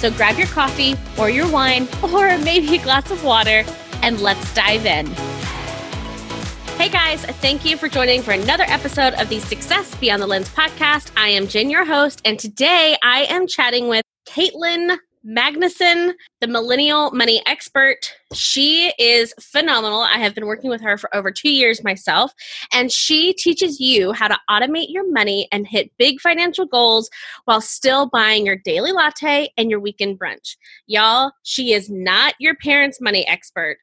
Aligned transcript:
So 0.00 0.10
grab 0.10 0.38
your 0.38 0.46
coffee 0.46 0.96
or 1.18 1.28
your 1.28 1.46
wine 1.52 1.86
or 2.02 2.38
maybe 2.38 2.74
a 2.74 2.82
glass 2.82 3.10
of 3.10 3.22
water 3.22 3.64
and 4.00 4.18
let's 4.22 4.54
dive 4.54 4.86
in. 4.86 5.06
Hey 6.78 6.88
guys, 6.88 7.22
thank 7.26 7.66
you 7.66 7.76
for 7.76 7.86
joining 7.86 8.22
for 8.22 8.30
another 8.30 8.64
episode 8.66 9.12
of 9.14 9.28
the 9.28 9.40
Success 9.40 9.94
Beyond 9.96 10.22
the 10.22 10.26
Lens 10.26 10.48
podcast. 10.48 11.10
I 11.18 11.28
am 11.28 11.46
Jen, 11.46 11.68
your 11.68 11.84
host, 11.84 12.22
and 12.24 12.38
today 12.38 12.96
I 13.02 13.24
am 13.24 13.46
chatting 13.46 13.88
with 13.88 14.02
Katelyn 14.26 14.96
Magnuson, 15.26 16.14
the 16.40 16.46
millennial 16.46 17.10
money 17.10 17.42
expert. 17.46 18.14
She 18.32 18.92
is 18.98 19.34
phenomenal. 19.38 20.00
I 20.00 20.16
have 20.16 20.34
been 20.34 20.46
working 20.46 20.70
with 20.70 20.80
her 20.80 20.96
for 20.96 21.14
over 21.14 21.30
two 21.30 21.50
years 21.50 21.84
myself, 21.84 22.32
and 22.72 22.90
she 22.90 23.34
teaches 23.34 23.78
you 23.80 24.12
how 24.12 24.28
to 24.28 24.38
automate 24.48 24.86
your 24.88 25.10
money 25.12 25.46
and 25.52 25.66
hit 25.66 25.90
big 25.98 26.20
financial 26.20 26.64
goals 26.64 27.10
while 27.44 27.60
still 27.60 28.08
buying 28.08 28.46
your 28.46 28.56
daily 28.56 28.92
latte 28.92 29.52
and 29.58 29.70
your 29.70 29.80
weekend 29.80 30.18
brunch. 30.18 30.56
Y'all, 30.86 31.32
she 31.42 31.74
is 31.74 31.90
not 31.90 32.34
your 32.38 32.56
parents' 32.56 33.00
money 33.00 33.26
expert. 33.28 33.76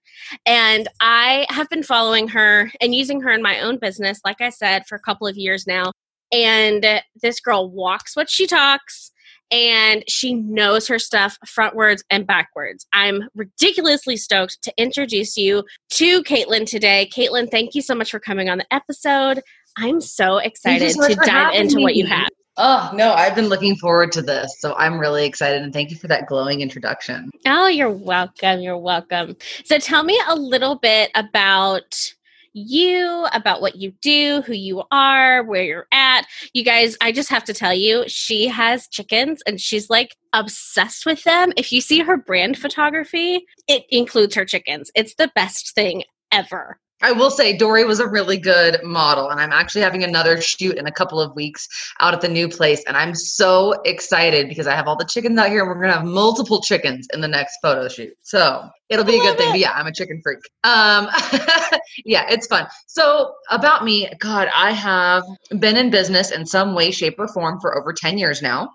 And 0.48 0.88
I 1.02 1.46
have 1.50 1.70
been 1.70 1.84
following 1.84 2.28
her 2.30 2.72
and 2.82 2.96
using 2.96 3.22
her 3.22 3.32
in 3.32 3.44
my 3.44 3.60
own 3.60 3.78
business, 3.78 4.22
like 4.26 4.42
I 4.42 4.50
said, 4.50 4.88
for 4.88 4.96
a 4.96 5.02
couple 5.02 5.28
of 5.28 5.38
years 5.38 5.68
now. 5.68 5.92
And 6.32 6.86
this 7.22 7.40
girl 7.40 7.70
walks 7.70 8.16
what 8.16 8.30
she 8.30 8.48
talks 8.48 9.12
and 9.52 10.04
she 10.08 10.34
knows 10.34 10.88
her 10.88 11.00
stuff 11.00 11.38
frontwards 11.46 12.04
and 12.10 12.28
backwards. 12.28 12.86
I'm 12.94 13.24
ridiculously 13.36 14.18
stoked 14.18 14.62
to 14.64 14.74
introduce 14.78 15.38
you 15.38 15.64
to 15.92 16.24
Katelyn 16.24 16.66
today. 16.66 17.10
Katelyn, 17.16 17.50
thank 17.50 17.76
you 17.76 17.82
so 17.82 17.96
much 17.96 18.12
for 18.12 18.20
coming 18.20 18.50
on 18.50 18.58
the 18.58 18.74
episode. 18.74 19.42
I'm 19.78 20.02
so 20.02 20.38
excited 20.38 20.92
so 20.92 21.08
to 21.08 21.16
dive 21.16 21.54
into 21.54 21.78
me. 21.78 21.84
what 21.84 21.96
you 21.96 22.06
have. 22.08 22.30
Oh, 22.60 22.92
no, 22.96 23.14
I've 23.14 23.36
been 23.36 23.50
looking 23.50 23.76
forward 23.76 24.12
to 24.14 24.22
this. 24.24 24.60
So 24.60 24.74
I'm 24.76 25.00
really 25.00 25.26
excited 25.26 25.62
and 25.62 25.72
thank 25.72 25.92
you 25.92 25.98
for 25.98 26.08
that 26.08 26.26
glowing 26.26 26.62
introduction. 26.62 27.30
Oh, 27.46 27.68
you're 27.68 27.92
welcome. 27.92 28.62
You're 28.62 28.80
welcome. 28.80 29.36
So 29.64 29.78
tell 29.78 30.04
me 30.04 30.20
a 30.28 30.36
little 30.36 30.76
bit 30.76 31.12
about 31.14 32.14
you, 32.58 33.28
about 33.34 33.62
what 33.62 33.76
you 33.76 33.94
do, 34.02 34.42
who 34.46 34.54
you 34.54 34.84
are, 34.92 35.44
where 35.44 35.64
you're 35.64 35.88
at. 35.92 36.26
You 36.54 36.64
guys, 36.64 36.98
I 37.02 37.12
just 37.12 37.30
have 37.30 37.44
to 37.46 37.54
tell 37.54 37.74
you, 37.74 38.06
she 38.08 38.48
has 38.48 38.88
chickens 38.88 39.42
and 39.46 39.62
she's 39.62 39.90
like 39.90 40.16
obsessed 40.34 41.06
with 41.06 41.24
them. 41.24 41.54
If 41.56 41.72
you 41.72 41.82
see 41.82 42.00
her 42.00 42.18
brand 42.18 42.58
photography, 42.58 43.46
it 43.68 43.84
includes 43.90 44.36
her 44.36 44.46
chickens. 44.46 44.92
It's 44.96 45.16
the 45.16 45.32
best 45.36 45.76
thing 45.76 46.04
ever. 46.32 46.80
I 47.02 47.12
will 47.12 47.30
say 47.30 47.56
Dory 47.56 47.86
was 47.86 48.00
a 48.00 48.08
really 48.08 48.38
good 48.38 48.84
model, 48.84 49.30
and 49.30 49.40
I'm 49.40 49.52
actually 49.52 49.82
having 49.82 50.04
another 50.04 50.42
shoot 50.42 50.78
in 50.78 50.88
a 50.88 50.92
couple 50.92 51.22
of 51.22 51.36
weeks 51.36 51.68
out 52.00 52.14
at 52.14 52.22
the 52.22 52.28
new 52.28 52.50
place. 52.50 52.84
And 52.88 52.98
I'm 52.98 53.14
so 53.14 53.74
excited 53.86 54.50
because 54.50 54.66
I 54.66 54.76
have 54.76 54.88
all 54.88 54.96
the 54.96 55.06
chickens 55.06 55.38
out 55.38 55.50
here, 55.50 55.62
and 55.62 55.70
we're 55.70 55.80
gonna 55.80 55.94
have 55.94 56.06
multiple 56.06 56.62
chickens 56.62 57.08
in 57.14 57.22
the 57.22 57.28
next 57.28 57.60
photo 57.62 57.88
shoot. 57.88 58.14
So 58.24 58.68
it'll 58.90 59.06
be 59.06 59.18
a 59.18 59.22
good 59.22 59.38
thing. 59.38 59.52
But 59.52 59.60
yeah, 59.60 59.74
I'm 59.74 59.88
a 59.88 59.94
chicken 59.94 60.22
freak. 60.24 60.40
Um, 60.64 61.08
yeah, 62.06 62.26
it's 62.30 62.48
fun. 62.48 62.68
So 62.88 63.34
about 63.52 63.84
me, 63.84 64.10
God, 64.20 64.50
I 64.56 64.72
have 64.72 65.24
been 65.60 65.78
in 65.78 65.90
business 65.90 66.32
in 66.32 66.46
some 66.46 66.74
way, 66.74 66.92
shape, 66.92 67.16
or 67.20 67.28
form 67.28 67.60
for 67.60 67.78
over 67.78 67.94
10 67.94 68.18
years 68.18 68.42
now. 68.42 68.72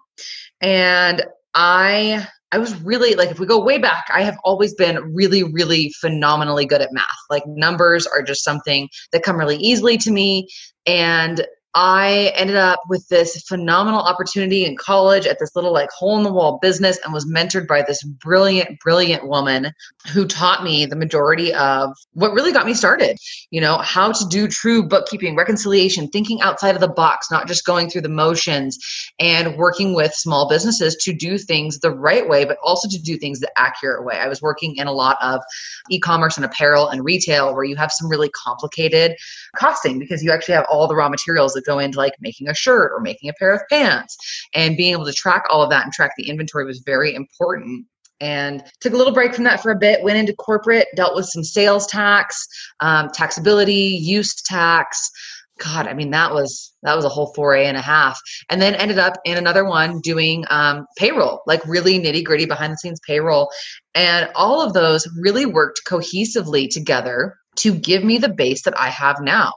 And 0.61 1.25
I 1.55 2.27
I 2.53 2.59
was 2.59 2.79
really 2.83 3.15
like, 3.15 3.31
if 3.31 3.41
we 3.41 3.47
go 3.47 3.59
way 3.59 3.79
back, 3.79 4.05
I 4.13 4.23
have 4.23 4.37
always 4.45 4.75
been 4.75 5.15
really, 5.15 5.43
really 5.43 5.93
phenomenally 6.01 6.67
good 6.67 6.83
at 6.83 6.93
math. 6.93 7.07
Like, 7.31 7.43
numbers 7.47 8.07
are 8.07 8.23
just 8.23 8.45
something 8.45 8.89
that 9.13 9.23
come 9.23 9.39
really 9.39 9.57
easily 9.57 9.97
to 9.99 10.11
me. 10.11 10.49
And 10.87 11.47
I 11.75 12.33
ended 12.37 12.57
up 12.57 12.81
with 12.89 13.09
this 13.09 13.43
phenomenal 13.49 14.01
opportunity 14.01 14.67
in 14.67 14.77
college 14.77 15.27
at 15.27 15.39
this 15.39 15.57
little 15.57 15.73
like 15.73 15.91
hole 15.91 16.19
in 16.19 16.23
the 16.23 16.33
wall 16.33 16.59
business 16.61 16.99
and 17.03 17.15
was 17.15 17.25
mentored 17.25 17.67
by 17.67 17.83
this 17.83 18.03
brilliant, 18.03 18.79
brilliant 18.81 19.27
woman 19.27 19.73
who 20.13 20.27
taught 20.27 20.63
me 20.63 20.85
the 20.85 20.97
majority 20.97 21.55
of 21.55 21.97
what 22.13 22.35
really 22.35 22.53
got 22.53 22.67
me 22.67 22.75
started. 22.75 23.17
You 23.51 23.63
know, 23.63 23.79
how 23.79 24.13
to 24.13 24.27
do 24.29 24.49
true 24.49 24.83
bookkeeping, 24.83 25.35
reconciliation, 25.35 26.09
thinking 26.09 26.43
outside 26.43 26.75
of 26.75 26.83
the 26.83 26.89
box, 26.89 27.31
not 27.31 27.49
just 27.49 27.65
going 27.65 27.89
through 27.89 28.03
the 28.03 28.09
motions 28.11 28.79
and 29.19 29.57
working 29.57 29.95
with 29.95 30.13
small 30.13 30.51
businesses 30.51 30.95
to 30.97 31.15
do 31.15 31.39
things 31.39 31.79
the 31.79 31.91
right 31.91 32.29
way, 32.29 32.45
but 32.45 32.59
also 32.63 32.87
to 32.87 33.01
do 33.01 33.17
things 33.17 33.41
the 33.41 33.51
accurate 33.57 34.05
way. 34.05 34.17
I 34.17 34.29
was 34.29 34.43
working 34.43 34.77
in 34.77 34.87
a 34.87 34.93
lot 34.93 35.17
of 35.23 35.41
e 35.89 35.99
commerce 35.99 36.37
and 36.37 36.45
apparel 36.45 36.89
and 36.89 37.03
retail 37.03 37.55
where 37.55 37.65
you 37.65 37.77
have 37.77 37.93
some 37.93 38.11
really 38.11 38.31
complicated 38.31 39.17
costing 39.57 39.99
because 39.99 40.23
you 40.23 40.31
actually 40.31 40.55
have 40.55 40.67
all 40.69 40.87
the 40.87 40.95
raw 40.95 41.09
materials 41.09 41.55
go 41.63 41.79
into 41.79 41.99
like 41.99 42.15
making 42.21 42.49
a 42.49 42.55
shirt 42.55 42.93
or 42.95 43.01
making 43.01 43.31
a 43.31 43.35
pair 43.35 43.53
of 43.53 43.63
pants. 43.71 44.17
And 44.55 44.77
being 44.77 44.93
able 44.93 45.07
to 45.07 45.13
track 45.13 45.45
all 45.51 45.63
of 45.63 45.71
that 45.71 45.85
and 45.85 45.93
track 45.93 46.13
the 46.17 46.29
inventory 46.29 46.65
was 46.65 46.83
very 46.85 47.15
important. 47.15 47.87
And 48.21 48.63
took 48.81 48.93
a 48.93 48.97
little 48.97 49.13
break 49.13 49.35
from 49.35 49.45
that 49.45 49.61
for 49.61 49.73
a 49.73 49.79
bit 49.79 50.03
went 50.05 50.17
into 50.17 50.33
corporate 50.35 50.87
dealt 50.95 51.17
with 51.17 51.27
some 51.27 51.43
sales 51.43 51.89
tax 51.89 52.47
um, 52.81 53.09
taxability 53.09 54.01
use 54.01 54.41
tax. 54.43 55.11
God 55.59 55.87
i 55.89 55.93
mean 55.93 56.11
that 56.11 56.33
was 56.33 56.73
that 56.83 56.95
was 56.95 57.05
a 57.05 57.09
whole 57.09 57.33
foray 57.35 57.67
and 57.67 57.77
a 57.77 57.81
half. 57.81 58.21
And 58.49 58.63
then 58.63 58.77
ended 58.77 58.99
up 58.99 59.15
in 59.25 59.39
another 59.39 59.65
one 59.65 60.01
doing 60.01 60.45
um, 60.51 60.87
payroll 60.97 61.43
like 61.47 61.67
really 61.67 61.99
nitty 61.99 62.25
gritty 62.25 62.47
behind 62.47 62.73
the 62.73 62.77
scenes 62.77 63.01
payroll. 63.05 63.51
And 63.95 64.31
all 64.37 64.63
of 64.63 64.73
those 64.73 65.09
really 65.21 65.47
worked 65.47 65.83
cohesively 65.85 66.69
together 66.69 67.37
to 67.57 67.75
give 67.75 68.05
me 68.05 68.19
the 68.19 68.29
base 68.29 68.63
that 68.63 68.79
I 68.79 68.89
have 68.89 69.21
now. 69.21 69.53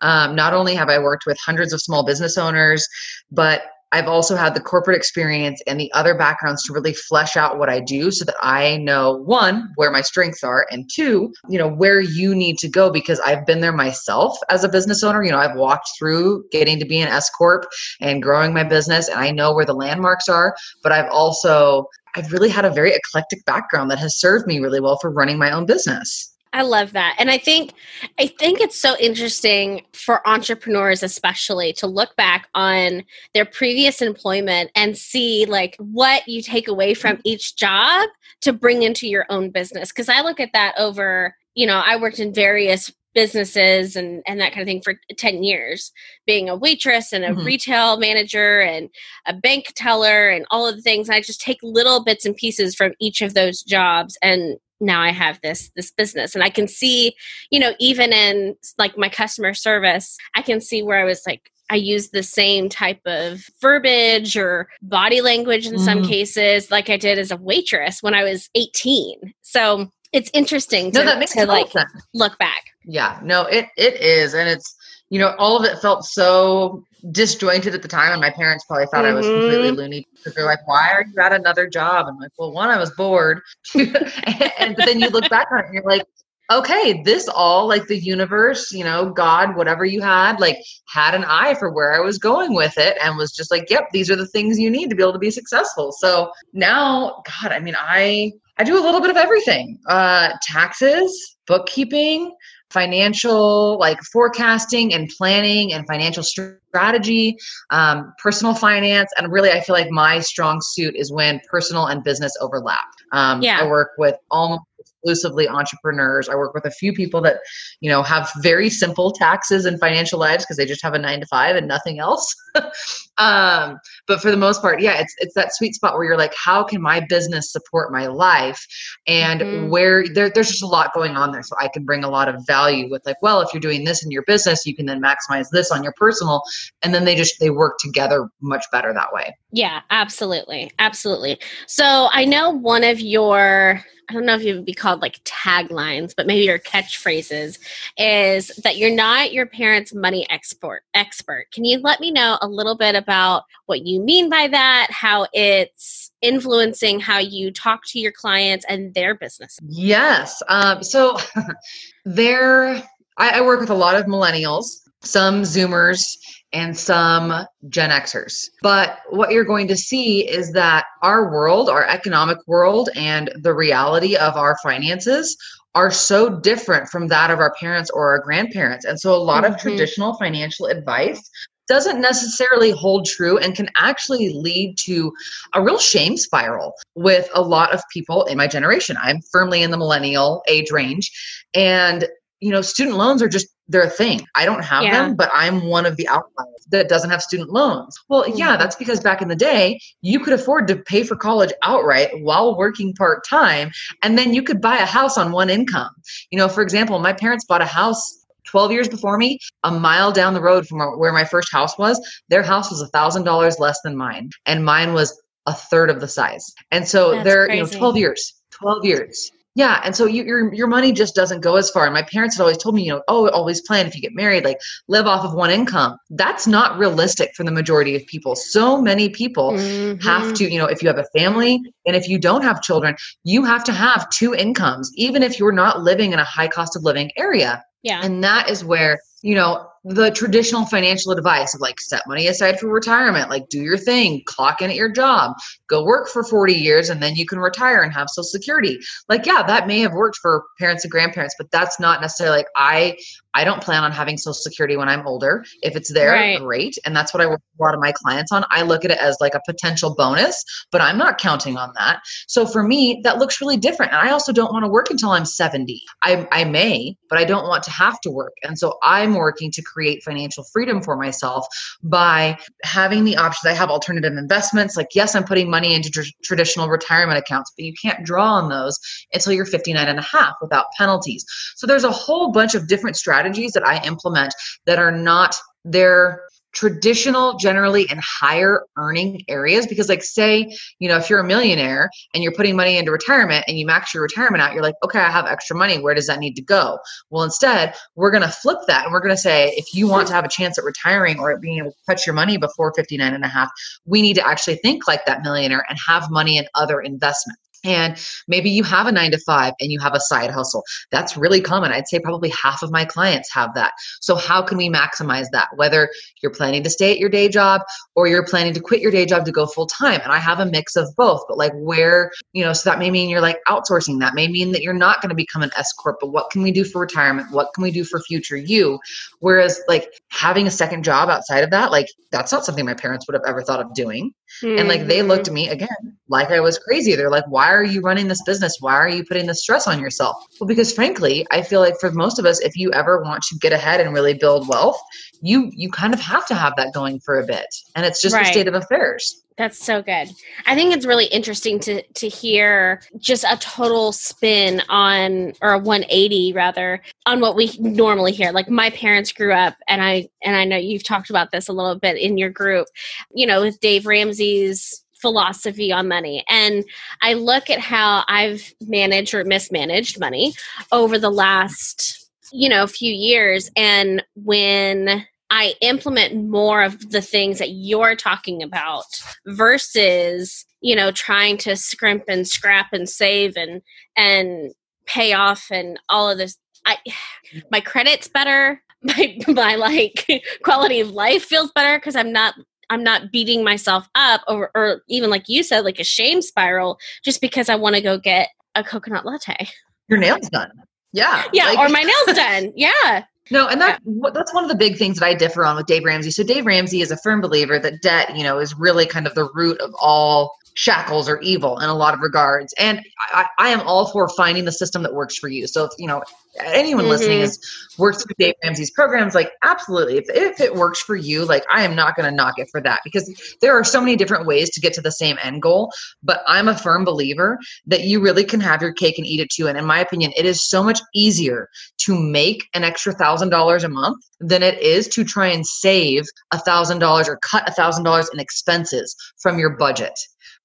Um, 0.00 0.34
not 0.34 0.54
only 0.54 0.74
have 0.74 0.88
I 0.88 0.98
worked 0.98 1.24
with 1.26 1.38
hundreds 1.44 1.72
of 1.72 1.80
small 1.80 2.04
business 2.04 2.36
owners, 2.36 2.86
but 3.30 3.62
I've 3.90 4.08
also 4.08 4.36
had 4.36 4.54
the 4.54 4.60
corporate 4.60 4.98
experience 4.98 5.62
and 5.66 5.80
the 5.80 5.90
other 5.94 6.14
backgrounds 6.14 6.62
to 6.64 6.74
really 6.74 6.92
flesh 6.92 7.36
out 7.36 7.58
what 7.58 7.70
I 7.70 7.80
do 7.80 8.10
so 8.10 8.24
that 8.26 8.34
I 8.42 8.76
know 8.76 9.16
one, 9.16 9.72
where 9.76 9.90
my 9.90 10.02
strengths 10.02 10.44
are, 10.44 10.66
and 10.70 10.88
two, 10.94 11.32
you 11.48 11.58
know, 11.58 11.68
where 11.68 12.00
you 12.00 12.34
need 12.34 12.58
to 12.58 12.68
go 12.68 12.90
because 12.90 13.18
I've 13.20 13.46
been 13.46 13.60
there 13.60 13.72
myself 13.72 14.36
as 14.50 14.62
a 14.62 14.68
business 14.68 15.02
owner. 15.02 15.22
You 15.22 15.30
know, 15.30 15.38
I've 15.38 15.56
walked 15.56 15.88
through 15.98 16.44
getting 16.52 16.78
to 16.80 16.84
be 16.84 17.00
an 17.00 17.08
S 17.08 17.30
Corp 17.30 17.64
and 18.00 18.22
growing 18.22 18.52
my 18.52 18.64
business, 18.64 19.08
and 19.08 19.18
I 19.18 19.30
know 19.30 19.54
where 19.54 19.66
the 19.66 19.74
landmarks 19.74 20.28
are, 20.28 20.54
but 20.82 20.92
I've 20.92 21.10
also 21.10 21.86
I've 22.14 22.32
really 22.32 22.50
had 22.50 22.64
a 22.64 22.70
very 22.70 22.92
eclectic 22.92 23.44
background 23.46 23.90
that 23.90 23.98
has 23.98 24.18
served 24.18 24.46
me 24.46 24.58
really 24.58 24.80
well 24.80 24.98
for 24.98 25.10
running 25.10 25.38
my 25.38 25.50
own 25.50 25.66
business. 25.66 26.34
I 26.52 26.62
love 26.62 26.92
that. 26.92 27.16
And 27.18 27.30
I 27.30 27.38
think 27.38 27.74
I 28.18 28.26
think 28.26 28.60
it's 28.60 28.80
so 28.80 28.96
interesting 28.98 29.82
for 29.92 30.26
entrepreneurs 30.26 31.02
especially 31.02 31.72
to 31.74 31.86
look 31.86 32.16
back 32.16 32.48
on 32.54 33.04
their 33.34 33.44
previous 33.44 34.00
employment 34.00 34.70
and 34.74 34.96
see 34.96 35.46
like 35.46 35.76
what 35.78 36.26
you 36.26 36.42
take 36.42 36.68
away 36.68 36.94
from 36.94 37.20
each 37.24 37.56
job 37.56 38.08
to 38.42 38.52
bring 38.52 38.82
into 38.82 39.06
your 39.06 39.26
own 39.28 39.50
business 39.50 39.90
because 39.90 40.08
I 40.08 40.22
look 40.22 40.40
at 40.40 40.52
that 40.52 40.74
over, 40.78 41.36
you 41.54 41.66
know, 41.66 41.82
I 41.84 41.96
worked 41.96 42.20
in 42.20 42.32
various 42.32 42.90
businesses 43.14 43.96
and 43.96 44.22
and 44.26 44.40
that 44.40 44.52
kind 44.52 44.62
of 44.62 44.66
thing 44.66 44.82
for 44.82 44.94
10 45.16 45.42
years 45.42 45.90
being 46.26 46.48
a 46.48 46.54
waitress 46.54 47.12
and 47.12 47.24
a 47.24 47.30
mm-hmm. 47.30 47.44
retail 47.44 47.98
manager 47.98 48.60
and 48.60 48.90
a 49.26 49.34
bank 49.34 49.72
teller 49.74 50.28
and 50.28 50.44
all 50.50 50.68
of 50.68 50.76
the 50.76 50.82
things 50.82 51.08
i 51.10 51.20
just 51.20 51.40
take 51.40 51.58
little 51.62 52.04
bits 52.04 52.24
and 52.24 52.36
pieces 52.36 52.76
from 52.76 52.92
each 53.00 53.22
of 53.22 53.34
those 53.34 53.62
jobs 53.62 54.16
and 54.22 54.58
now 54.80 55.00
I 55.00 55.10
have 55.10 55.40
this 55.42 55.70
this 55.76 55.90
business 55.90 56.34
and 56.34 56.44
I 56.44 56.50
can 56.50 56.68
see, 56.68 57.14
you 57.50 57.60
know, 57.60 57.72
even 57.78 58.12
in 58.12 58.56
like 58.78 58.96
my 58.96 59.08
customer 59.08 59.54
service, 59.54 60.16
I 60.34 60.42
can 60.42 60.60
see 60.60 60.82
where 60.82 61.00
I 61.00 61.04
was 61.04 61.22
like 61.26 61.50
I 61.70 61.76
use 61.76 62.10
the 62.10 62.22
same 62.22 62.68
type 62.68 63.00
of 63.04 63.44
verbiage 63.60 64.36
or 64.36 64.68
body 64.80 65.20
language 65.20 65.66
in 65.66 65.74
mm. 65.74 65.84
some 65.84 66.02
cases 66.02 66.70
like 66.70 66.88
I 66.88 66.96
did 66.96 67.18
as 67.18 67.30
a 67.30 67.36
waitress 67.36 68.02
when 68.02 68.14
I 68.14 68.24
was 68.24 68.48
18. 68.54 69.34
So 69.42 69.90
it's 70.12 70.30
interesting 70.32 70.92
to, 70.92 71.00
no, 71.00 71.04
that 71.04 71.18
makes 71.18 71.32
to 71.32 71.44
like 71.44 71.70
sense. 71.70 71.90
look 72.14 72.38
back. 72.38 72.62
Yeah, 72.84 73.20
no, 73.22 73.42
it 73.42 73.66
it 73.76 74.00
is 74.00 74.32
and 74.34 74.48
it's 74.48 74.74
you 75.10 75.18
know, 75.18 75.34
all 75.38 75.56
of 75.56 75.64
it 75.64 75.78
felt 75.78 76.04
so 76.04 76.84
disjointed 77.12 77.74
at 77.74 77.82
the 77.82 77.88
time, 77.88 78.12
and 78.12 78.20
my 78.20 78.30
parents 78.30 78.64
probably 78.64 78.86
thought 78.86 79.04
mm-hmm. 79.04 79.12
I 79.12 79.16
was 79.16 79.26
completely 79.26 79.68
mm-hmm. 79.68 79.76
loony 79.76 80.06
because 80.14 80.34
they're 80.34 80.44
like, 80.44 80.66
"Why 80.66 80.90
are 80.90 81.04
you 81.04 81.20
at 81.20 81.32
another 81.32 81.66
job?" 81.66 82.06
I'm 82.08 82.18
like, 82.18 82.32
"Well, 82.38 82.52
one, 82.52 82.70
I 82.70 82.78
was 82.78 82.90
bored, 82.90 83.40
and, 83.74 83.96
and 84.58 84.76
but 84.76 84.86
then 84.86 85.00
you 85.00 85.08
look 85.08 85.28
back 85.30 85.48
on 85.50 85.60
it, 85.60 85.66
and 85.66 85.74
you're 85.74 85.84
like." 85.84 86.02
okay, 86.50 87.02
this 87.02 87.28
all 87.28 87.68
like 87.68 87.86
the 87.86 87.98
universe, 87.98 88.72
you 88.72 88.84
know, 88.84 89.10
God, 89.10 89.54
whatever 89.54 89.84
you 89.84 90.00
had, 90.00 90.40
like 90.40 90.56
had 90.88 91.14
an 91.14 91.24
eye 91.24 91.54
for 91.54 91.70
where 91.70 91.94
I 91.94 92.00
was 92.00 92.18
going 92.18 92.54
with 92.54 92.78
it 92.78 92.96
and 93.02 93.16
was 93.16 93.32
just 93.32 93.50
like, 93.50 93.68
yep, 93.68 93.88
these 93.92 94.10
are 94.10 94.16
the 94.16 94.26
things 94.26 94.58
you 94.58 94.70
need 94.70 94.88
to 94.88 94.96
be 94.96 95.02
able 95.02 95.12
to 95.12 95.18
be 95.18 95.30
successful. 95.30 95.92
So 95.92 96.30
now, 96.54 97.22
God, 97.42 97.52
I 97.52 97.58
mean, 97.58 97.76
I 97.78 98.32
I 98.56 98.64
do 98.64 98.78
a 98.78 98.82
little 98.82 99.00
bit 99.00 99.10
of 99.10 99.16
everything 99.16 99.78
uh, 99.88 100.32
taxes, 100.42 101.36
bookkeeping, 101.46 102.34
financial 102.70 103.78
like 103.78 103.98
forecasting 104.12 104.92
and 104.92 105.08
planning 105.16 105.72
and 105.72 105.86
financial 105.86 106.22
strategy 106.22 107.36
um, 107.70 108.12
personal 108.22 108.54
finance 108.54 109.10
and 109.16 109.32
really 109.32 109.50
i 109.50 109.60
feel 109.60 109.74
like 109.74 109.90
my 109.90 110.20
strong 110.20 110.60
suit 110.62 110.94
is 110.94 111.12
when 111.12 111.40
personal 111.50 111.86
and 111.86 112.04
business 112.04 112.32
overlap 112.40 112.84
um, 113.12 113.40
yeah. 113.42 113.60
i 113.60 113.66
work 113.66 113.90
with 113.98 114.16
almost 114.30 114.62
exclusively 115.02 115.48
entrepreneurs. 115.48 116.28
I 116.28 116.34
work 116.34 116.54
with 116.54 116.64
a 116.64 116.70
few 116.70 116.92
people 116.92 117.20
that, 117.22 117.38
you 117.80 117.90
know, 117.90 118.02
have 118.02 118.30
very 118.42 118.70
simple 118.70 119.12
taxes 119.12 119.64
and 119.64 119.78
financial 119.78 120.18
lives 120.18 120.44
because 120.44 120.56
they 120.56 120.66
just 120.66 120.82
have 120.82 120.94
a 120.94 120.98
nine 120.98 121.20
to 121.20 121.26
five 121.26 121.56
and 121.56 121.68
nothing 121.68 121.98
else. 121.98 122.34
um, 123.18 123.78
but 124.06 124.20
for 124.20 124.30
the 124.30 124.36
most 124.36 124.60
part, 124.60 124.80
yeah, 124.80 125.00
it's 125.00 125.14
it's 125.18 125.34
that 125.34 125.54
sweet 125.54 125.74
spot 125.74 125.94
where 125.94 126.04
you're 126.04 126.18
like, 126.18 126.34
how 126.34 126.64
can 126.64 126.82
my 126.82 127.00
business 127.08 127.52
support 127.52 127.92
my 127.92 128.06
life? 128.06 128.64
And 129.06 129.40
mm-hmm. 129.40 129.68
where 129.70 130.04
there, 130.08 130.30
there's 130.30 130.48
just 130.48 130.62
a 130.62 130.66
lot 130.66 130.92
going 130.94 131.16
on 131.16 131.32
there. 131.32 131.42
So 131.42 131.56
I 131.60 131.68
can 131.68 131.84
bring 131.84 132.04
a 132.04 132.10
lot 132.10 132.28
of 132.28 132.46
value 132.46 132.90
with 132.90 133.04
like, 133.06 133.20
well, 133.22 133.40
if 133.40 133.52
you're 133.52 133.60
doing 133.60 133.84
this 133.84 134.04
in 134.04 134.10
your 134.10 134.24
business, 134.26 134.66
you 134.66 134.74
can 134.74 134.86
then 134.86 135.00
maximize 135.00 135.48
this 135.50 135.70
on 135.70 135.82
your 135.82 135.94
personal. 135.96 136.42
And 136.82 136.94
then 136.94 137.04
they 137.04 137.14
just 137.14 137.38
they 137.40 137.50
work 137.50 137.78
together 137.78 138.28
much 138.40 138.64
better 138.72 138.92
that 138.92 139.12
way. 139.12 139.36
Yeah, 139.52 139.80
absolutely. 139.90 140.70
Absolutely. 140.78 141.38
So 141.66 142.08
I 142.12 142.24
know 142.24 142.50
one 142.50 142.84
of 142.84 143.00
your 143.00 143.82
I 144.08 144.14
don't 144.14 144.24
know 144.24 144.36
if 144.36 144.42
it 144.42 144.54
would 144.54 144.64
be 144.64 144.72
called 144.72 145.02
like 145.02 145.22
taglines, 145.24 146.14
but 146.16 146.26
maybe 146.26 146.44
your 146.44 146.58
catchphrases 146.58 147.58
is 147.98 148.48
that 148.64 148.78
you're 148.78 148.94
not 148.94 149.32
your 149.32 149.44
parents' 149.44 149.92
money 149.92 150.26
export 150.30 150.84
expert. 150.94 151.46
Can 151.52 151.64
you 151.64 151.78
let 151.80 152.00
me 152.00 152.10
know 152.10 152.38
a 152.40 152.48
little 152.48 152.76
bit 152.76 152.94
about 152.94 153.44
what 153.66 153.84
you 153.84 154.00
mean 154.00 154.30
by 154.30 154.48
that, 154.48 154.88
how 154.90 155.26
it's 155.34 156.10
influencing 156.22 157.00
how 157.00 157.18
you 157.18 157.50
talk 157.50 157.82
to 157.86 158.00
your 158.00 158.12
clients 158.12 158.64
and 158.68 158.94
their 158.94 159.14
business? 159.14 159.58
Yes. 159.68 160.42
Um, 160.48 160.82
so 160.82 161.18
there, 162.04 162.82
I, 163.18 163.38
I 163.38 163.40
work 163.42 163.60
with 163.60 163.70
a 163.70 163.74
lot 163.74 163.94
of 163.94 164.06
millennials, 164.06 164.88
some 165.02 165.42
Zoomers, 165.42 166.16
and 166.52 166.76
some 166.76 167.46
Gen 167.68 167.90
Xers. 167.90 168.48
But 168.62 169.00
what 169.10 169.30
you're 169.30 169.44
going 169.44 169.68
to 169.68 169.76
see 169.76 170.28
is 170.28 170.52
that 170.52 170.86
our 171.02 171.30
world, 171.30 171.68
our 171.68 171.86
economic 171.86 172.38
world, 172.46 172.88
and 172.96 173.30
the 173.36 173.54
reality 173.54 174.16
of 174.16 174.36
our 174.36 174.56
finances 174.62 175.36
are 175.74 175.90
so 175.90 176.40
different 176.40 176.88
from 176.88 177.08
that 177.08 177.30
of 177.30 177.38
our 177.38 177.54
parents 177.54 177.90
or 177.90 178.08
our 178.08 178.18
grandparents. 178.20 178.84
And 178.84 178.98
so 178.98 179.14
a 179.14 179.16
lot 179.16 179.44
mm-hmm. 179.44 179.54
of 179.54 179.60
traditional 179.60 180.14
financial 180.14 180.66
advice 180.66 181.30
doesn't 181.68 182.00
necessarily 182.00 182.70
hold 182.70 183.04
true 183.04 183.36
and 183.38 183.54
can 183.54 183.68
actually 183.76 184.30
lead 184.30 184.76
to 184.78 185.12
a 185.54 185.62
real 185.62 185.78
shame 185.78 186.16
spiral 186.16 186.72
with 186.94 187.28
a 187.34 187.42
lot 187.42 187.74
of 187.74 187.82
people 187.92 188.24
in 188.24 188.38
my 188.38 188.46
generation. 188.46 188.96
I'm 189.00 189.20
firmly 189.30 189.62
in 189.62 189.70
the 189.70 189.76
millennial 189.76 190.42
age 190.48 190.70
range. 190.70 191.12
And 191.54 192.08
you 192.40 192.50
know, 192.50 192.62
student 192.62 192.96
loans 192.96 193.22
are 193.22 193.28
just 193.28 193.48
they're 193.68 193.82
a 193.82 193.90
thing. 193.90 194.26
I 194.34 194.44
don't 194.44 194.64
have 194.64 194.82
yeah. 194.82 195.04
them, 195.04 195.16
but 195.16 195.30
I'm 195.32 195.66
one 195.66 195.86
of 195.86 195.96
the 195.96 196.08
outliers 196.08 196.66
that 196.70 196.88
doesn't 196.88 197.10
have 197.10 197.22
student 197.22 197.50
loans. 197.50 197.96
Well, 198.08 198.24
mm-hmm. 198.24 198.36
yeah, 198.36 198.56
that's 198.56 198.76
because 198.76 199.00
back 199.00 199.22
in 199.22 199.28
the 199.28 199.36
day, 199.36 199.80
you 200.00 200.20
could 200.20 200.32
afford 200.32 200.66
to 200.68 200.76
pay 200.76 201.02
for 201.02 201.16
college 201.16 201.52
outright 201.62 202.10
while 202.22 202.56
working 202.56 202.94
part 202.94 203.26
time, 203.26 203.70
and 204.02 204.16
then 204.16 204.34
you 204.34 204.42
could 204.42 204.60
buy 204.60 204.76
a 204.76 204.86
house 204.86 205.18
on 205.18 205.32
one 205.32 205.50
income. 205.50 205.90
You 206.30 206.38
know, 206.38 206.48
for 206.48 206.62
example, 206.62 206.98
my 206.98 207.12
parents 207.12 207.44
bought 207.44 207.62
a 207.62 207.66
house 207.66 208.24
12 208.46 208.72
years 208.72 208.88
before 208.88 209.18
me, 209.18 209.38
a 209.64 209.70
mile 209.70 210.10
down 210.10 210.32
the 210.32 210.40
road 210.40 210.66
from 210.66 210.78
where 210.98 211.12
my 211.12 211.24
first 211.24 211.52
house 211.52 211.76
was. 211.78 212.00
Their 212.28 212.42
house 212.42 212.70
was 212.70 212.82
a 212.82 212.88
$1,000 212.90 213.58
less 213.58 213.80
than 213.82 213.96
mine, 213.96 214.30
and 214.46 214.64
mine 214.64 214.94
was 214.94 215.20
a 215.46 215.52
third 215.52 215.90
of 215.90 216.00
the 216.00 216.08
size. 216.08 216.52
And 216.70 216.86
so 216.86 217.12
That's 217.12 217.24
they're, 217.24 217.46
crazy. 217.46 217.66
you 217.66 217.72
know, 217.72 217.78
12 217.78 217.96
years, 217.96 218.34
12 218.50 218.84
years. 218.84 219.30
Yeah, 219.58 219.80
and 219.82 219.96
so 219.96 220.06
you, 220.06 220.22
your 220.22 220.54
your 220.54 220.68
money 220.68 220.92
just 220.92 221.16
doesn't 221.16 221.40
go 221.40 221.56
as 221.56 221.68
far. 221.68 221.84
And 221.84 221.92
my 221.92 222.02
parents 222.02 222.36
had 222.36 222.42
always 222.44 222.58
told 222.58 222.76
me, 222.76 222.84
you 222.84 222.92
know, 222.92 223.02
oh, 223.08 223.28
always 223.30 223.60
plan 223.60 223.88
if 223.88 223.96
you 223.96 224.00
get 224.00 224.14
married, 224.14 224.44
like 224.44 224.60
live 224.86 225.06
off 225.06 225.24
of 225.24 225.34
one 225.34 225.50
income. 225.50 225.98
That's 226.10 226.46
not 226.46 226.78
realistic 226.78 227.32
for 227.34 227.42
the 227.42 227.50
majority 227.50 227.96
of 227.96 228.06
people. 228.06 228.36
So 228.36 228.80
many 228.80 229.08
people 229.08 229.54
mm-hmm. 229.54 230.00
have 230.00 230.32
to, 230.34 230.48
you 230.48 230.60
know, 230.60 230.66
if 230.66 230.80
you 230.80 230.86
have 230.86 230.98
a 230.98 231.08
family 231.12 231.60
and 231.86 231.96
if 231.96 232.08
you 232.08 232.20
don't 232.20 232.42
have 232.42 232.62
children, 232.62 232.94
you 233.24 233.42
have 233.42 233.64
to 233.64 233.72
have 233.72 234.08
two 234.10 234.32
incomes, 234.32 234.92
even 234.94 235.24
if 235.24 235.40
you're 235.40 235.50
not 235.50 235.82
living 235.82 236.12
in 236.12 236.20
a 236.20 236.24
high 236.24 236.46
cost 236.46 236.76
of 236.76 236.84
living 236.84 237.10
area. 237.16 237.64
Yeah. 237.82 238.00
And 238.00 238.22
that 238.22 238.48
is 238.48 238.64
where, 238.64 239.00
you 239.22 239.34
know, 239.34 239.68
the 239.84 240.10
traditional 240.10 240.66
financial 240.66 241.12
advice 241.12 241.54
of 241.54 241.60
like 241.60 241.80
set 241.80 242.02
money 242.06 242.26
aside 242.26 242.58
for 242.58 242.68
retirement, 242.68 243.30
like 243.30 243.48
do 243.48 243.60
your 243.60 243.78
thing, 243.78 244.22
clock 244.26 244.62
in 244.62 244.70
at 244.70 244.76
your 244.76 244.90
job, 244.90 245.36
go 245.68 245.84
work 245.84 246.08
for 246.08 246.24
40 246.24 246.54
years 246.54 246.90
and 246.90 247.02
then 247.02 247.14
you 247.16 247.26
can 247.26 247.38
retire 247.38 247.82
and 247.82 247.92
have 247.92 248.08
social 248.10 248.24
security. 248.24 248.78
Like 249.08 249.26
yeah, 249.26 249.42
that 249.42 249.66
may 249.66 249.80
have 249.80 249.92
worked 249.92 250.18
for 250.18 250.44
parents 250.58 250.84
and 250.84 250.90
grandparents, 250.90 251.34
but 251.38 251.50
that's 251.50 251.78
not 251.78 252.00
necessarily 252.00 252.38
like 252.38 252.48
I 252.56 252.96
I 253.38 253.44
don't 253.44 253.62
plan 253.62 253.84
on 253.84 253.92
having 253.92 254.16
social 254.16 254.34
security 254.34 254.76
when 254.76 254.88
I'm 254.88 255.06
older. 255.06 255.44
If 255.62 255.76
it's 255.76 255.92
there, 255.92 256.12
right. 256.12 256.40
great. 256.40 256.76
And 256.84 256.96
that's 256.96 257.14
what 257.14 257.20
I 257.20 257.26
work 257.26 257.38
with 257.38 257.60
a 257.60 257.62
lot 257.62 257.74
of 257.74 257.80
my 257.80 257.92
clients 257.92 258.32
on. 258.32 258.44
I 258.50 258.62
look 258.62 258.84
at 258.84 258.90
it 258.90 258.98
as 258.98 259.16
like 259.20 259.34
a 259.34 259.40
potential 259.46 259.94
bonus, 259.94 260.42
but 260.72 260.80
I'm 260.80 260.98
not 260.98 261.18
counting 261.18 261.56
on 261.56 261.72
that. 261.78 262.00
So 262.26 262.46
for 262.46 262.64
me, 262.64 263.00
that 263.04 263.18
looks 263.18 263.40
really 263.40 263.56
different. 263.56 263.92
And 263.92 264.00
I 264.00 264.10
also 264.10 264.32
don't 264.32 264.52
want 264.52 264.64
to 264.64 264.68
work 264.68 264.90
until 264.90 265.10
I'm 265.10 265.24
70. 265.24 265.80
I, 266.02 266.26
I 266.32 266.44
may, 266.44 266.96
but 267.08 267.18
I 267.18 267.24
don't 267.24 267.46
want 267.46 267.62
to 267.64 267.70
have 267.70 268.00
to 268.00 268.10
work. 268.10 268.32
And 268.42 268.58
so 268.58 268.76
I'm 268.82 269.14
working 269.14 269.52
to 269.52 269.62
create 269.72 270.02
financial 270.02 270.44
freedom 270.44 270.82
for 270.82 270.96
myself 270.96 271.46
by 271.82 272.38
having 272.62 273.04
the 273.04 273.16
options. 273.16 273.50
I 273.50 273.56
have 273.56 273.70
alternative 273.70 274.12
investments. 274.14 274.76
Like, 274.76 274.88
yes, 274.94 275.14
I'm 275.14 275.24
putting 275.24 275.50
money 275.50 275.74
into 275.74 275.90
tr- 275.90 276.08
traditional 276.22 276.68
retirement 276.68 277.18
accounts, 277.18 277.52
but 277.56 277.64
you 277.64 277.74
can't 277.80 278.04
draw 278.04 278.34
on 278.34 278.48
those 278.48 278.78
until 279.12 279.32
you're 279.32 279.46
59 279.46 279.88
and 279.88 279.98
a 279.98 280.02
half 280.02 280.34
without 280.40 280.66
penalties. 280.76 281.24
So 281.56 281.66
there's 281.66 281.84
a 281.84 281.90
whole 281.90 282.32
bunch 282.32 282.54
of 282.54 282.68
different 282.68 282.96
strategies 282.96 283.52
that 283.52 283.66
I 283.66 283.84
implement 283.84 284.34
that 284.66 284.78
are 284.78 284.92
not 284.92 285.36
there 285.64 286.22
traditional 286.52 287.36
generally 287.36 287.86
in 287.90 287.98
higher 288.02 288.62
earning 288.76 289.22
areas? 289.28 289.66
Because 289.66 289.88
like 289.88 290.02
say 290.02 290.54
you 290.78 290.88
know 290.88 290.96
if 290.96 291.10
you're 291.10 291.20
a 291.20 291.24
millionaire 291.24 291.90
and 292.14 292.22
you're 292.22 292.32
putting 292.32 292.56
money 292.56 292.76
into 292.76 292.90
retirement 292.90 293.44
and 293.48 293.58
you 293.58 293.66
max 293.66 293.94
your 293.94 294.02
retirement 294.02 294.42
out 294.42 294.52
you're 294.52 294.62
like 294.62 294.74
okay 294.84 295.00
i 295.00 295.10
have 295.10 295.26
extra 295.26 295.56
money. 295.56 295.80
Where 295.80 295.94
does 295.94 296.06
that 296.06 296.18
need 296.18 296.34
to 296.34 296.42
go? 296.42 296.78
Well 297.10 297.24
instead 297.24 297.74
we're 297.96 298.10
going 298.10 298.22
to 298.22 298.28
flip 298.28 298.58
that 298.66 298.84
and 298.84 298.92
we're 298.92 299.00
going 299.00 299.14
to 299.14 299.20
say 299.20 299.52
if 299.56 299.74
you 299.74 299.88
want 299.88 300.08
to 300.08 300.14
have 300.14 300.24
a 300.24 300.28
chance 300.28 300.58
at 300.58 300.64
retiring 300.64 301.18
or 301.18 301.32
at 301.32 301.40
being 301.40 301.58
able 301.58 301.72
to 301.72 301.76
touch 301.88 302.06
your 302.06 302.14
money 302.14 302.36
before 302.36 302.72
59 302.74 303.14
and 303.14 303.24
a 303.24 303.28
half 303.28 303.50
we 303.84 304.02
need 304.02 304.14
to 304.14 304.26
actually 304.26 304.56
think 304.56 304.86
like 304.86 305.04
that 305.06 305.22
millionaire 305.22 305.64
and 305.68 305.78
have 305.86 306.10
money 306.10 306.36
in 306.36 306.46
other 306.54 306.80
investments 306.80 307.47
and 307.64 307.98
maybe 308.28 308.50
you 308.50 308.62
have 308.64 308.86
a 308.86 308.92
nine 308.92 309.10
to 309.10 309.18
five 309.18 309.54
and 309.60 309.70
you 309.70 309.80
have 309.80 309.94
a 309.94 310.00
side 310.00 310.30
hustle. 310.30 310.62
That's 310.90 311.16
really 311.16 311.40
common. 311.40 311.72
I'd 311.72 311.88
say 311.88 311.98
probably 311.98 312.30
half 312.30 312.62
of 312.62 312.70
my 312.70 312.84
clients 312.84 313.32
have 313.32 313.54
that. 313.54 313.72
So, 314.00 314.14
how 314.14 314.42
can 314.42 314.58
we 314.58 314.68
maximize 314.68 315.26
that? 315.32 315.48
Whether 315.56 315.90
you're 316.22 316.32
planning 316.32 316.62
to 316.62 316.70
stay 316.70 316.92
at 316.92 316.98
your 316.98 317.08
day 317.08 317.28
job 317.28 317.62
or 317.94 318.06
you're 318.06 318.24
planning 318.24 318.54
to 318.54 318.60
quit 318.60 318.80
your 318.80 318.90
day 318.90 319.06
job 319.06 319.24
to 319.24 319.32
go 319.32 319.46
full 319.46 319.66
time. 319.66 320.00
And 320.02 320.12
I 320.12 320.18
have 320.18 320.40
a 320.40 320.46
mix 320.46 320.76
of 320.76 320.88
both, 320.96 321.22
but 321.28 321.38
like 321.38 321.52
where, 321.54 322.12
you 322.32 322.44
know, 322.44 322.52
so 322.52 322.70
that 322.70 322.78
may 322.78 322.90
mean 322.90 323.08
you're 323.08 323.20
like 323.20 323.38
outsourcing. 323.48 323.98
That 324.00 324.14
may 324.14 324.28
mean 324.28 324.52
that 324.52 324.62
you're 324.62 324.74
not 324.74 325.00
going 325.00 325.10
to 325.10 325.16
become 325.16 325.42
an 325.42 325.50
S 325.56 325.72
Corp, 325.72 325.98
but 326.00 326.10
what 326.10 326.30
can 326.30 326.42
we 326.42 326.52
do 326.52 326.64
for 326.64 326.80
retirement? 326.80 327.32
What 327.32 327.52
can 327.54 327.62
we 327.62 327.70
do 327.70 327.84
for 327.84 328.00
future 328.00 328.36
you? 328.36 328.78
Whereas, 329.20 329.60
like 329.68 329.88
having 330.10 330.46
a 330.46 330.50
second 330.50 330.84
job 330.84 331.08
outside 331.08 331.44
of 331.44 331.50
that, 331.50 331.70
like 331.70 331.88
that's 332.10 332.32
not 332.32 332.44
something 332.44 332.64
my 332.64 332.74
parents 332.74 333.06
would 333.06 333.14
have 333.14 333.24
ever 333.26 333.42
thought 333.42 333.60
of 333.60 333.74
doing. 333.74 334.12
Mm-hmm. 334.42 334.58
And 334.58 334.68
like 334.68 334.86
they 334.86 335.02
looked 335.02 335.28
at 335.28 335.34
me 335.34 335.48
again 335.48 335.98
like 336.08 336.30
I 336.30 336.40
was 336.40 336.58
crazy. 336.58 336.94
They're 336.94 337.10
like, 337.10 337.26
why 337.28 337.52
are 337.52 337.64
you 337.64 337.80
running 337.80 338.08
this 338.08 338.22
business? 338.22 338.56
Why 338.60 338.74
are 338.74 338.88
you 338.88 339.04
putting 339.04 339.26
this 339.26 339.42
stress 339.42 339.66
on 339.66 339.80
yourself? 339.80 340.16
Well, 340.40 340.48
because 340.48 340.72
frankly, 340.72 341.26
I 341.30 341.42
feel 341.42 341.60
like 341.60 341.78
for 341.80 341.90
most 341.92 342.18
of 342.18 342.24
us, 342.24 342.40
if 342.40 342.56
you 342.56 342.72
ever 342.72 343.02
want 343.02 343.22
to 343.24 343.38
get 343.38 343.52
ahead 343.52 343.80
and 343.80 343.92
really 343.92 344.14
build 344.14 344.48
wealth, 344.48 344.80
you 345.20 345.50
you 345.54 345.70
kind 345.70 345.94
of 345.94 346.00
have 346.00 346.26
to 346.26 346.34
have 346.34 346.54
that 346.56 346.72
going 346.72 347.00
for 347.00 347.18
a 347.18 347.26
bit. 347.26 347.46
And 347.74 347.84
it's 347.84 348.00
just 348.00 348.14
right. 348.14 348.26
the 348.26 348.32
state 348.32 348.48
of 348.48 348.54
affairs. 348.54 349.22
That's 349.36 349.64
so 349.64 349.82
good. 349.82 350.08
I 350.46 350.56
think 350.56 350.74
it's 350.74 350.84
really 350.84 351.06
interesting 351.06 351.60
to 351.60 351.82
to 351.82 352.08
hear 352.08 352.82
just 352.98 353.24
a 353.24 353.36
total 353.36 353.92
spin 353.92 354.62
on 354.68 355.32
or 355.40 355.52
a 355.52 355.58
180 355.58 356.32
rather 356.32 356.82
on 357.06 357.20
what 357.20 357.36
we 357.36 357.56
normally 357.60 358.12
hear. 358.12 358.32
Like 358.32 358.48
my 358.48 358.70
parents 358.70 359.12
grew 359.12 359.32
up 359.32 359.54
and 359.68 359.82
I 359.82 360.08
and 360.24 360.34
I 360.34 360.44
know 360.44 360.56
you've 360.56 360.84
talked 360.84 361.10
about 361.10 361.30
this 361.30 361.48
a 361.48 361.52
little 361.52 361.78
bit 361.78 361.96
in 361.96 362.18
your 362.18 362.30
group, 362.30 362.66
you 363.14 363.26
know, 363.26 363.42
with 363.42 363.60
Dave 363.60 363.86
Ramsey's 363.86 364.84
philosophy 365.00 365.72
on 365.72 365.88
money. 365.88 366.24
And 366.28 366.64
I 367.02 367.14
look 367.14 367.50
at 367.50 367.60
how 367.60 368.04
I've 368.08 368.52
managed 368.60 369.14
or 369.14 369.24
mismanaged 369.24 370.00
money 370.00 370.34
over 370.72 370.98
the 370.98 371.10
last, 371.10 372.07
you 372.32 372.48
know, 372.48 372.62
a 372.62 372.68
few 372.68 372.92
years 372.92 373.50
and 373.56 374.02
when 374.14 375.06
I 375.30 375.54
implement 375.60 376.28
more 376.28 376.62
of 376.62 376.90
the 376.90 377.02
things 377.02 377.38
that 377.38 377.50
you're 377.50 377.96
talking 377.96 378.42
about 378.42 378.86
versus, 379.26 380.46
you 380.60 380.74
know, 380.74 380.90
trying 380.90 381.36
to 381.38 381.54
scrimp 381.54 382.04
and 382.08 382.26
scrap 382.26 382.72
and 382.72 382.88
save 382.88 383.36
and 383.36 383.60
and 383.96 384.52
pay 384.86 385.12
off 385.12 385.48
and 385.50 385.78
all 385.88 386.10
of 386.10 386.18
this. 386.18 386.36
I 386.64 386.76
my 387.50 387.60
credit's 387.60 388.08
better. 388.08 388.62
My 388.84 389.18
my 389.26 389.56
like 389.56 390.06
quality 390.44 390.78
of 390.78 390.92
life 390.92 391.24
feels 391.24 391.50
better 391.50 391.78
because 391.78 391.96
I'm 391.96 392.12
not 392.12 392.34
I'm 392.70 392.84
not 392.84 393.10
beating 393.10 393.42
myself 393.42 393.88
up 393.96 394.20
or 394.28 394.52
or 394.54 394.82
even 394.88 395.10
like 395.10 395.24
you 395.28 395.42
said, 395.42 395.64
like 395.64 395.80
a 395.80 395.84
shame 395.84 396.22
spiral 396.22 396.78
just 397.04 397.20
because 397.20 397.48
I 397.48 397.56
want 397.56 397.74
to 397.74 397.82
go 397.82 397.98
get 397.98 398.28
a 398.54 398.62
coconut 398.62 399.04
latte. 399.04 399.48
Your 399.88 399.98
nails 399.98 400.28
done. 400.28 400.52
Yeah. 400.92 401.24
Yeah, 401.32 401.46
like, 401.46 401.58
or 401.58 401.68
my 401.68 401.82
nails 401.82 402.16
done. 402.16 402.52
Yeah. 402.56 403.04
No, 403.30 403.46
and 403.46 403.60
that 403.60 403.80
that's 404.14 404.32
one 404.32 404.42
of 404.42 404.48
the 404.48 404.56
big 404.56 404.78
things 404.78 404.98
that 404.98 405.04
I 405.04 405.12
differ 405.12 405.44
on 405.44 405.56
with 405.56 405.66
Dave 405.66 405.84
Ramsey. 405.84 406.10
So 406.10 406.22
Dave 406.22 406.46
Ramsey 406.46 406.80
is 406.80 406.90
a 406.90 406.96
firm 406.96 407.20
believer 407.20 407.58
that 407.58 407.82
debt, 407.82 408.16
you 408.16 408.22
know, 408.22 408.38
is 408.38 408.54
really 408.54 408.86
kind 408.86 409.06
of 409.06 409.14
the 409.14 409.28
root 409.34 409.60
of 409.60 409.74
all 409.78 410.34
shackles 410.58 411.08
are 411.08 411.20
evil 411.20 411.56
in 411.60 411.70
a 411.70 411.74
lot 411.74 411.94
of 411.94 412.00
regards. 412.00 412.52
And 412.58 412.84
I, 412.98 413.26
I, 413.38 413.48
am 413.50 413.60
all 413.60 413.86
for 413.92 414.08
finding 414.08 414.44
the 414.44 414.50
system 414.50 414.82
that 414.82 414.92
works 414.92 415.16
for 415.16 415.28
you. 415.28 415.46
So 415.46 415.66
if 415.66 415.70
you 415.78 415.86
know 415.86 416.02
anyone 416.40 416.82
mm-hmm. 416.82 416.90
listening 416.90 417.20
has 417.20 417.38
worked 417.78 417.98
through 417.98 418.16
Dave 418.18 418.34
Ramsey's 418.42 418.72
programs, 418.72 419.14
like 419.14 419.30
absolutely, 419.44 419.98
if, 419.98 420.06
if 420.08 420.40
it 420.40 420.56
works 420.56 420.80
for 420.80 420.96
you, 420.96 421.24
like 421.24 421.44
I 421.48 421.62
am 421.62 421.76
not 421.76 421.94
going 421.94 422.10
to 422.10 422.14
knock 422.14 422.40
it 422.40 422.48
for 422.50 422.60
that 422.62 422.80
because 422.82 423.08
there 423.40 423.56
are 423.56 423.62
so 423.62 423.80
many 423.80 423.94
different 423.94 424.26
ways 424.26 424.50
to 424.50 424.60
get 424.60 424.72
to 424.72 424.80
the 424.80 424.90
same 424.90 425.16
end 425.22 425.42
goal. 425.42 425.70
But 426.02 426.22
I'm 426.26 426.48
a 426.48 426.58
firm 426.58 426.84
believer 426.84 427.38
that 427.66 427.82
you 427.82 428.00
really 428.00 428.24
can 428.24 428.40
have 428.40 428.60
your 428.60 428.72
cake 428.72 428.98
and 428.98 429.06
eat 429.06 429.20
it 429.20 429.30
too. 429.30 429.46
And 429.46 429.56
in 429.56 429.64
my 429.64 429.78
opinion, 429.78 430.12
it 430.16 430.26
is 430.26 430.42
so 430.42 430.64
much 430.64 430.80
easier 430.92 431.48
to 431.84 431.96
make 431.96 432.48
an 432.54 432.64
extra 432.64 432.92
thousand 432.92 433.28
dollars 433.28 433.62
a 433.62 433.68
month 433.68 434.04
than 434.18 434.42
it 434.42 434.60
is 434.60 434.88
to 434.88 435.04
try 435.04 435.28
and 435.28 435.46
save 435.46 436.04
a 436.32 436.38
thousand 436.40 436.80
dollars 436.80 437.08
or 437.08 437.16
cut 437.18 437.48
a 437.48 437.52
thousand 437.52 437.84
dollars 437.84 438.10
in 438.12 438.18
expenses 438.18 438.96
from 439.22 439.38
your 439.38 439.50
budget 439.50 439.96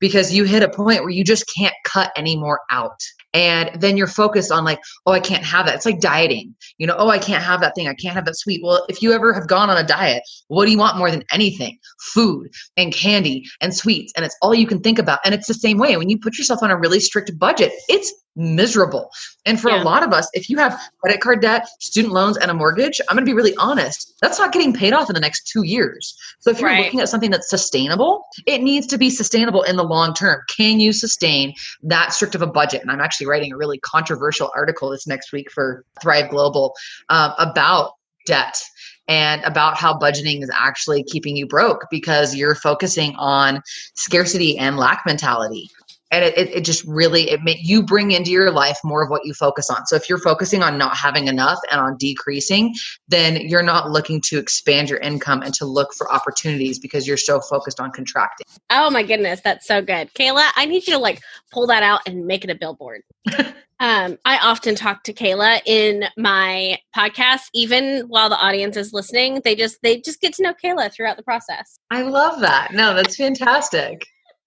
because 0.03 0.33
you 0.33 0.43
hit 0.43 0.62
a 0.62 0.67
point 0.67 1.00
where 1.00 1.12
you 1.12 1.24
just 1.24 1.50
can't 1.55 1.74
cut 1.86 2.12
any 2.17 2.36
more 2.36 2.60
out. 2.69 3.00
And 3.33 3.71
then 3.81 3.97
you're 3.97 4.07
focused 4.07 4.51
on 4.51 4.63
like, 4.63 4.79
oh, 5.05 5.11
I 5.11 5.19
can't 5.19 5.43
have 5.43 5.65
that. 5.65 5.75
It's 5.75 5.85
like 5.85 5.99
dieting. 5.99 6.55
You 6.77 6.87
know, 6.87 6.95
oh, 6.97 7.09
I 7.09 7.17
can't 7.17 7.43
have 7.43 7.61
that 7.61 7.73
thing. 7.75 7.87
I 7.87 7.95
can't 7.95 8.13
have 8.13 8.25
that 8.25 8.37
sweet. 8.37 8.61
Well, 8.63 8.85
if 8.89 9.01
you 9.01 9.11
ever 9.11 9.33
have 9.33 9.47
gone 9.47 9.69
on 9.69 9.77
a 9.77 9.85
diet, 9.85 10.23
what 10.47 10.65
do 10.65 10.71
you 10.71 10.77
want 10.77 10.97
more 10.97 11.09
than 11.09 11.23
anything? 11.31 11.77
Food 12.13 12.49
and 12.77 12.93
candy 12.93 13.45
and 13.61 13.75
sweets. 13.75 14.13
And 14.15 14.25
it's 14.25 14.37
all 14.41 14.53
you 14.53 14.67
can 14.67 14.81
think 14.81 14.99
about. 14.99 15.19
And 15.25 15.33
it's 15.33 15.47
the 15.47 15.53
same 15.53 15.77
way. 15.77 15.97
When 15.97 16.09
you 16.09 16.19
put 16.19 16.37
yourself 16.37 16.61
on 16.61 16.71
a 16.71 16.77
really 16.77 16.99
strict 16.99 17.37
budget, 17.39 17.71
it's 17.89 18.13
miserable. 18.35 19.09
And 19.45 19.59
for 19.59 19.69
yeah. 19.69 19.81
a 19.81 19.83
lot 19.83 20.03
of 20.03 20.11
us, 20.11 20.27
if 20.33 20.49
you 20.49 20.57
have 20.57 20.79
credit 21.01 21.21
card 21.21 21.41
debt, 21.41 21.67
student 21.79 22.13
loans, 22.13 22.37
and 22.37 22.49
a 22.49 22.53
mortgage, 22.53 22.99
I'm 23.07 23.15
going 23.15 23.25
to 23.25 23.29
be 23.29 23.35
really 23.35 23.55
honest, 23.57 24.15
that's 24.21 24.39
not 24.39 24.51
getting 24.51 24.73
paid 24.73 24.93
off 24.93 25.09
in 25.09 25.13
the 25.13 25.19
next 25.19 25.47
two 25.47 25.63
years. 25.63 26.17
So 26.39 26.49
if 26.49 26.59
you're 26.59 26.69
right. 26.69 26.85
looking 26.85 26.99
at 26.99 27.09
something 27.09 27.31
that's 27.31 27.49
sustainable, 27.49 28.25
it 28.47 28.61
needs 28.61 28.87
to 28.87 28.97
be 28.97 29.09
sustainable 29.09 29.63
in 29.63 29.75
the 29.75 29.83
long 29.83 30.13
term. 30.13 30.41
Can 30.55 30.79
you 30.79 30.93
sustain 30.93 31.53
that 31.83 32.13
strict 32.13 32.35
of 32.35 32.41
a 32.41 32.47
budget? 32.47 32.81
And 32.81 32.89
I'm 32.89 33.01
actually 33.01 33.23
writing 33.25 33.53
a 33.53 33.58
really 33.58 33.80
controversial 33.80 34.51
article 34.56 34.89
this 34.89 35.08
next 35.08 35.32
week 35.32 35.51
for 35.51 35.86
Thrive 36.01 36.30
Global 36.30 36.74
um, 37.10 37.34
about 37.38 37.92
debt 38.25 38.62
and 39.08 39.44
about 39.44 39.77
how 39.77 39.98
budgeting 39.98 40.42
is 40.42 40.51
actually 40.53 41.03
keeping 41.03 41.36
you 41.36 41.46
broke 41.46 41.86
because 41.92 42.36
you're 42.36 42.56
focusing 42.56 43.13
on 43.18 43.62
scarcity 43.96 44.58
and 44.58 44.77
lack 44.77 45.03
mentality 45.06 45.70
and 46.13 46.24
it, 46.24 46.38
it, 46.38 46.62
just 46.62 46.86
really 46.86 47.32
it 47.32 47.41
may, 47.43 47.58
you 47.62 47.82
bring 47.82 48.12
into 48.12 48.29
your 48.29 48.51
life 48.51 48.77
more 48.84 49.03
of 49.03 49.10
what 49.10 49.25
you 49.25 49.34
focus 49.34 49.70
on. 49.70 49.86
So 49.88 49.96
if 49.96 50.08
you're 50.08 50.20
focusing 50.20 50.62
on 50.62 50.77
not 50.77 50.96
having 50.96 51.27
enough 51.27 51.58
and 51.72 51.82
on 51.82 51.98
decreasing 51.98 52.75
then 53.08 53.38
you're 53.38 53.63
not 53.63 53.89
looking 53.89 54.22
to 54.29 54.38
expand 54.38 54.89
your 54.89 55.00
income 55.00 55.41
and 55.41 55.53
to 55.55 55.65
look 55.65 55.93
for 55.93 56.12
opportunities 56.12 56.77
because 56.77 57.08
you're 57.08 57.17
so 57.17 57.39
focused 57.39 57.79
on 57.79 57.91
contracting. 57.91 58.46
Oh 58.70 58.91
my 58.91 59.01
goodness 59.03 59.41
that's 59.43 59.65
so 59.67 59.82
good. 59.82 60.13
Kayla 60.13 60.48
i 60.55 60.65
need 60.65 60.86
you 60.86 60.93
to 60.93 61.00
like 61.00 61.20
pull 61.51 61.67
that 61.67 61.84
out 61.84 62.01
and 62.05 62.25
make 62.25 62.43
it 62.43 62.50
a 62.50 62.55
billboard. 62.55 63.01
Um, 63.79 64.17
i 64.24 64.38
often 64.38 64.75
talk 64.75 65.03
to 65.03 65.13
kayla 65.13 65.60
in 65.65 66.05
my 66.15 66.77
podcast 66.96 67.48
even 67.53 68.01
while 68.08 68.29
the 68.29 68.38
audience 68.38 68.77
is 68.77 68.93
listening 68.93 69.41
they 69.43 69.55
just 69.55 69.79
they 69.82 70.00
just 70.00 70.22
get 70.22 70.34
to 70.36 70.43
know 70.43 70.53
kayla 70.63 70.93
throughout 70.93 71.17
the 71.17 71.24
process. 71.24 71.79
I 71.89 72.03
love 72.03 72.39
that. 72.41 72.72
No 72.72 72.93
that's 72.93 73.17
fantastic 73.17 74.05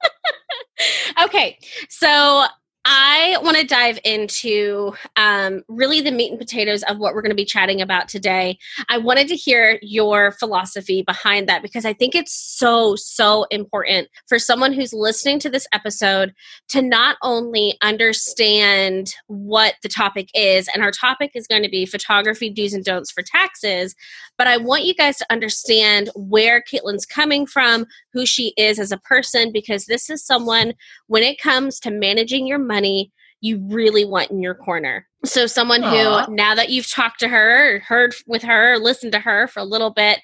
okay, 1.25 1.59
so 1.89 2.47
I 2.89 3.37
want 3.43 3.57
to 3.57 3.67
dive 3.67 3.99
into 4.05 4.93
um, 5.17 5.65
really 5.67 6.01
the 6.01 6.13
meat 6.13 6.31
and 6.31 6.39
potatoes 6.39 6.85
of 6.85 6.99
what 6.99 7.15
we're 7.15 7.23
going 7.23 7.31
to 7.33 7.37
be 7.37 7.45
chatting 7.45 7.83
about 7.83 8.09
today. 8.09 8.59
I 8.89 8.99
wanted 8.99 9.27
to 9.29 9.35
hear 9.35 9.81
your 9.83 10.31
philosophy 10.31 11.03
behind 11.03 11.49
that 11.49 11.63
because 11.63 11.85
I 11.85 11.93
think 11.93 12.15
it's 12.15 12.33
so, 12.33 12.95
so 12.95 13.45
important 13.51 14.07
for 14.29 14.39
someone 14.39 14.73
who's 14.73 14.93
listening 14.93 15.41
to 15.41 15.51
this 15.51 15.67
episode 15.73 16.33
to 16.69 16.81
not 16.81 17.17
only 17.23 17.77
understand 17.83 19.13
what 19.27 19.75
the 19.83 19.89
topic 19.89 20.29
is, 20.33 20.69
and 20.73 20.81
our 20.81 20.93
topic 20.93 21.33
is 21.35 21.49
going 21.49 21.65
to 21.65 21.69
be 21.69 21.87
photography 21.87 22.51
do's 22.51 22.73
and 22.73 22.85
don'ts 22.85 23.11
for 23.11 23.23
taxes, 23.23 23.97
but 24.39 24.47
I 24.47 24.59
want 24.59 24.85
you 24.85 24.95
guys 24.95 25.17
to 25.19 25.27
understand 25.29 26.11
where 26.15 26.63
Katelyn's 26.63 27.07
coming 27.07 27.47
from, 27.47 27.87
who 28.17 28.25
she 28.25 28.55
is 28.57 28.79
as 28.79 28.91
a 28.91 28.99
person, 28.99 29.53
because 29.53 29.85
this 29.85 30.09
is 30.09 30.25
someone, 30.25 30.73
when 31.07 31.23
it 31.23 31.39
comes 31.39 31.79
to 31.81 31.91
managing 31.91 32.47
your 32.47 32.59
money, 32.59 33.13
you 33.43 33.63
really 33.69 34.07
want 34.07 34.31
in 34.31 34.41
your 34.41 34.55
corner. 34.55 35.07
So, 35.25 35.47
someone 35.47 35.83
Aww. 35.83 36.27
who, 36.27 36.35
now 36.35 36.55
that 36.55 36.71
you've 36.71 36.91
talked 36.91 37.21
to 37.21 37.29
her, 37.29 37.81
heard 37.81 38.15
with 38.27 38.43
her, 38.43 38.79
listened 38.79 39.13
to 39.13 39.19
her 39.21 39.47
for 39.49 39.61
a 39.61 39.65
little 39.65 39.91
bit, 39.91 40.21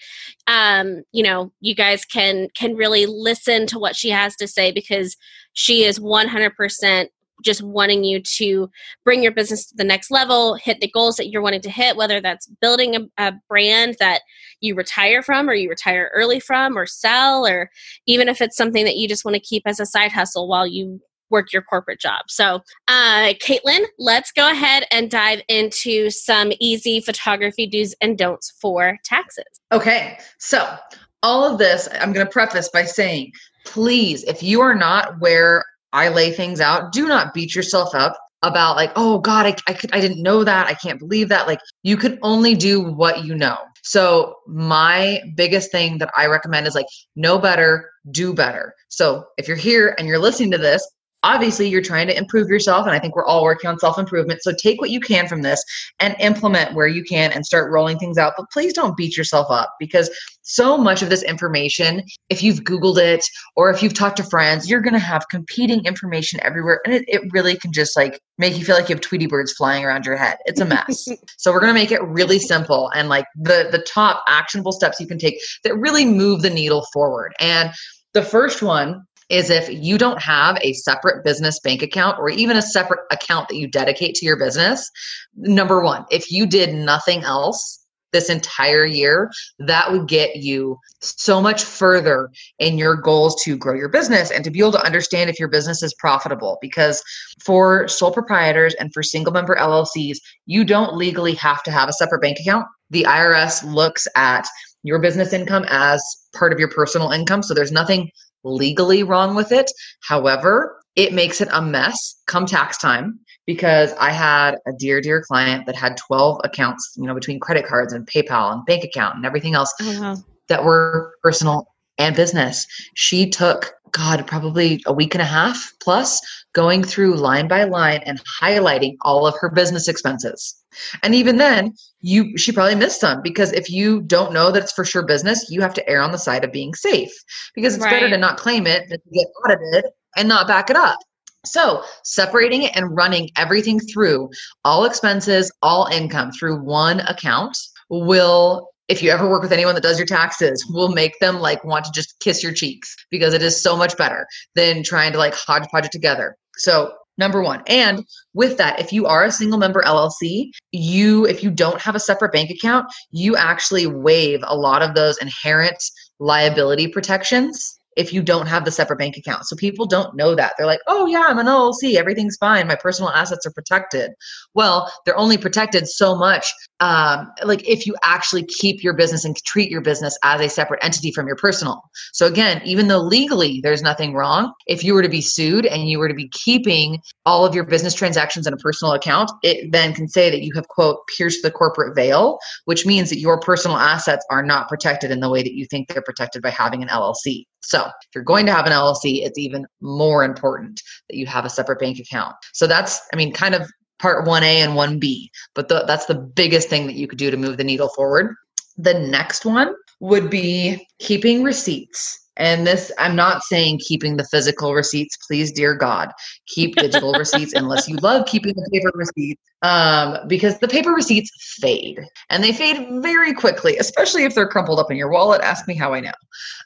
um, 0.47 1.03
you 1.13 1.23
know, 1.23 1.53
you 1.61 1.75
guys 1.75 2.05
can 2.05 2.49
can 2.55 2.75
really 2.75 3.05
listen 3.07 3.67
to 3.67 3.79
what 3.79 3.97
she 3.97 4.09
has 4.09 4.35
to 4.37 4.49
say 4.49 4.73
because 4.73 5.17
she 5.53 5.85
is 5.85 5.99
100% 5.99 7.09
just 7.43 7.63
wanting 7.63 8.05
you 8.05 8.21
to 8.21 8.71
bring 9.05 9.23
your 9.23 9.33
business 9.33 9.67
to 9.67 9.77
the 9.77 9.85
next 9.85 10.11
level, 10.11 10.55
hit 10.55 10.81
the 10.81 10.91
goals 10.91 11.17
that 11.17 11.29
you're 11.29 11.43
wanting 11.43 11.61
to 11.63 11.71
hit, 11.71 11.97
whether 11.97 12.21
that's 12.21 12.47
building 12.61 12.97
a, 12.97 13.01
a, 13.19 13.33
brand 13.49 13.97
that 13.99 14.23
you 14.61 14.75
retire 14.75 15.23
from 15.23 15.49
or 15.49 15.55
you 15.55 15.69
retire 15.69 16.11
early 16.15 16.41
from 16.41 16.77
or 16.77 16.87
sell, 16.87 17.47
or 17.47 17.71
even 18.07 18.29
if 18.29 18.41
it's 18.41 18.57
something 18.57 18.85
that 18.85 18.97
you 18.97 19.09
just 19.09 19.25
want 19.25 19.35
to 19.35 19.41
keep 19.41 19.63
as 19.67 19.81
a 19.81 19.87
side 19.87 20.13
hustle 20.13 20.49
while 20.49 20.67
you 20.67 21.01
work 21.33 21.53
your 21.53 21.63
corporate 21.63 21.99
job. 21.99 22.27
So, 22.29 22.61
uh, 22.87 23.33
Katelyn, 23.43 23.85
let's 23.99 24.31
go 24.31 24.51
ahead 24.51 24.85
and 24.93 25.11
dive 25.11 25.41
into 25.49 26.11
some 26.11 26.53
easy 26.61 27.01
photography 27.01 27.67
do's 27.67 27.95
and 28.01 28.17
don'ts 28.17 28.53
for 28.61 28.99
taxes. 29.03 29.45
Okay. 29.73 30.19
So, 30.39 30.77
all 31.25 31.45
of 31.45 31.59
this, 31.59 31.89
I'm 32.01 32.13
going 32.13 32.27
to 32.27 32.31
preface 32.31 32.69
by 32.69 32.85
saying, 32.85 33.33
please, 33.65 34.23
if 34.25 34.43
you 34.43 34.61
are 34.61 34.75
not 34.75 35.21
where 35.21 35.65
I 35.93 36.09
lay 36.09 36.31
things 36.31 36.61
out. 36.61 36.93
Do 36.93 37.07
not 37.07 37.35
beat 37.35 37.55
yourself 37.55 37.95
up 37.95 38.17
about 38.43 38.77
like, 38.77 38.93
oh 38.97 39.19
God, 39.19 39.47
I, 39.47 39.57
I, 39.69 39.75
could, 39.75 39.93
I 39.93 40.01
didn't 40.01 40.23
know 40.23 40.45
that. 40.45 40.67
I 40.67 40.75
can't 40.75 40.99
believe 40.99 41.29
that. 41.29 41.47
Like 41.47 41.61
you 41.83 41.97
can 41.97 42.19
only 42.23 42.55
do 42.55 42.81
what 42.81 43.25
you 43.25 43.35
know. 43.35 43.57
So 43.83 44.37
my 44.47 45.21
biggest 45.37 45.71
thing 45.71 45.99
that 45.99 46.11
I 46.17 46.27
recommend 46.27 46.67
is 46.67 46.75
like, 46.75 46.87
know 47.17 47.39
better, 47.39 47.91
do 48.11 48.33
better. 48.33 48.75
So 48.89 49.25
if 49.37 49.49
you're 49.49 49.57
here 49.57 49.95
and 49.99 50.07
you're 50.07 50.19
listening 50.19 50.53
to 50.53 50.59
this, 50.59 50.89
obviously 51.23 51.69
you're 51.69 51.83
trying 51.83 52.07
to 52.07 52.17
improve 52.17 52.49
yourself 52.49 52.87
and 52.87 52.95
i 52.95 52.99
think 52.99 53.15
we're 53.15 53.25
all 53.25 53.43
working 53.43 53.69
on 53.69 53.79
self-improvement 53.79 54.41
so 54.43 54.53
take 54.63 54.81
what 54.81 54.91
you 54.91 55.01
can 55.01 55.27
from 55.27 55.43
this 55.43 55.63
and 56.01 56.17
implement 56.21 56.75
where 56.75 56.87
you 56.87 57.03
can 57.03 57.33
and 57.33 57.47
start 57.47 57.71
rolling 57.71 57.99
things 57.99 58.19
out 58.19 58.33
but 58.37 58.51
please 58.53 58.73
don't 58.73 58.97
beat 58.97 59.17
yourself 59.17 59.47
up 59.51 59.75
because 59.79 60.11
so 60.43 60.77
much 60.77 61.03
of 61.03 61.09
this 61.09 61.23
information 61.23 62.03
if 62.29 62.43
you've 62.43 62.61
googled 62.61 62.99
it 62.99 63.25
or 63.57 63.71
if 63.71 63.83
you've 63.83 63.95
talked 63.95 64.17
to 64.17 64.25
friends 64.25 64.69
you're 64.69 64.81
going 64.81 64.93
to 64.93 64.99
have 64.99 65.29
competing 65.29 65.85
information 65.85 66.41
everywhere 66.43 66.81
and 66.85 66.95
it, 66.95 67.05
it 67.09 67.23
really 67.33 67.57
can 67.57 67.73
just 67.73 67.97
like 67.97 68.21
make 68.43 68.59
you 68.59 68.65
feel 68.65 68.75
like 68.75 68.89
you 68.89 68.95
have 68.95 69.01
tweety 69.01 69.27
birds 69.27 69.53
flying 69.53 69.85
around 69.85 70.05
your 70.05 70.17
head. 70.17 70.37
It's 70.45 70.61
a 70.61 70.65
mess. 70.65 71.09
So 71.39 71.53
we're 71.53 71.61
going 71.61 71.75
to 71.75 71.81
make 71.81 71.91
it 71.91 72.03
really 72.03 72.39
simple 72.39 72.91
and 72.95 73.09
like 73.09 73.25
the 73.35 73.69
the 73.73 73.79
top 73.79 74.23
actionable 74.29 74.71
steps 74.71 75.01
you 75.01 75.07
can 75.07 75.19
take 75.19 75.41
that 75.65 75.77
really 75.77 76.05
move 76.05 76.43
the 76.43 76.51
needle 76.51 76.87
forward. 76.93 77.33
And 77.41 77.73
the 78.15 78.23
first 78.23 78.63
one 78.63 79.05
is 79.33 79.49
if 79.49 79.69
you 79.71 79.97
don't 79.97 80.21
have 80.21 80.59
a 80.61 80.75
separate 80.75 81.25
business 81.25 81.59
bank 81.61 81.83
account 81.83 82.19
or 82.19 82.29
even 82.29 82.57
a 82.57 82.63
separate 82.63 83.01
account 83.11 83.49
that 83.49 83.57
you 83.57 83.67
dedicate 83.67 84.15
to 84.17 84.27
your 84.27 84.37
business, 84.37 84.91
number 85.37 85.83
one, 85.83 86.05
if 86.11 86.31
you 86.31 86.47
did 86.47 86.75
nothing 86.75 87.23
else 87.23 87.79
this 88.13 88.29
entire 88.29 88.85
year, 88.85 89.31
that 89.59 89.91
would 89.91 90.07
get 90.07 90.37
you 90.37 90.77
so 91.01 91.41
much 91.41 91.65
further 91.65 92.31
in 92.59 92.77
your 92.77 92.95
goals 92.95 93.43
to 93.43 93.57
grow 93.57 93.75
your 93.75 93.89
business 93.89 94.31
and 94.31 94.45
to 94.45 94.51
be 94.51 94.59
able 94.59 94.73
to 94.73 94.85
understand 94.85 95.31
if 95.31 95.41
your 95.41 95.49
business 95.49 95.83
is 95.83 95.95
profitable. 95.95 96.59
Because 96.61 97.03
for 97.43 97.89
sole 97.89 98.13
proprietors 98.13 98.75
and 98.75 98.93
for 98.93 99.03
single 99.03 99.33
member 99.33 99.57
LLCs, 99.57 100.19
you 100.45 100.63
don't 100.63 100.95
legally 100.95 101.35
have 101.37 101.63
to 101.63 101.71
have 101.71 101.89
a 101.89 101.93
separate 101.95 102.21
bank 102.21 102.39
account. 102.39 102.67
The 102.91 103.05
IRS 103.05 103.65
looks 103.65 104.07
at 104.15 104.47
your 104.83 104.99
business 104.99 105.33
income 105.33 105.65
as 105.69 106.05
part 106.37 106.53
of 106.53 106.59
your 106.59 106.69
personal 106.69 107.13
income. 107.13 107.43
So 107.43 107.55
there's 107.55 107.73
nothing 107.73 108.11
legally 108.45 109.03
wrong 109.03 109.35
with 109.35 109.53
it. 109.53 109.71
However, 110.01 110.81
it 110.97 111.13
makes 111.13 111.41
it 111.41 111.49
a 111.53 111.63
mess 111.63 112.17
come 112.27 112.47
tax 112.47 112.79
time 112.79 113.19
because 113.47 113.93
I 113.95 114.11
had 114.11 114.57
a 114.67 114.73
dear, 114.73 115.01
dear 115.01 115.23
client 115.23 115.67
that 115.67 115.75
had 115.75 115.97
12 115.97 116.41
accounts, 116.45 116.95
you 116.97 117.07
know, 117.07 117.15
between 117.15 117.41
credit 117.41 117.67
cards 117.67 117.93
and 117.93 118.07
PayPal 118.07 118.53
and 118.53 118.65
bank 118.67 118.85
account 118.85 119.17
and 119.17 119.27
everything 119.27 119.55
else 119.55 119.73
uh-huh. 119.81 120.17
that 120.49 120.65
were 120.65 121.15
personal 121.23 121.67
and 121.99 122.15
business. 122.15 122.67
She 122.95 123.29
took, 123.29 123.73
God, 123.93 124.27
probably 124.27 124.83
a 124.87 124.93
week 124.93 125.15
and 125.15 125.23
a 125.23 125.27
half 125.27 125.73
plus 125.81 126.21
going 126.55 126.83
through 126.83 127.17
line 127.17 127.47
by 127.47 127.65
line 127.65 128.01
and 128.05 128.21
highlighting 128.41 128.97
all 129.03 129.27
of 129.27 129.35
her 129.41 129.51
business 129.51 129.89
expenses. 129.89 130.55
And 131.03 131.15
even 131.15 131.37
then, 131.37 131.75
you 132.01 132.37
she 132.39 132.53
probably 132.53 132.75
missed 132.75 133.01
some 133.01 133.21
because 133.23 133.53
if 133.53 133.71
you 133.71 134.01
don't 134.03 134.33
know 134.33 134.51
that 134.51 134.63
it's 134.63 134.73
for 134.73 134.85
sure 134.85 135.05
business, 135.05 135.51
you 135.51 135.61
have 135.61 135.75
to 135.75 135.89
err 135.89 136.01
on 136.01 136.13
the 136.13 136.19
side 136.19 136.45
of 136.45 136.53
being 136.53 136.75
safe 136.75 137.13
because 137.55 137.75
it's 137.75 137.85
right. 137.85 137.91
better 137.91 138.09
to 138.09 138.17
not 138.17 138.39
claim 138.39 138.67
it 138.67 138.89
than 138.89 138.99
to 138.99 139.11
get 139.13 139.27
audited 139.45 139.91
and 140.17 140.29
not 140.29 140.49
back 140.49 140.71
it 140.71 140.77
up. 140.77 140.99
So, 141.45 141.83
separating 142.05 142.63
it 142.63 142.77
and 142.77 142.97
running 142.97 143.29
everything 143.37 143.81
through 143.81 144.31
all 144.65 144.85
expenses, 144.85 145.51
all 145.61 145.87
income 145.87 146.31
through 146.31 146.63
one 146.63 147.01
account 147.01 147.59
will 147.91 148.72
if 148.93 149.03
you 149.03 149.11
ever 149.11 149.29
work 149.29 149.43
with 149.43 149.53
anyone 149.53 149.75
that 149.75 149.83
does 149.83 149.99
your 149.99 150.07
taxes, 150.07 150.67
will 150.69 150.91
make 150.91 151.19
them 151.19 151.41
like 151.41 151.65
want 151.65 151.87
to 151.87 151.91
just 151.93 152.21
kiss 152.21 152.43
your 152.43 152.53
cheeks 152.53 152.95
because 153.11 153.33
it 153.33 153.43
is 153.43 153.61
so 153.61 153.75
much 153.75 153.97
better 153.97 154.27
than 154.55 154.83
trying 154.83 155.13
to 155.13 155.19
like 155.19 155.35
hodgepodge 155.35 155.87
it 155.87 155.93
together. 155.93 156.37
So 156.59 156.93
number 157.19 157.43
one 157.43 157.63
and 157.67 158.05
with 158.33 158.57
that 158.57 158.81
if 158.81 158.91
you 158.91 159.07
are 159.07 159.25
a 159.25 159.31
single 159.31 159.59
member 159.59 159.83
llc 159.83 160.49
you 160.73 161.27
if 161.27 161.43
you 161.43 161.51
don't 161.51 161.79
have 161.79 161.95
a 161.95 162.01
separate 162.01 162.33
bank 162.33 162.49
account 162.49 162.87
you 163.11 163.37
actually 163.37 163.87
waive 163.87 164.41
a 164.45 164.57
lot 164.57 164.81
of 164.81 164.95
those 164.95 165.19
inherent 165.19 165.77
liability 166.21 166.89
protections 166.89 167.79
if 167.97 168.13
you 168.13 168.23
don't 168.23 168.47
have 168.47 168.65
the 168.65 168.71
separate 168.71 168.99
bank 168.99 169.17
account. 169.17 169.47
So 169.47 169.57
people 169.57 169.87
don't 169.87 170.15
know 170.15 170.35
that. 170.35 170.55
They're 170.57 170.67
like, 170.67 170.81
oh, 170.87 171.07
yeah, 171.07 171.25
I'm 171.27 171.39
an 171.39 171.47
LLC. 171.47 171.95
Everything's 171.95 172.37
fine. 172.37 172.67
My 172.67 172.75
personal 172.75 173.11
assets 173.11 173.47
are 173.47 173.53
protected. 173.53 174.13
Well, 174.55 174.93
they're 175.05 175.17
only 175.17 175.39
protected 175.39 175.89
so 175.89 176.15
much. 176.15 176.53
Um, 176.81 177.31
like 177.45 177.67
if 177.69 177.87
you 177.87 177.95
actually 178.03 178.45
keep 178.45 178.83
your 178.83 178.95
business 178.95 179.25
and 179.25 179.37
treat 179.45 179.71
your 179.71 179.83
business 179.83 180.19
as 180.25 180.41
a 180.41 180.49
separate 180.49 180.83
entity 180.83 181.13
from 181.13 181.27
your 181.27 181.37
personal. 181.37 181.81
So 182.13 182.27
again, 182.27 182.61
even 182.65 182.89
though 182.89 182.99
legally 183.01 183.61
there's 183.63 183.83
nothing 183.83 184.15
wrong, 184.15 184.53
if 184.67 184.83
you 184.83 184.95
were 184.95 185.03
to 185.03 185.09
be 185.09 185.21
sued 185.21 185.67
and 185.67 185.89
you 185.89 185.99
were 185.99 186.09
to 186.09 186.15
be 186.15 186.29
keeping 186.29 187.01
all 187.25 187.47
of 187.47 187.55
your 187.55 187.65
business 187.65 187.95
transactions 187.95 188.47
in 188.47 188.53
a 188.53 188.57
personal 188.57 188.95
account, 188.95 189.31
it 189.43 189.71
then 189.71 189.95
can 189.95 190.09
say 190.09 190.31
that 190.31 190.43
you 190.43 190.53
have, 190.55 190.67
quote, 190.69 190.99
pierced 191.17 191.43
the 191.43 191.51
corporate 191.51 191.95
veil, 191.95 192.39
which 192.65 192.85
means 192.85 193.11
that 193.11 193.19
your 193.19 193.39
personal 193.39 193.77
assets 193.77 194.25
are 194.31 194.43
not 194.43 194.69
protected 194.69 195.11
in 195.11 195.21
the 195.21 195.31
way 195.31 195.43
that 195.43 195.55
you 195.55 195.67
think 195.67 195.89
they're 195.89 196.03
protected 196.03 196.43
by 196.43 196.51
having 196.51 196.83
an 196.83 196.89
LLC. 196.89 197.45
So 197.61 197.82
if 197.87 198.15
you're 198.15 198.25
going 198.25 198.47
to 198.47 198.53
have 198.53 198.67
an 198.67 198.73
LLC, 198.73 199.25
it's 199.25 199.39
even 199.39 199.67
more 199.81 200.25
important 200.25 200.81
that 201.09 201.17
you 201.17 201.27
have 201.27 201.45
a 201.45 201.51
separate 201.51 201.81
bank 201.81 201.99
account. 201.99 202.35
So 202.53 202.67
that's, 202.67 203.01
I 203.13 203.17
mean, 203.17 203.33
kind 203.33 203.55
of 203.55 203.71
part 203.99 204.27
1A 204.27 204.43
and 204.43 204.73
1B, 204.73 205.29
but 205.55 205.69
the, 205.69 205.85
that's 205.87 206.07
the 206.07 206.15
biggest 206.15 206.69
thing 206.69 206.87
that 206.87 206.97
you 206.97 207.07
could 207.07 207.19
do 207.19 207.31
to 207.31 207.37
move 207.37 207.57
the 207.57 207.65
needle 207.65 207.89
forward. 207.89 208.35
The 208.77 208.95
next 208.95 209.45
one 209.45 209.75
would 210.01 210.29
be 210.29 210.87
keeping 210.99 211.43
receipts. 211.43 212.19
And 212.37 212.67
this, 212.67 212.91
I'm 212.99 213.15
not 213.15 213.43
saying 213.43 213.81
keeping 213.87 214.17
the 214.17 214.25
physical 214.25 214.75
receipts. 214.75 215.17
Please, 215.27 215.53
dear 215.53 215.75
God, 215.75 216.11
keep 216.47 216.75
digital 216.77 217.13
receipts 217.13 217.53
unless 217.53 217.89
you 217.89 217.97
love 217.97 218.27
keeping 218.27 218.55
the 218.55 218.69
paper 218.73 218.91
receipts, 218.95 219.41
um, 219.63 220.19
because 220.27 220.59
the 220.59 220.69
paper 220.69 220.91
receipts 220.91 221.31
fade 221.61 222.01
and 222.31 222.43
they 222.43 222.53
fade 222.53 222.89
very 223.03 223.35
quickly, 223.35 223.77
especially 223.77 224.25
if 224.25 224.35
they're 224.35 224.49
crumpled 224.49 224.81
up 224.81 224.91
in 224.91 224.97
your 224.97 225.11
wallet. 225.11 225.43
Ask 225.43 225.69
me 225.69 225.75
how 225.75 225.95
I 225.95 226.01
know. 226.01 226.13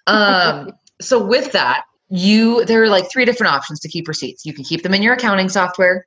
Um, 0.08 0.70
so 1.00 1.24
with 1.24 1.52
that, 1.52 1.84
you 2.08 2.64
there 2.64 2.82
are 2.82 2.88
like 2.88 3.10
three 3.10 3.24
different 3.24 3.52
options 3.52 3.80
to 3.80 3.88
keep 3.88 4.08
receipts. 4.08 4.44
You 4.44 4.52
can 4.52 4.64
keep 4.64 4.82
them 4.82 4.94
in 4.94 5.02
your 5.02 5.14
accounting 5.14 5.48
software. 5.48 6.06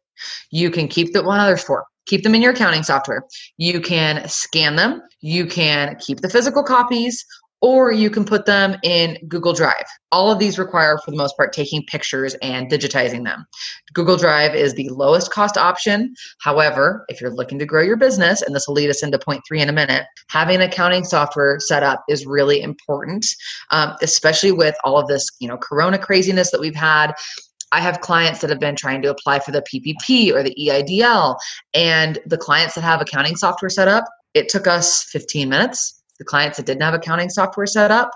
You 0.52 0.72
can 0.72 0.88
keep 0.88 1.14
the 1.14 1.24
one 1.24 1.46
there's 1.46 1.64
four. 1.64 1.86
Keep 2.06 2.24
them 2.24 2.34
in 2.34 2.42
your 2.42 2.54
accounting 2.54 2.84
software. 2.84 3.24
You 3.58 3.80
can 3.82 4.28
scan 4.28 4.76
them. 4.76 5.02
You 5.22 5.46
can 5.46 5.96
keep 6.00 6.22
the 6.22 6.30
physical 6.30 6.64
copies, 6.64 7.26
or 7.62 7.92
you 7.92 8.10
can 8.10 8.24
put 8.24 8.46
them 8.46 8.78
in 8.84 9.18
Google 9.28 9.54
Drive. 9.54 9.86
All 10.12 10.32
of 10.32 10.40
these 10.40 10.58
require, 10.58 10.98
for 11.04 11.12
the 11.12 11.18
most 11.18 11.36
part, 11.36 11.52
taking 11.52 11.84
pictures 11.86 12.34
and 12.42 12.72
digitizing 12.72 13.26
them. 13.26 13.46
Google 13.94 14.18
Drive 14.18 14.56
is 14.56 14.74
the 14.74 14.90
lowest 14.90 15.32
cost 15.32 15.58
option. 15.58 16.14
However, 16.40 17.06
if 17.10 17.20
you're 17.20 17.34
looking 17.34 17.60
to 17.60 17.66
grow 17.66 17.82
your 17.82 17.98
business, 17.98 18.42
and 18.42 18.56
this 18.56 18.68
will 18.68 18.76
lead 18.76 18.90
us 18.90 19.04
into 19.04 19.20
point 19.20 19.42
three 19.48 19.62
in 19.62 19.70
a 19.70 19.74
minute, 19.74 20.06
having 20.30 20.62
accounting 20.62 21.04
software 21.04 21.60
set 21.60 21.84
up 21.84 22.04
is 22.08 22.26
really 22.26 22.62
important, 22.62 23.26
um, 23.72 23.96
especially 24.02 24.52
with 24.52 24.76
all 24.84 24.98
of 24.98 25.08
this, 25.08 25.30
you 25.40 25.48
know, 25.48 25.58
Corona 25.58 25.98
craziness 25.98 26.52
that 26.52 26.62
we've 26.62 26.76
had. 26.76 27.14
I 27.72 27.82
have 27.82 28.02
clients 28.02 28.42
that 28.42 28.50
have 28.50 28.60
been 28.60 28.76
trying 28.76 29.02
to 29.04 29.12
apply 29.12 29.40
for 29.40 29.52
the 29.52 29.62
PPP 29.62 30.34
or 30.34 30.42
the 30.42 30.56
EIDL, 30.60 31.38
and 31.74 32.18
the 32.26 32.38
clients 32.38 32.76
that 32.76 32.84
have 32.84 33.02
accounting 33.02 33.36
software 33.36 33.70
set 33.70 33.88
up, 33.88 34.06
it 34.34 34.50
took 34.50 34.66
us 34.66 35.04
15 35.04 35.50
minutes 35.50 35.99
the 36.20 36.26
clients 36.26 36.58
that 36.58 36.66
didn't 36.66 36.84
have 36.84 36.94
accounting 36.94 37.30
software 37.30 37.66
set 37.66 37.92
up, 37.92 38.12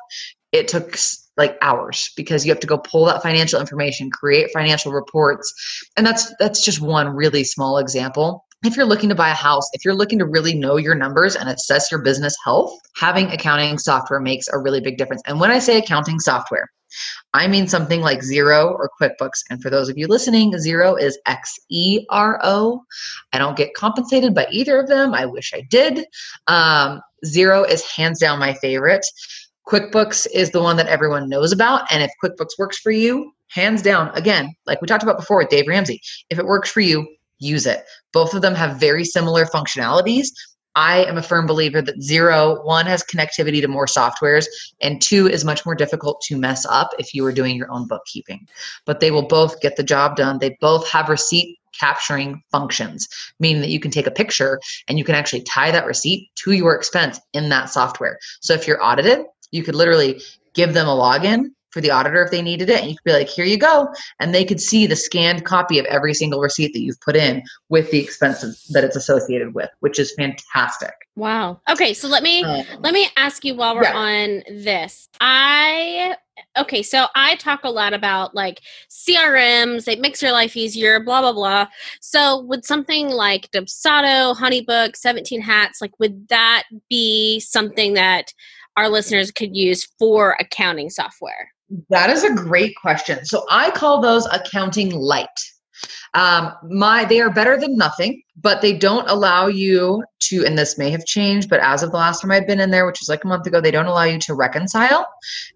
it 0.52 0.68
took 0.68 0.96
like 1.36 1.58
hours 1.62 2.12
because 2.16 2.46
you 2.46 2.52
have 2.52 2.60
to 2.60 2.68
go 2.68 2.78
pull 2.78 3.06
that 3.06 3.24
financial 3.24 3.60
information, 3.60 4.12
create 4.12 4.52
financial 4.54 4.92
reports. 4.92 5.52
And 5.98 6.06
that's 6.06 6.32
that's 6.40 6.64
just 6.64 6.80
one 6.80 7.10
really 7.10 7.44
small 7.44 7.80
example. 7.80 8.46
If 8.64 8.78
you're 8.78 8.86
looking 8.86 9.10
to 9.10 9.16
buy 9.16 9.30
a 9.30 9.34
house, 9.34 9.68
if 9.74 9.84
you're 9.84 9.96
looking 9.96 10.20
to 10.20 10.26
really 10.26 10.54
know 10.54 10.78
your 10.78 10.96
numbers 10.96 11.36
and 11.36 11.50
assess 11.50 11.92
your 11.92 12.02
business 12.02 12.36
health, 12.46 12.72
having 12.96 13.30
accounting 13.30 13.78
software 13.78 14.22
makes 14.22 14.48
a 14.48 14.58
really 14.58 14.80
big 14.80 14.98
difference. 14.98 15.22
And 15.26 15.40
when 15.40 15.52
I 15.52 15.60
say 15.60 15.78
accounting 15.78 16.20
software, 16.20 16.70
I 17.34 17.48
mean 17.48 17.68
something 17.68 18.02
like 18.02 18.20
Xero 18.20 18.72
or 18.72 18.90
QuickBooks. 19.02 19.42
And 19.50 19.62
for 19.62 19.70
those 19.70 19.90
of 19.90 19.98
you 19.98 20.08
listening, 20.08 20.54
Xero 20.54 21.00
is 21.00 21.18
X 21.26 21.60
E 21.70 22.06
R 22.10 22.40
O. 22.44 22.84
I 23.34 23.40
don't 23.40 23.58
get 23.58 23.74
compensated 23.74 24.36
by 24.36 24.48
either 24.52 24.80
of 24.80 24.88
them. 24.88 25.14
I 25.14 25.26
wish 25.26 25.52
I 25.54 25.62
did. 25.70 26.06
Um, 26.48 27.02
Xero 27.26 27.68
is 27.68 27.84
hands 27.84 28.20
down 28.20 28.40
my 28.40 28.54
favorite. 28.56 29.06
QuickBooks 29.68 30.28
is 30.34 30.52
the 30.52 30.62
one 30.62 30.76
that 30.78 30.88
everyone 30.88 31.30
knows 31.30 31.52
about. 31.52 31.90
And 31.92 32.04
if 32.04 32.12
QuickBooks 32.24 32.58
works 32.58 32.80
for 32.80 32.92
you, 32.92 33.32
hands 33.50 33.82
down, 33.82 34.10
again, 34.14 34.54
like 34.66 34.82
we 34.82 34.88
talked 34.88 35.04
about 35.04 35.18
before 35.18 35.38
with 35.38 35.50
Dave 35.50 35.68
Ramsey, 35.68 36.02
if 36.30 36.38
it 36.38 36.46
works 36.46 36.70
for 36.70 36.82
you, 36.82 37.08
use 37.40 37.66
it. 37.66 37.84
Both 38.12 38.34
of 38.34 38.42
them 38.42 38.56
have 38.56 38.80
very 38.80 39.06
similar 39.06 39.46
functionalities. 39.46 40.28
I 40.76 41.04
am 41.06 41.18
a 41.18 41.24
firm 41.24 41.46
believer 41.46 41.82
that 41.84 42.00
Xero, 42.00 42.66
one, 42.66 42.88
has 42.88 43.04
connectivity 43.04 43.62
to 43.62 43.68
more 43.68 43.86
softwares, 43.86 44.48
and 44.82 45.02
two, 45.02 45.28
is 45.28 45.46
much 45.46 45.66
more 45.66 45.76
difficult 45.76 46.20
to 46.22 46.38
mess 46.38 46.66
up 46.66 46.90
if 46.98 47.14
you 47.14 47.24
are 47.26 47.32
doing 47.32 47.56
your 47.56 47.72
own 47.72 47.88
bookkeeping. 47.88 48.48
But 48.86 49.00
they 49.00 49.12
will 49.12 49.28
both 49.28 49.62
get 49.62 49.76
the 49.76 49.84
job 49.84 50.16
done. 50.16 50.40
They 50.40 50.58
both 50.60 50.88
have 50.90 51.10
receipt 51.10 51.60
capturing 51.80 52.42
functions, 52.52 53.08
meaning 53.40 53.62
that 53.62 53.70
you 53.70 53.80
can 53.80 53.92
take 53.92 54.08
a 54.08 54.12
picture 54.12 54.60
and 54.88 54.98
you 54.98 55.04
can 55.04 55.16
actually 55.16 55.44
tie 55.44 55.72
that 55.72 55.86
receipt 55.86 56.30
to 56.36 56.52
your 56.52 56.76
expense 56.76 57.20
in 57.34 57.50
that 57.50 57.70
software. 57.70 58.18
So 58.42 58.54
if 58.54 58.68
you're 58.68 58.84
audited, 58.84 59.26
you 59.52 59.64
could 59.64 59.76
literally 59.76 60.22
give 60.54 60.74
them 60.74 60.88
a 60.88 60.96
login 60.96 61.52
for 61.74 61.82
the 61.82 61.90
auditor 61.90 62.24
if 62.24 62.30
they 62.30 62.42
needed 62.42 62.70
it. 62.70 62.82
And 62.82 62.92
you 62.92 62.96
could 62.96 63.04
be 63.04 63.14
like, 63.14 63.28
here 63.28 63.46
you 63.46 63.58
go. 63.58 63.88
And 64.20 64.34
they 64.34 64.46
could 64.46 64.62
see 64.62 64.86
the 64.86 64.96
scanned 64.96 65.44
copy 65.44 65.80
of 65.80 65.86
every 65.86 66.14
single 66.14 66.40
receipt 66.40 66.72
that 66.74 66.80
you've 66.80 67.02
put 67.02 67.16
in 67.16 67.42
with 67.70 67.90
the 67.90 68.00
expenses 68.00 68.64
that 68.70 68.84
it's 68.84 68.96
associated 68.96 69.56
with, 69.56 69.70
which 69.80 69.98
is 69.98 70.14
fantastic. 70.14 70.94
Wow. 71.16 71.60
Okay, 71.70 71.94
so 71.94 72.08
let 72.08 72.22
me 72.22 72.44
um, 72.44 72.66
let 72.80 72.94
me 72.94 73.08
ask 73.18 73.44
you 73.44 73.56
while 73.56 73.76
we're 73.76 73.84
yeah. 73.84 73.98
on 73.98 74.44
this. 74.50 75.10
I 75.20 76.16
okay, 76.58 76.84
so 76.84 77.08
I 77.16 77.36
talk 77.36 77.64
a 77.64 77.70
lot 77.70 77.94
about 77.94 78.36
like 78.36 78.62
CRMs, 78.90 79.86
they 79.86 79.96
makes 79.96 80.22
your 80.22 80.32
life 80.32 80.56
easier, 80.56 81.00
blah 81.00 81.22
blah 81.22 81.34
blah. 81.34 81.68
So 82.02 82.42
would 82.42 82.66
something 82.66 83.10
like 83.10 83.50
Dubsado, 83.52 84.36
Honeybook, 84.36 84.96
17 84.96 85.42
Hats, 85.42 85.82
like 85.82 85.92
would 86.00 86.28
that 86.30 86.64
be 86.90 87.40
something 87.40 87.94
that 87.94 88.34
our 88.78 88.90
listeners 88.90 89.32
could 89.32 89.56
use 89.56 89.88
for 90.00 90.36
accounting 90.40 90.90
software? 90.90 91.50
That 91.90 92.10
is 92.10 92.24
a 92.24 92.34
great 92.34 92.76
question. 92.82 93.26
So 93.26 93.46
I 93.50 93.72
call 93.72 94.02
those 94.02 94.28
accounting 94.28 94.92
light. 94.92 95.28
Um, 96.14 96.54
my 96.70 97.06
they 97.06 97.22
are 97.22 97.30
better 97.30 97.60
than 97.60 97.78
nothing, 97.78 98.22
but 98.36 98.62
they 98.62 98.74
don't 98.74 99.10
allow 99.10 99.48
you 99.48 100.04
to. 100.22 100.46
And 100.46 100.58
this 100.58 100.78
may 100.78 100.90
have 100.90 101.06
changed, 101.06 101.50
but 101.50 101.60
as 101.60 101.84
of 101.84 101.92
the 101.92 101.98
last 101.98 102.22
time 102.22 102.32
I've 102.32 102.48
been 102.48 102.60
in 102.60 102.72
there, 102.72 102.86
which 102.86 103.00
was 103.00 103.10
like 103.10 103.24
a 103.24 103.28
month 103.28 103.48
ago, 103.48 103.62
they 103.62 103.72
don't 103.72 103.86
allow 103.86 104.04
you 104.04 104.20
to 104.20 104.34
reconcile, 104.34 105.08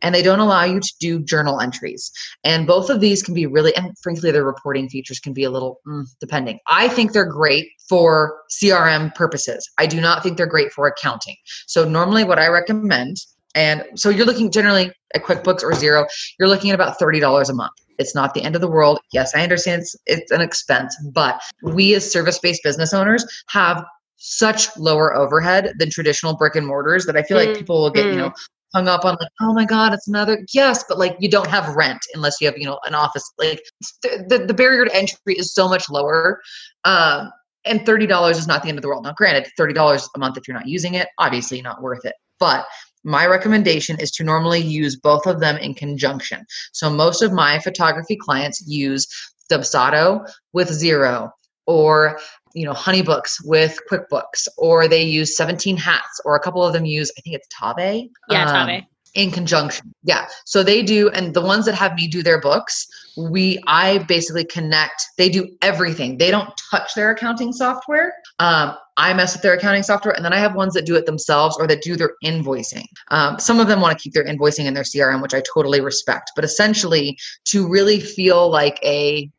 and 0.01 0.13
they 0.13 0.21
don't 0.21 0.39
allow 0.39 0.63
you 0.63 0.79
to 0.79 0.93
do 0.99 1.19
journal 1.19 1.59
entries. 1.59 2.11
And 2.43 2.67
both 2.67 2.89
of 2.89 2.99
these 2.99 3.23
can 3.23 3.33
be 3.33 3.45
really, 3.45 3.75
and 3.75 3.97
frankly, 4.01 4.31
their 4.31 4.45
reporting 4.45 4.89
features 4.89 5.19
can 5.19 5.33
be 5.33 5.43
a 5.43 5.49
little 5.49 5.79
mm, 5.87 6.05
depending. 6.19 6.59
I 6.67 6.87
think 6.87 7.11
they're 7.11 7.25
great 7.25 7.69
for 7.87 8.39
CRM 8.51 9.13
purposes. 9.15 9.69
I 9.77 9.85
do 9.85 10.01
not 10.01 10.23
think 10.23 10.37
they're 10.37 10.45
great 10.45 10.71
for 10.71 10.87
accounting. 10.87 11.35
So 11.67 11.87
normally, 11.87 12.23
what 12.23 12.39
I 12.39 12.47
recommend 12.47 13.17
and 13.57 13.83
so 13.95 14.09
you're 14.09 14.27
looking 14.27 14.51
generally 14.51 14.91
at 15.15 15.23
QuickBooks 15.23 15.63
or 15.63 15.71
Xero, 15.71 16.05
you're 16.37 16.47
looking 16.47 16.69
at 16.69 16.75
about 16.75 16.99
$30 16.99 17.49
a 17.49 17.53
month. 17.53 17.71
It's 17.97 18.13
not 18.13 18.35
the 18.35 18.43
end 18.43 18.53
of 18.53 18.61
the 18.61 18.69
world. 18.69 18.99
Yes, 19.13 19.33
I 19.33 19.41
understand 19.41 19.81
it's, 19.81 19.95
it's 20.05 20.31
an 20.31 20.41
expense, 20.41 20.95
but 21.11 21.41
we 21.63 21.95
as 21.95 22.09
service 22.09 22.37
based 22.37 22.61
business 22.63 22.93
owners 22.93 23.25
have 23.49 23.83
such 24.17 24.77
lower 24.77 25.15
overhead 25.15 25.73
than 25.79 25.89
traditional 25.89 26.37
brick 26.37 26.55
and 26.55 26.67
mortars 26.67 27.07
that 27.07 27.17
I 27.17 27.23
feel 27.23 27.39
mm, 27.39 27.47
like 27.47 27.57
people 27.57 27.81
will 27.81 27.89
get, 27.89 28.05
mm. 28.05 28.11
you 28.11 28.17
know, 28.17 28.31
hung 28.75 28.87
up 28.87 29.05
on 29.05 29.17
like, 29.19 29.31
oh 29.41 29.53
my 29.53 29.65
God, 29.65 29.91
it's 29.91 30.07
another, 30.07 30.45
yes, 30.53 30.83
but 30.87 30.99
like 30.99 31.15
you 31.19 31.27
don't 31.27 31.47
have 31.47 31.75
rent 31.75 32.01
unless 32.13 32.39
you 32.39 32.45
have, 32.45 32.59
you 32.59 32.65
know, 32.65 32.79
an 32.85 32.93
office. 32.93 33.23
Like 33.39 33.63
the, 34.03 34.23
the, 34.29 34.45
the 34.45 34.53
barrier 34.53 34.85
to 34.85 34.95
entry 34.95 35.33
is 35.33 35.51
so 35.55 35.67
much 35.67 35.89
lower. 35.89 36.41
Um, 36.85 37.31
and 37.65 37.79
$30 37.81 38.31
is 38.31 38.47
not 38.47 38.61
the 38.61 38.69
end 38.69 38.77
of 38.77 38.83
the 38.83 38.87
world. 38.87 39.03
Now, 39.03 39.13
granted, 39.13 39.51
$30 39.59 40.09
a 40.15 40.19
month 40.19 40.37
if 40.37 40.47
you're 40.47 40.55
not 40.55 40.67
using 40.67 40.93
it, 40.93 41.07
obviously 41.17 41.59
not 41.61 41.81
worth 41.81 42.05
it. 42.05 42.13
But 42.39 42.67
my 43.07 43.25
recommendation 43.25 43.97
is 44.01 44.11
to 44.11 44.23
normally 44.23 44.59
use 44.59 44.97
both 44.97 45.25
of 45.25 45.39
them 45.39 45.55
in 45.57 45.73
conjunction. 45.73 46.45
So 46.73 46.89
most 46.89 47.21
of 47.21 47.31
my 47.31 47.57
photography 47.59 48.17
clients 48.17 48.61
use 48.67 49.07
Dubsado 49.49 50.29
with 50.51 50.69
Xero 50.69 51.31
or 51.67 52.19
you 52.53 52.65
know 52.65 52.73
honeybooks 52.73 53.35
with 53.45 53.79
quickbooks 53.89 54.47
or 54.57 54.87
they 54.87 55.03
use 55.03 55.37
17 55.37 55.77
hats 55.77 56.19
or 56.25 56.35
a 56.35 56.39
couple 56.39 56.63
of 56.63 56.73
them 56.73 56.85
use 56.85 57.11
i 57.17 57.21
think 57.21 57.35
it's 57.35 57.47
tave 57.49 58.09
yeah 58.29 58.49
um, 58.49 58.67
tave 58.67 58.83
in 59.17 59.31
conjunction. 59.31 59.93
Yeah. 60.03 60.27
So 60.45 60.63
they 60.63 60.83
do 60.83 61.09
and 61.09 61.33
the 61.33 61.41
ones 61.41 61.65
that 61.65 61.75
have 61.75 61.95
me 61.95 62.07
do 62.07 62.23
their 62.23 62.39
books 62.39 62.87
we 63.17 63.59
i 63.65 63.97
basically 64.07 64.45
connect 64.45 65.03
they 65.17 65.27
do 65.27 65.49
everything. 65.63 66.17
They 66.17 66.29
don't 66.29 66.49
touch 66.69 66.93
their 66.93 67.09
accounting 67.11 67.51
software. 67.51 68.13
Um, 68.39 68.75
i 68.97 69.13
mess 69.13 69.33
with 69.33 69.41
their 69.41 69.53
accounting 69.53 69.83
software 69.83 70.15
and 70.15 70.23
then 70.23 70.33
i 70.33 70.39
have 70.39 70.55
ones 70.55 70.73
that 70.75 70.85
do 70.85 70.95
it 70.95 71.05
themselves 71.07 71.57
or 71.59 71.67
that 71.67 71.81
do 71.81 71.95
their 71.95 72.11
invoicing. 72.23 72.85
Um, 73.09 73.39
some 73.39 73.59
of 73.59 73.67
them 73.67 73.81
want 73.81 73.97
to 73.97 74.01
keep 74.01 74.13
their 74.13 74.25
invoicing 74.25 74.65
in 74.65 74.75
their 74.75 74.83
crm 74.83 75.21
which 75.21 75.33
i 75.33 75.41
totally 75.41 75.81
respect 75.81 76.31
but 76.35 76.45
essentially 76.45 77.17
to 77.45 77.67
really 77.67 77.99
feel 77.99 78.49
like 78.51 78.79
a 78.83 79.29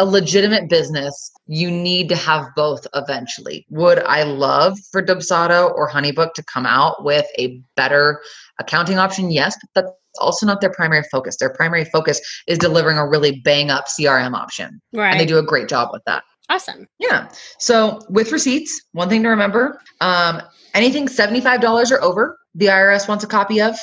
a 0.00 0.04
legitimate 0.04 0.70
business, 0.70 1.30
you 1.46 1.70
need 1.70 2.08
to 2.08 2.16
have 2.16 2.46
both 2.56 2.86
eventually. 2.94 3.66
Would 3.68 3.98
I 4.04 4.22
love 4.22 4.78
for 4.90 5.02
Dubsado 5.02 5.70
or 5.74 5.90
Honeybook 5.90 6.32
to 6.34 6.42
come 6.44 6.64
out 6.64 7.04
with 7.04 7.26
a 7.38 7.60
better 7.76 8.22
accounting 8.58 8.98
option? 8.98 9.30
Yes, 9.30 9.58
but 9.60 9.82
that's 9.82 9.94
also 10.18 10.46
not 10.46 10.62
their 10.62 10.72
primary 10.72 11.04
focus. 11.12 11.36
Their 11.36 11.50
primary 11.50 11.84
focus 11.84 12.18
is 12.46 12.56
delivering 12.56 12.96
a 12.96 13.06
really 13.06 13.42
bang 13.44 13.70
up 13.70 13.88
CRM 13.88 14.34
option. 14.34 14.80
Right. 14.94 15.10
And 15.10 15.20
they 15.20 15.26
do 15.26 15.36
a 15.36 15.42
great 15.42 15.68
job 15.68 15.90
with 15.92 16.02
that. 16.06 16.22
Awesome. 16.50 16.88
Yeah. 16.98 17.28
So 17.60 18.00
with 18.10 18.32
receipts, 18.32 18.82
one 18.90 19.08
thing 19.08 19.22
to 19.22 19.28
remember 19.28 19.80
um, 20.00 20.42
anything 20.74 21.06
$75 21.06 21.92
or 21.92 22.02
over, 22.02 22.36
the 22.56 22.66
IRS 22.66 23.08
wants 23.08 23.22
a 23.22 23.28
copy 23.28 23.60
of. 23.60 23.76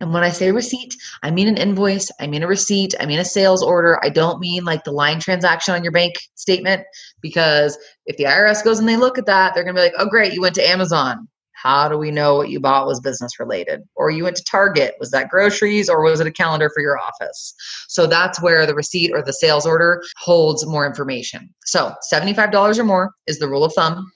And 0.00 0.14
when 0.14 0.22
I 0.22 0.30
say 0.30 0.52
receipt, 0.52 0.94
I 1.24 1.32
mean 1.32 1.48
an 1.48 1.56
invoice, 1.56 2.12
I 2.20 2.28
mean 2.28 2.44
a 2.44 2.46
receipt, 2.46 2.94
I 3.00 3.06
mean 3.06 3.18
a 3.18 3.24
sales 3.24 3.60
order. 3.60 3.98
I 4.04 4.08
don't 4.08 4.38
mean 4.38 4.64
like 4.64 4.84
the 4.84 4.92
line 4.92 5.18
transaction 5.18 5.74
on 5.74 5.82
your 5.82 5.90
bank 5.90 6.14
statement 6.36 6.84
because 7.20 7.76
if 8.06 8.16
the 8.18 8.24
IRS 8.24 8.62
goes 8.62 8.78
and 8.78 8.88
they 8.88 8.96
look 8.96 9.18
at 9.18 9.26
that, 9.26 9.52
they're 9.54 9.64
going 9.64 9.74
to 9.74 9.80
be 9.80 9.84
like, 9.84 9.94
oh, 9.98 10.08
great, 10.08 10.32
you 10.32 10.40
went 10.40 10.54
to 10.54 10.68
Amazon. 10.68 11.26
How 11.62 11.88
do 11.88 11.96
we 11.96 12.10
know 12.10 12.34
what 12.34 12.48
you 12.48 12.58
bought 12.58 12.86
was 12.86 12.98
business 13.00 13.38
related? 13.38 13.82
Or 13.94 14.10
you 14.10 14.24
went 14.24 14.36
to 14.36 14.44
Target. 14.44 14.94
Was 14.98 15.10
that 15.12 15.28
groceries 15.28 15.88
or 15.88 16.02
was 16.02 16.20
it 16.20 16.26
a 16.26 16.32
calendar 16.32 16.70
for 16.74 16.80
your 16.80 16.98
office? 16.98 17.54
So 17.88 18.06
that's 18.06 18.42
where 18.42 18.66
the 18.66 18.74
receipt 18.74 19.12
or 19.14 19.22
the 19.22 19.32
sales 19.32 19.64
order 19.64 20.02
holds 20.16 20.66
more 20.66 20.86
information. 20.86 21.54
So 21.64 21.94
$75 22.12 22.78
or 22.78 22.84
more 22.84 23.14
is 23.26 23.38
the 23.38 23.48
rule 23.48 23.64
of 23.64 23.72
thumb. 23.74 24.10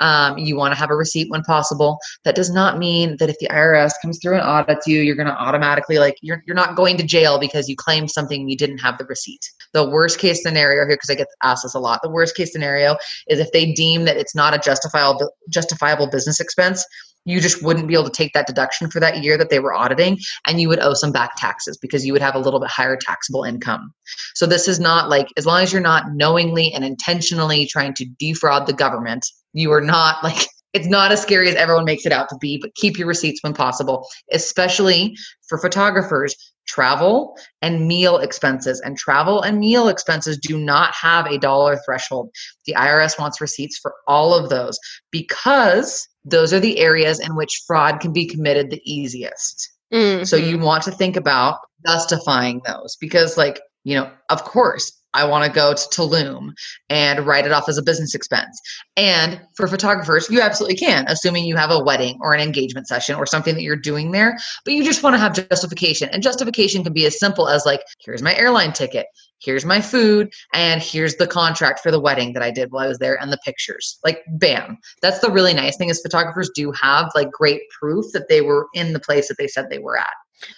Um, 0.00 0.38
you 0.38 0.56
want 0.56 0.72
to 0.72 0.78
have 0.78 0.90
a 0.90 0.96
receipt 0.96 1.30
when 1.30 1.42
possible. 1.42 1.98
That 2.24 2.34
does 2.34 2.50
not 2.50 2.78
mean 2.78 3.16
that 3.18 3.28
if 3.28 3.38
the 3.40 3.48
IRS 3.48 3.92
comes 4.00 4.18
through 4.20 4.34
and 4.34 4.42
audits 4.42 4.86
you, 4.86 5.00
you're 5.00 5.16
going 5.16 5.28
to 5.28 5.36
automatically 5.36 5.98
like 5.98 6.16
you're 6.22 6.42
you're 6.46 6.56
not 6.56 6.76
going 6.76 6.96
to 6.98 7.04
jail 7.04 7.38
because 7.38 7.68
you 7.68 7.76
claimed 7.76 8.10
something 8.10 8.48
you 8.48 8.56
didn't 8.56 8.78
have 8.78 8.98
the 8.98 9.04
receipt. 9.06 9.50
The 9.72 9.88
worst 9.88 10.18
case 10.18 10.42
scenario 10.42 10.86
here, 10.86 10.96
because 10.96 11.10
I 11.10 11.14
get 11.14 11.28
asked 11.42 11.64
this 11.64 11.74
a 11.74 11.80
lot, 11.80 12.00
the 12.02 12.10
worst 12.10 12.36
case 12.36 12.52
scenario 12.52 12.96
is 13.28 13.40
if 13.40 13.50
they 13.52 13.72
deem 13.72 14.04
that 14.04 14.16
it's 14.16 14.34
not 14.34 14.54
a 14.54 14.58
justifiable 14.58 15.30
justifiable 15.48 16.08
business 16.08 16.40
expense 16.40 16.84
you 17.24 17.40
just 17.40 17.62
wouldn't 17.62 17.88
be 17.88 17.94
able 17.94 18.04
to 18.04 18.10
take 18.10 18.32
that 18.32 18.46
deduction 18.46 18.90
for 18.90 19.00
that 19.00 19.22
year 19.22 19.36
that 19.36 19.50
they 19.50 19.58
were 19.58 19.74
auditing 19.74 20.18
and 20.46 20.60
you 20.60 20.68
would 20.68 20.80
owe 20.80 20.94
some 20.94 21.12
back 21.12 21.32
taxes 21.36 21.76
because 21.76 22.06
you 22.06 22.12
would 22.12 22.22
have 22.22 22.34
a 22.34 22.38
little 22.38 22.60
bit 22.60 22.70
higher 22.70 22.96
taxable 22.96 23.44
income. 23.44 23.92
So 24.34 24.46
this 24.46 24.66
is 24.66 24.80
not 24.80 25.08
like 25.08 25.28
as 25.36 25.44
long 25.44 25.62
as 25.62 25.72
you're 25.72 25.82
not 25.82 26.14
knowingly 26.14 26.72
and 26.72 26.84
intentionally 26.84 27.66
trying 27.66 27.94
to 27.94 28.06
defraud 28.18 28.66
the 28.66 28.72
government, 28.72 29.26
you 29.52 29.72
are 29.72 29.80
not 29.80 30.22
like 30.24 30.46
it's 30.74 30.86
not 30.86 31.12
as 31.12 31.22
scary 31.22 31.48
as 31.48 31.54
everyone 31.54 31.84
makes 31.84 32.04
it 32.04 32.12
out 32.12 32.28
to 32.28 32.36
be, 32.36 32.58
but 32.58 32.74
keep 32.74 32.98
your 32.98 33.08
receipts 33.08 33.42
when 33.42 33.54
possible, 33.54 34.06
especially 34.32 35.16
for 35.48 35.58
photographers. 35.58 36.34
Travel 36.66 37.34
and 37.62 37.88
meal 37.88 38.18
expenses, 38.18 38.78
and 38.82 38.98
travel 38.98 39.40
and 39.40 39.58
meal 39.58 39.88
expenses 39.88 40.36
do 40.36 40.58
not 40.58 40.92
have 40.92 41.24
a 41.24 41.38
dollar 41.38 41.80
threshold. 41.82 42.28
The 42.66 42.74
IRS 42.74 43.18
wants 43.18 43.40
receipts 43.40 43.78
for 43.78 43.94
all 44.06 44.34
of 44.34 44.50
those 44.50 44.78
because 45.10 46.06
those 46.30 46.52
are 46.52 46.60
the 46.60 46.78
areas 46.78 47.20
in 47.20 47.36
which 47.36 47.62
fraud 47.66 48.00
can 48.00 48.12
be 48.12 48.26
committed 48.26 48.70
the 48.70 48.82
easiest. 48.84 49.70
Mm-hmm. 49.92 50.24
So 50.24 50.36
you 50.36 50.58
want 50.58 50.82
to 50.84 50.90
think 50.90 51.16
about 51.16 51.58
justifying 51.86 52.60
those 52.66 52.96
because, 53.00 53.36
like, 53.36 53.60
you 53.84 53.94
know, 53.94 54.10
of 54.28 54.44
course, 54.44 54.92
I 55.14 55.24
want 55.24 55.44
to 55.44 55.50
go 55.50 55.72
to 55.74 55.88
Tulum 55.88 56.52
and 56.88 57.26
write 57.26 57.46
it 57.46 57.52
off 57.52 57.68
as 57.68 57.78
a 57.78 57.82
business 57.82 58.14
expense. 58.14 58.60
And 58.96 59.40
for 59.56 59.66
photographers, 59.66 60.28
you 60.30 60.40
absolutely 60.40 60.76
can, 60.76 61.06
assuming 61.08 61.44
you 61.44 61.56
have 61.56 61.70
a 61.70 61.82
wedding 61.82 62.18
or 62.20 62.34
an 62.34 62.40
engagement 62.40 62.88
session 62.88 63.16
or 63.16 63.26
something 63.26 63.54
that 63.54 63.62
you're 63.62 63.76
doing 63.76 64.12
there, 64.12 64.38
but 64.64 64.74
you 64.74 64.84
just 64.84 65.02
want 65.02 65.14
to 65.14 65.18
have 65.18 65.34
justification. 65.48 66.08
And 66.12 66.22
justification 66.22 66.84
can 66.84 66.92
be 66.92 67.06
as 67.06 67.18
simple 67.18 67.48
as 67.48 67.64
like, 67.64 67.82
here's 68.04 68.22
my 68.22 68.34
airline 68.36 68.72
ticket, 68.72 69.06
here's 69.40 69.64
my 69.64 69.80
food, 69.80 70.30
and 70.52 70.82
here's 70.82 71.16
the 71.16 71.26
contract 71.26 71.80
for 71.80 71.90
the 71.90 72.00
wedding 72.00 72.32
that 72.34 72.42
I 72.42 72.50
did 72.50 72.70
while 72.70 72.84
I 72.84 72.88
was 72.88 72.98
there 72.98 73.20
and 73.20 73.32
the 73.32 73.38
pictures. 73.44 73.98
Like, 74.04 74.22
bam. 74.28 74.78
That's 75.00 75.20
the 75.20 75.30
really 75.30 75.54
nice 75.54 75.76
thing 75.76 75.88
is 75.88 76.00
photographers 76.00 76.50
do 76.54 76.70
have 76.72 77.10
like 77.14 77.30
great 77.30 77.62
proof 77.80 78.06
that 78.12 78.28
they 78.28 78.40
were 78.40 78.68
in 78.74 78.92
the 78.92 79.00
place 79.00 79.28
that 79.28 79.38
they 79.38 79.48
said 79.48 79.70
they 79.70 79.78
were 79.78 79.98
at. 79.98 80.06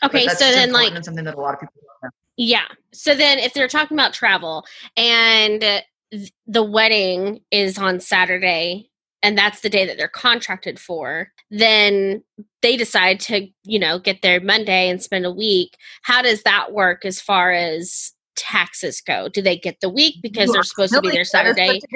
Okay, 0.03 0.27
so 0.29 0.45
then 0.45 0.73
like 0.73 0.93
something 1.05 1.25
that 1.25 1.35
a 1.35 1.41
lot 1.41 1.55
of 1.55 1.61
people 1.61 1.73
yeah. 2.41 2.69
So 2.95 3.15
then 3.15 3.39
if 3.39 3.53
they're 3.53 3.69
talking 3.69 3.95
about 3.95 4.15
travel 4.15 4.65
and 4.97 5.63
the 6.47 6.65
wedding 6.65 7.41
is 7.51 7.77
on 7.77 8.01
Saturday 8.01 8.89
and 9.23 9.37
that's 9.37 9.61
the 9.61 9.69
day 9.69 9.85
that 9.85 9.99
they're 9.99 10.09
contracted 10.09 10.81
for, 10.81 11.29
then 11.51 12.25
they 12.63 12.79
decide 12.79 13.21
to, 13.21 13.47
you 13.65 13.79
know, 13.79 13.99
get 13.99 14.23
there 14.23 14.41
Monday 14.41 14.89
and 14.89 15.03
spend 15.03 15.27
a 15.27 15.31
week. 15.31 15.77
How 16.01 16.23
does 16.23 16.43
that 16.45 16.73
work 16.73 17.05
as 17.05 17.21
far 17.21 17.53
as 17.53 18.13
taxes 18.37 19.03
go? 19.03 19.29
Do 19.29 19.43
they 19.43 19.59
get 19.59 19.81
the 19.83 19.91
week 19.91 20.15
because 20.23 20.51
they're 20.51 20.63
supposed 20.63 20.95
to 20.95 21.03
be 21.03 21.11
there 21.11 21.25
Saturday? 21.25 21.79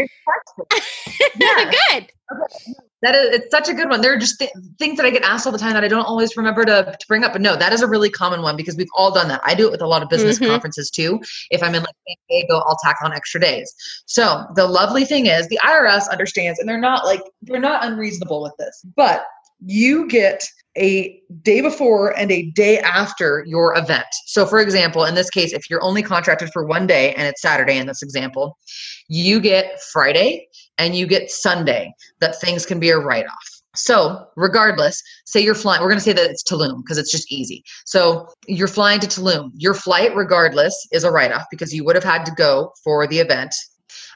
yeah. 1.41 1.71
Good. 1.89 2.13
Okay. 2.31 2.75
That 3.05 3.15
is, 3.15 3.35
it's 3.35 3.51
such 3.51 3.69
a 3.69 3.75
good 3.75 3.91
one. 3.91 4.01
There 4.01 4.15
are 4.15 4.19
just 4.19 4.39
th- 4.39 4.51
things 4.79 4.97
that 4.97 5.05
I 5.05 5.11
get 5.11 5.23
asked 5.25 5.45
all 5.45 5.53
the 5.53 5.59
time 5.59 5.75
that 5.75 5.85
I 5.85 5.89
don't 5.89 6.07
always 6.07 6.39
remember 6.39 6.65
to, 6.65 6.97
to 6.99 7.07
bring 7.07 7.23
up. 7.23 7.33
But 7.33 7.43
no, 7.43 7.55
that 7.55 7.71
is 7.75 7.83
a 7.83 7.87
really 7.87 8.09
common 8.09 8.41
one 8.41 8.57
because 8.57 8.77
we've 8.77 8.89
all 8.97 9.13
done 9.13 9.29
that. 9.29 9.43
I 9.45 9.55
do 9.55 9.67
it 9.67 9.71
with 9.71 9.83
a 9.83 9.87
lot 9.87 10.03
of 10.03 10.09
business 10.09 10.39
mm-hmm. 10.39 10.51
conferences 10.51 10.91
too. 10.91 11.21
If 11.51 11.63
I'm 11.63 11.75
in 11.75 11.83
like 11.83 11.95
San 12.09 12.17
Diego, 12.31 12.63
I'll 12.67 12.79
tack 12.83 12.97
on 13.05 13.13
extra 13.13 13.43
days. 13.43 13.75
So 14.07 14.47
the 14.57 14.67
lovely 14.67 15.05
thing 15.05 15.27
is 15.27 15.47
the 15.49 15.61
IRS 15.63 16.11
understands, 16.11 16.59
and 16.59 16.67
they're 16.67 16.81
not 16.81 17.05
like 17.05 17.21
they're 17.43 17.61
not 17.61 17.85
unreasonable 17.85 18.43
with 18.43 18.55
this. 18.59 18.83
But 18.97 19.27
you 19.61 20.09
get 20.09 20.43
a 20.77 21.21
day 21.43 21.61
before 21.61 22.17
and 22.19 22.31
a 22.31 22.51
day 22.53 22.79
after 22.81 23.45
your 23.47 23.77
event. 23.77 24.07
So, 24.27 24.47
for 24.47 24.61
example, 24.61 25.05
in 25.05 25.15
this 25.15 25.31
case, 25.31 25.53
if 25.53 25.71
you're 25.71 25.83
only 25.83 26.03
contracted 26.03 26.51
for 26.53 26.65
one 26.65 26.87
day 26.87 27.15
and 27.15 27.27
it's 27.27 27.43
Saturday 27.43 27.77
in 27.77 27.87
this 27.87 28.03
example, 28.03 28.59
you 29.09 29.41
get 29.41 29.81
Friday 29.93 30.49
and 30.79 30.97
you 30.97 31.07
get 31.07 31.31
Sunday 31.31 31.93
that 32.21 32.41
things 32.41 32.67
can 32.67 32.81
be 32.81 32.91
a 32.91 32.99
write 32.99 33.27
off. 33.27 33.55
So, 33.77 34.27
regardless, 34.37 35.03
say 35.27 35.41
you're 35.41 35.55
flying, 35.55 35.83
we're 35.83 35.89
going 35.89 35.99
to 35.99 36.05
say 36.05 36.13
that 36.13 36.31
it's 36.31 36.45
Tulum 36.45 36.83
because 36.83 36.97
it's 36.97 37.11
just 37.11 37.31
easy. 37.31 37.65
So, 37.85 38.29
you're 38.47 38.69
flying 38.69 39.01
to 39.01 39.07
Tulum. 39.07 39.51
Your 39.57 39.75
flight, 39.75 40.15
regardless, 40.15 40.75
is 40.93 41.05
a 41.05 41.11
write 41.11 41.33
off 41.33 41.45
because 41.51 41.73
you 41.75 41.85
would 41.85 41.97
have 41.97 42.05
had 42.05 42.25
to 42.27 42.33
go 42.33 42.73
for 42.85 43.07
the 43.07 43.19
event. 43.19 43.55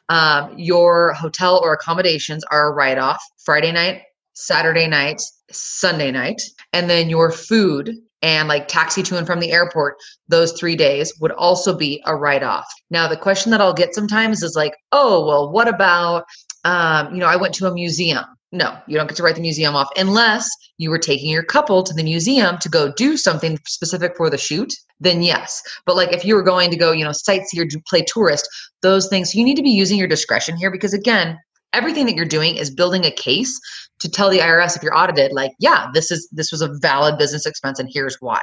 Um, 0.09 0.55
your 0.57 1.12
hotel 1.12 1.61
or 1.62 1.73
accommodations 1.73 2.42
are 2.51 2.71
a 2.71 2.75
write 2.75 2.99
off 2.99 3.23
Friday 3.44 3.73
night, 3.73 4.03
Saturday 4.38 4.87
night, 4.87 5.20
Sunday 5.51 6.12
night. 6.12 6.40
And 6.72 6.88
then 6.88 7.11
your 7.11 7.33
food 7.33 7.96
and 8.22 8.48
like 8.48 8.68
taxi 8.68 9.03
to 9.03 9.16
and 9.16 9.27
from 9.27 9.40
the 9.40 9.53
airport 9.53 9.96
those 10.29 10.53
three 10.53 10.77
days 10.77 11.12
would 11.20 11.33
also 11.33 11.77
be 11.77 12.03
a 12.07 12.14
write 12.14 12.42
off. 12.42 12.66
Now, 12.90 13.09
the 13.09 13.16
question 13.16 13.51
that 13.51 13.61
I'll 13.61 13.74
get 13.74 13.94
sometimes 13.94 14.42
is 14.42 14.55
like, 14.55 14.74
oh, 14.92 15.27
well, 15.27 15.51
what 15.51 15.68
about, 15.68 16.24
um, 16.64 17.12
you 17.12 17.20
know, 17.20 17.27
I 17.27 17.37
went 17.37 17.55
to 17.55 17.66
a 17.66 17.74
museum. 17.74 18.24
No, 18.51 18.79
you 18.87 18.96
don't 18.96 19.09
get 19.09 19.16
to 19.16 19.22
write 19.22 19.35
the 19.35 19.42
museum 19.42 19.77
off 19.77 19.88
unless 19.96 20.48
you 20.79 20.88
were 20.88 20.98
taking 20.98 21.31
your 21.31 21.42
couple 21.42 21.83
to 21.83 21.92
the 21.92 22.03
museum 22.03 22.59
to 22.59 22.68
go 22.68 22.92
do 22.92 23.16
something 23.16 23.59
specific 23.66 24.16
for 24.16 24.31
the 24.31 24.38
shoot. 24.38 24.72
Then 25.01 25.22
yes, 25.22 25.62
but 25.85 25.96
like 25.96 26.12
if 26.12 26.24
you 26.24 26.35
were 26.35 26.42
going 26.42 26.70
to 26.70 26.77
go, 26.77 26.92
you 26.92 27.05
know, 27.05 27.11
sightsee 27.11 27.59
or 27.59 27.66
play 27.88 28.03
tourist, 28.03 28.48
those 28.83 29.09
things 29.09 29.35
you 29.35 29.44
need 29.44 29.57
to 29.57 29.62
be 29.62 29.70
using 29.70 29.98
your 29.98 30.09
discretion 30.09 30.57
here 30.57 30.70
because 30.70 30.94
again, 30.94 31.38
everything 31.73 32.07
that 32.07 32.15
you're 32.15 32.25
doing 32.25 32.57
is 32.57 32.71
building 32.71 33.05
a 33.05 33.11
case 33.11 33.61
to 34.01 34.11
tell 34.11 34.31
the 34.31 34.39
IRS 34.39 34.77
if 34.77 34.83
you're 34.83 34.97
audited 34.97 35.33
like 35.33 35.53
yeah 35.59 35.89
this 35.93 36.11
is 36.11 36.29
this 36.33 36.51
was 36.51 36.63
a 36.63 36.73
valid 36.81 37.19
business 37.19 37.47
expense 37.47 37.79
and 37.79 37.91
here's 37.93 38.17
why 38.21 38.41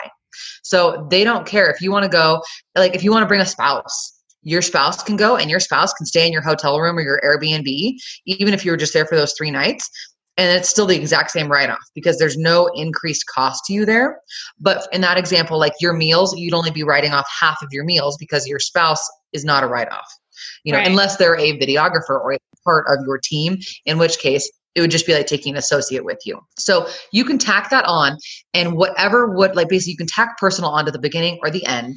so 0.64 1.08
they 1.10 1.24
don't 1.24 1.48
care 1.48 1.70
if 1.70 1.82
you 1.82 1.92
want 1.92 2.04
to 2.04 2.10
go 2.10 2.42
like 2.76 2.96
if 2.96 3.04
you 3.04 3.12
want 3.12 3.24
to 3.24 3.28
bring 3.28 3.42
a 3.42 3.46
spouse 3.46 4.14
your 4.44 4.62
spouse 4.62 5.02
can 5.04 5.16
go 5.16 5.36
and 5.36 5.50
your 5.50 5.60
spouse 5.60 5.94
can 5.94 6.06
stay 6.06 6.26
in 6.26 6.34
your 6.34 6.42
hotel 6.42 6.80
room 6.80 6.98
or 6.98 7.02
your 7.02 7.20
Airbnb 7.24 7.96
even 8.26 8.54
if 8.54 8.64
you 8.64 8.72
were 8.72 8.78
just 8.78 8.94
there 8.94 9.06
for 9.06 9.16
those 9.16 9.34
3 9.38 9.52
nights 9.52 9.90
and 10.38 10.52
it's 10.52 10.70
still 10.70 10.86
the 10.86 10.98
exact 10.98 11.32
same 11.32 11.50
write 11.50 11.70
off 11.70 11.84
because 11.94 12.18
there's 12.18 12.38
no 12.38 12.68
increased 12.76 13.26
cost 13.28 13.64
to 13.66 13.74
you 13.74 13.86
there. 13.86 14.20
But 14.60 14.86
in 14.92 15.00
that 15.00 15.18
example, 15.18 15.58
like 15.58 15.72
your 15.80 15.94
meals, 15.94 16.36
you'd 16.36 16.54
only 16.54 16.72
be 16.72 16.84
writing 16.84 17.14
off 17.14 17.26
half 17.40 17.62
of 17.62 17.70
your 17.72 17.86
meals 17.86 18.18
because 18.18 18.46
your 18.46 18.60
spouse 18.60 19.02
is 19.32 19.46
not 19.46 19.64
a 19.64 19.68
write 19.68 19.90
off 19.90 20.14
you 20.64 20.72
know, 20.72 20.80
right. 20.80 20.88
unless 20.88 21.18
they're 21.18 21.38
a 21.38 21.58
videographer 21.60 22.10
or 22.10 22.34
a 22.34 22.38
part 22.64 22.86
of 22.88 23.06
your 23.06 23.18
team, 23.18 23.58
in 23.86 23.98
which 23.98 24.20
case 24.20 24.52
it 24.76 24.82
would 24.82 24.92
just 24.92 25.08
be 25.08 25.14
like 25.14 25.26
taking 25.26 25.54
an 25.54 25.58
associate 25.58 26.04
with 26.04 26.20
you. 26.26 26.40
So 26.58 26.88
you 27.14 27.24
can 27.24 27.38
tack 27.38 27.70
that 27.70 27.86
on 27.86 28.18
and 28.54 28.76
whatever 28.76 29.34
would 29.34 29.56
like 29.56 29.70
basically 29.70 29.94
you 29.94 29.98
can 29.98 30.08
tack 30.08 30.38
personal 30.38 30.70
onto 30.70 30.92
the 30.92 31.00
beginning 31.00 31.40
or 31.42 31.50
the 31.50 31.66
end, 31.66 31.96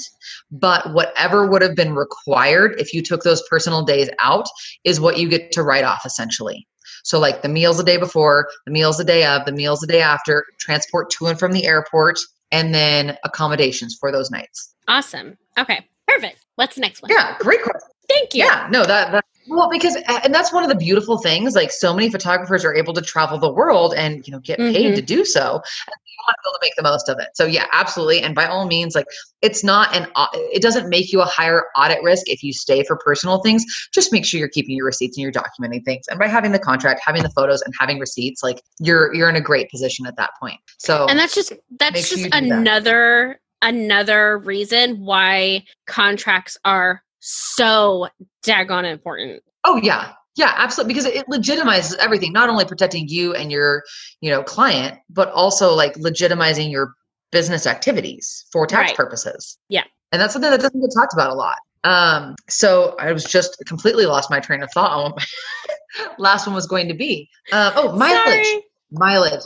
but 0.52 0.92
whatever 0.94 1.46
would 1.46 1.60
have 1.60 1.74
been 1.74 1.94
required 1.94 2.80
if 2.80 2.94
you 2.94 3.02
took 3.02 3.24
those 3.24 3.42
personal 3.48 3.84
days 3.84 4.08
out 4.20 4.46
is 4.84 5.00
what 5.00 5.18
you 5.18 5.28
get 5.28 5.50
to 5.52 5.62
write 5.62 5.84
off 5.84 6.06
essentially. 6.06 6.66
So 7.02 7.18
like 7.18 7.42
the 7.42 7.48
meals 7.48 7.78
the 7.78 7.84
day 7.84 7.96
before, 7.96 8.48
the 8.64 8.72
meals 8.72 8.96
the 8.96 9.04
day 9.04 9.24
of, 9.26 9.44
the 9.44 9.52
meals 9.52 9.80
the 9.80 9.86
day 9.86 10.00
after, 10.00 10.44
transport 10.60 11.10
to 11.10 11.26
and 11.26 11.38
from 11.38 11.52
the 11.52 11.66
airport, 11.66 12.18
and 12.52 12.74
then 12.74 13.16
accommodations 13.24 13.96
for 13.98 14.12
those 14.12 14.30
nights. 14.30 14.74
Awesome. 14.86 15.36
Okay. 15.58 15.86
Perfect. 16.06 16.44
What's 16.54 16.76
the 16.76 16.80
next 16.80 17.02
one? 17.02 17.10
Yeah, 17.10 17.36
great 17.40 17.62
question. 17.62 17.88
Thank 18.08 18.34
you. 18.34 18.44
Yeah, 18.44 18.68
no, 18.70 18.84
that, 18.84 19.12
that 19.12 19.24
well, 19.48 19.70
because 19.70 19.96
and 20.24 20.34
that's 20.34 20.52
one 20.52 20.62
of 20.62 20.68
the 20.68 20.76
beautiful 20.76 21.18
things. 21.18 21.54
Like 21.54 21.70
so 21.70 21.94
many 21.94 22.10
photographers 22.10 22.64
are 22.64 22.74
able 22.74 22.92
to 22.94 23.00
travel 23.00 23.38
the 23.38 23.50
world 23.50 23.94
and 23.96 24.26
you 24.26 24.32
know 24.32 24.40
get 24.40 24.58
paid 24.58 24.92
Mhm. 24.92 24.94
to 24.96 25.02
do 25.02 25.24
so. 25.24 25.40
And 25.40 25.94
you 26.04 26.16
want 26.26 26.36
to 26.36 26.42
be 26.42 26.48
able 26.48 26.52
to 26.52 26.58
make 26.62 26.76
the 26.76 26.82
most 26.82 27.08
of 27.08 27.18
it. 27.18 27.28
So 27.34 27.46
yeah, 27.46 27.64
absolutely. 27.72 28.20
And 28.20 28.34
by 28.34 28.46
all 28.46 28.66
means, 28.66 28.94
like 28.94 29.06
it's 29.40 29.64
not 29.64 29.94
an 29.96 30.06
it 30.52 30.60
doesn't 30.60 30.88
make 30.90 31.12
you 31.12 31.22
a 31.22 31.24
higher 31.24 31.64
audit 31.76 32.02
risk 32.02 32.28
if 32.28 32.42
you 32.42 32.52
stay 32.52 32.84
for 32.84 32.96
personal 32.96 33.38
things. 33.42 33.64
Just 33.92 34.12
make 34.12 34.26
sure 34.26 34.38
you're 34.38 34.48
keeping 34.50 34.76
your 34.76 34.84
receipts 34.86 35.16
and 35.16 35.22
you're 35.22 35.32
documenting 35.32 35.82
things. 35.84 36.06
And 36.08 36.18
by 36.18 36.26
having 36.28 36.52
the 36.52 36.58
contract, 36.58 37.00
having 37.04 37.22
the 37.22 37.30
photos, 37.30 37.62
and 37.62 37.72
having 37.80 37.98
receipts, 37.98 38.42
like 38.42 38.60
you're 38.80 39.14
you're 39.14 39.30
in 39.30 39.36
a 39.36 39.40
great 39.40 39.70
position 39.70 40.06
at 40.06 40.16
that 40.16 40.30
point. 40.40 40.60
So 40.78 41.06
And 41.08 41.18
that's 41.18 41.34
just 41.34 41.54
that's 41.78 42.08
just 42.10 42.18
you 42.18 42.24
do 42.24 42.30
that. 42.30 42.42
another 42.42 43.40
another 43.62 44.38
reason 44.38 45.00
why 45.00 45.64
contracts 45.86 46.58
are 46.66 47.02
so 47.20 48.08
daggone 48.44 48.90
important. 48.90 49.42
Oh 49.64 49.76
yeah. 49.82 50.12
Yeah, 50.36 50.52
absolutely. 50.56 50.94
Because 50.94 51.06
it 51.06 51.26
legitimizes 51.26 51.96
everything, 51.98 52.32
not 52.32 52.48
only 52.48 52.64
protecting 52.64 53.08
you 53.08 53.34
and 53.34 53.50
your, 53.50 53.82
you 54.20 54.30
know, 54.30 54.44
client, 54.44 54.96
but 55.10 55.30
also 55.32 55.74
like 55.74 55.94
legitimizing 55.94 56.70
your 56.70 56.94
business 57.32 57.66
activities 57.66 58.46
for 58.52 58.64
tax 58.64 58.90
Right. 58.90 58.96
purposes. 58.96 59.58
Yeah. 59.68 59.82
And 60.12 60.22
that's 60.22 60.32
something 60.32 60.50
that 60.50 60.60
doesn't 60.60 60.80
get 60.80 60.90
talked 60.94 61.12
about 61.12 61.30
a 61.30 61.34
lot. 61.34 61.58
Um, 61.84 62.36
so 62.48 62.94
I 63.00 63.12
was 63.12 63.24
just 63.24 63.60
completely 63.66 64.06
lost 64.06 64.30
my 64.30 64.38
train 64.38 64.62
of 64.62 64.70
thought 64.72 64.92
on 64.92 65.10
what 65.10 65.26
my 65.96 66.08
last 66.18 66.46
one 66.46 66.54
was 66.54 66.66
going 66.66 66.86
to 66.88 66.94
be. 66.94 67.28
Um, 67.52 67.72
oh, 67.74 67.96
mileage. 67.96 68.46
Sorry. 68.46 68.62
Mileage. 68.92 69.42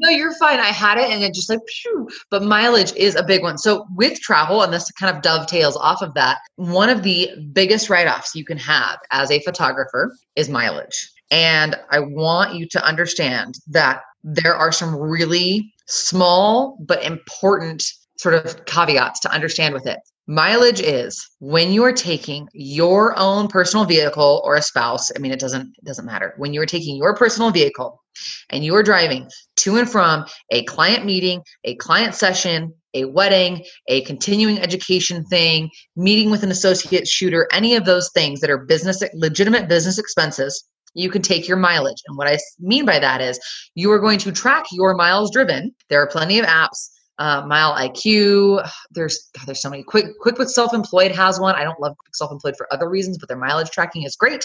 No, 0.00 0.08
you're 0.08 0.34
fine. 0.36 0.60
I 0.60 0.68
had 0.68 0.96
it 0.96 1.10
and 1.10 1.22
it 1.22 1.34
just 1.34 1.50
like, 1.50 1.60
phew. 1.68 2.08
but 2.30 2.42
mileage 2.42 2.92
is 2.96 3.16
a 3.16 3.22
big 3.22 3.42
one. 3.42 3.58
So 3.58 3.86
with 3.94 4.18
travel, 4.18 4.62
and 4.62 4.72
this 4.72 4.90
kind 4.92 5.14
of 5.14 5.22
dovetails 5.22 5.76
off 5.76 6.00
of 6.00 6.14
that, 6.14 6.38
one 6.56 6.88
of 6.88 7.02
the 7.02 7.30
biggest 7.52 7.90
write 7.90 8.08
offs 8.08 8.34
you 8.34 8.44
can 8.44 8.56
have 8.56 8.98
as 9.10 9.30
a 9.30 9.40
photographer 9.40 10.16
is 10.36 10.48
mileage. 10.48 11.10
And 11.30 11.76
I 11.90 12.00
want 12.00 12.54
you 12.54 12.66
to 12.68 12.82
understand 12.82 13.56
that 13.68 14.00
there 14.24 14.54
are 14.54 14.72
some 14.72 14.96
really 14.96 15.70
small 15.86 16.78
but 16.80 17.04
important 17.04 17.84
sort 18.16 18.34
of 18.34 18.64
caveats 18.64 19.20
to 19.20 19.30
understand 19.30 19.74
with 19.74 19.86
it. 19.86 19.98
Mileage 20.30 20.80
is 20.80 21.28
when 21.40 21.72
you 21.72 21.82
are 21.82 21.92
taking 21.92 22.48
your 22.52 23.18
own 23.18 23.48
personal 23.48 23.84
vehicle 23.84 24.40
or 24.44 24.54
a 24.54 24.62
spouse, 24.62 25.10
I 25.16 25.18
mean 25.18 25.32
it 25.32 25.40
doesn't 25.40 25.74
it 25.76 25.84
doesn't 25.84 26.06
matter. 26.06 26.34
When 26.36 26.54
you 26.54 26.62
are 26.62 26.66
taking 26.66 26.94
your 26.94 27.16
personal 27.16 27.50
vehicle 27.50 28.00
and 28.50 28.64
you 28.64 28.76
are 28.76 28.82
driving 28.84 29.28
to 29.56 29.76
and 29.76 29.90
from 29.90 30.24
a 30.50 30.62
client 30.66 31.04
meeting, 31.04 31.42
a 31.64 31.74
client 31.74 32.14
session, 32.14 32.72
a 32.94 33.06
wedding, 33.06 33.64
a 33.88 34.02
continuing 34.02 34.60
education 34.60 35.24
thing, 35.24 35.68
meeting 35.96 36.30
with 36.30 36.44
an 36.44 36.52
associate 36.52 37.08
shooter, 37.08 37.48
any 37.50 37.74
of 37.74 37.84
those 37.84 38.12
things 38.12 38.38
that 38.38 38.50
are 38.50 38.58
business 38.58 39.02
legitimate 39.14 39.68
business 39.68 39.98
expenses, 39.98 40.64
you 40.94 41.10
can 41.10 41.22
take 41.22 41.48
your 41.48 41.56
mileage. 41.56 42.02
And 42.06 42.16
what 42.16 42.28
I 42.28 42.38
mean 42.60 42.86
by 42.86 43.00
that 43.00 43.20
is 43.20 43.40
you 43.74 43.90
are 43.90 43.98
going 43.98 44.20
to 44.20 44.30
track 44.30 44.66
your 44.70 44.94
miles 44.94 45.32
driven. 45.32 45.74
There 45.88 46.00
are 46.00 46.06
plenty 46.06 46.38
of 46.38 46.46
apps. 46.46 46.88
Uh, 47.20 47.44
Mile 47.46 47.74
IQ. 47.74 48.68
There's 48.90 49.30
God, 49.36 49.46
there's 49.46 49.62
so 49.62 49.70
many. 49.70 49.84
Quick 49.84 50.06
QuickBooks 50.20 50.50
Self-Employed 50.50 51.12
has 51.12 51.38
one. 51.38 51.54
I 51.54 51.62
don't 51.62 51.78
love 51.78 51.94
Self-Employed 52.12 52.56
for 52.56 52.66
other 52.72 52.88
reasons, 52.88 53.18
but 53.18 53.28
their 53.28 53.36
mileage 53.36 53.70
tracking 53.70 54.02
is 54.02 54.16
great. 54.16 54.44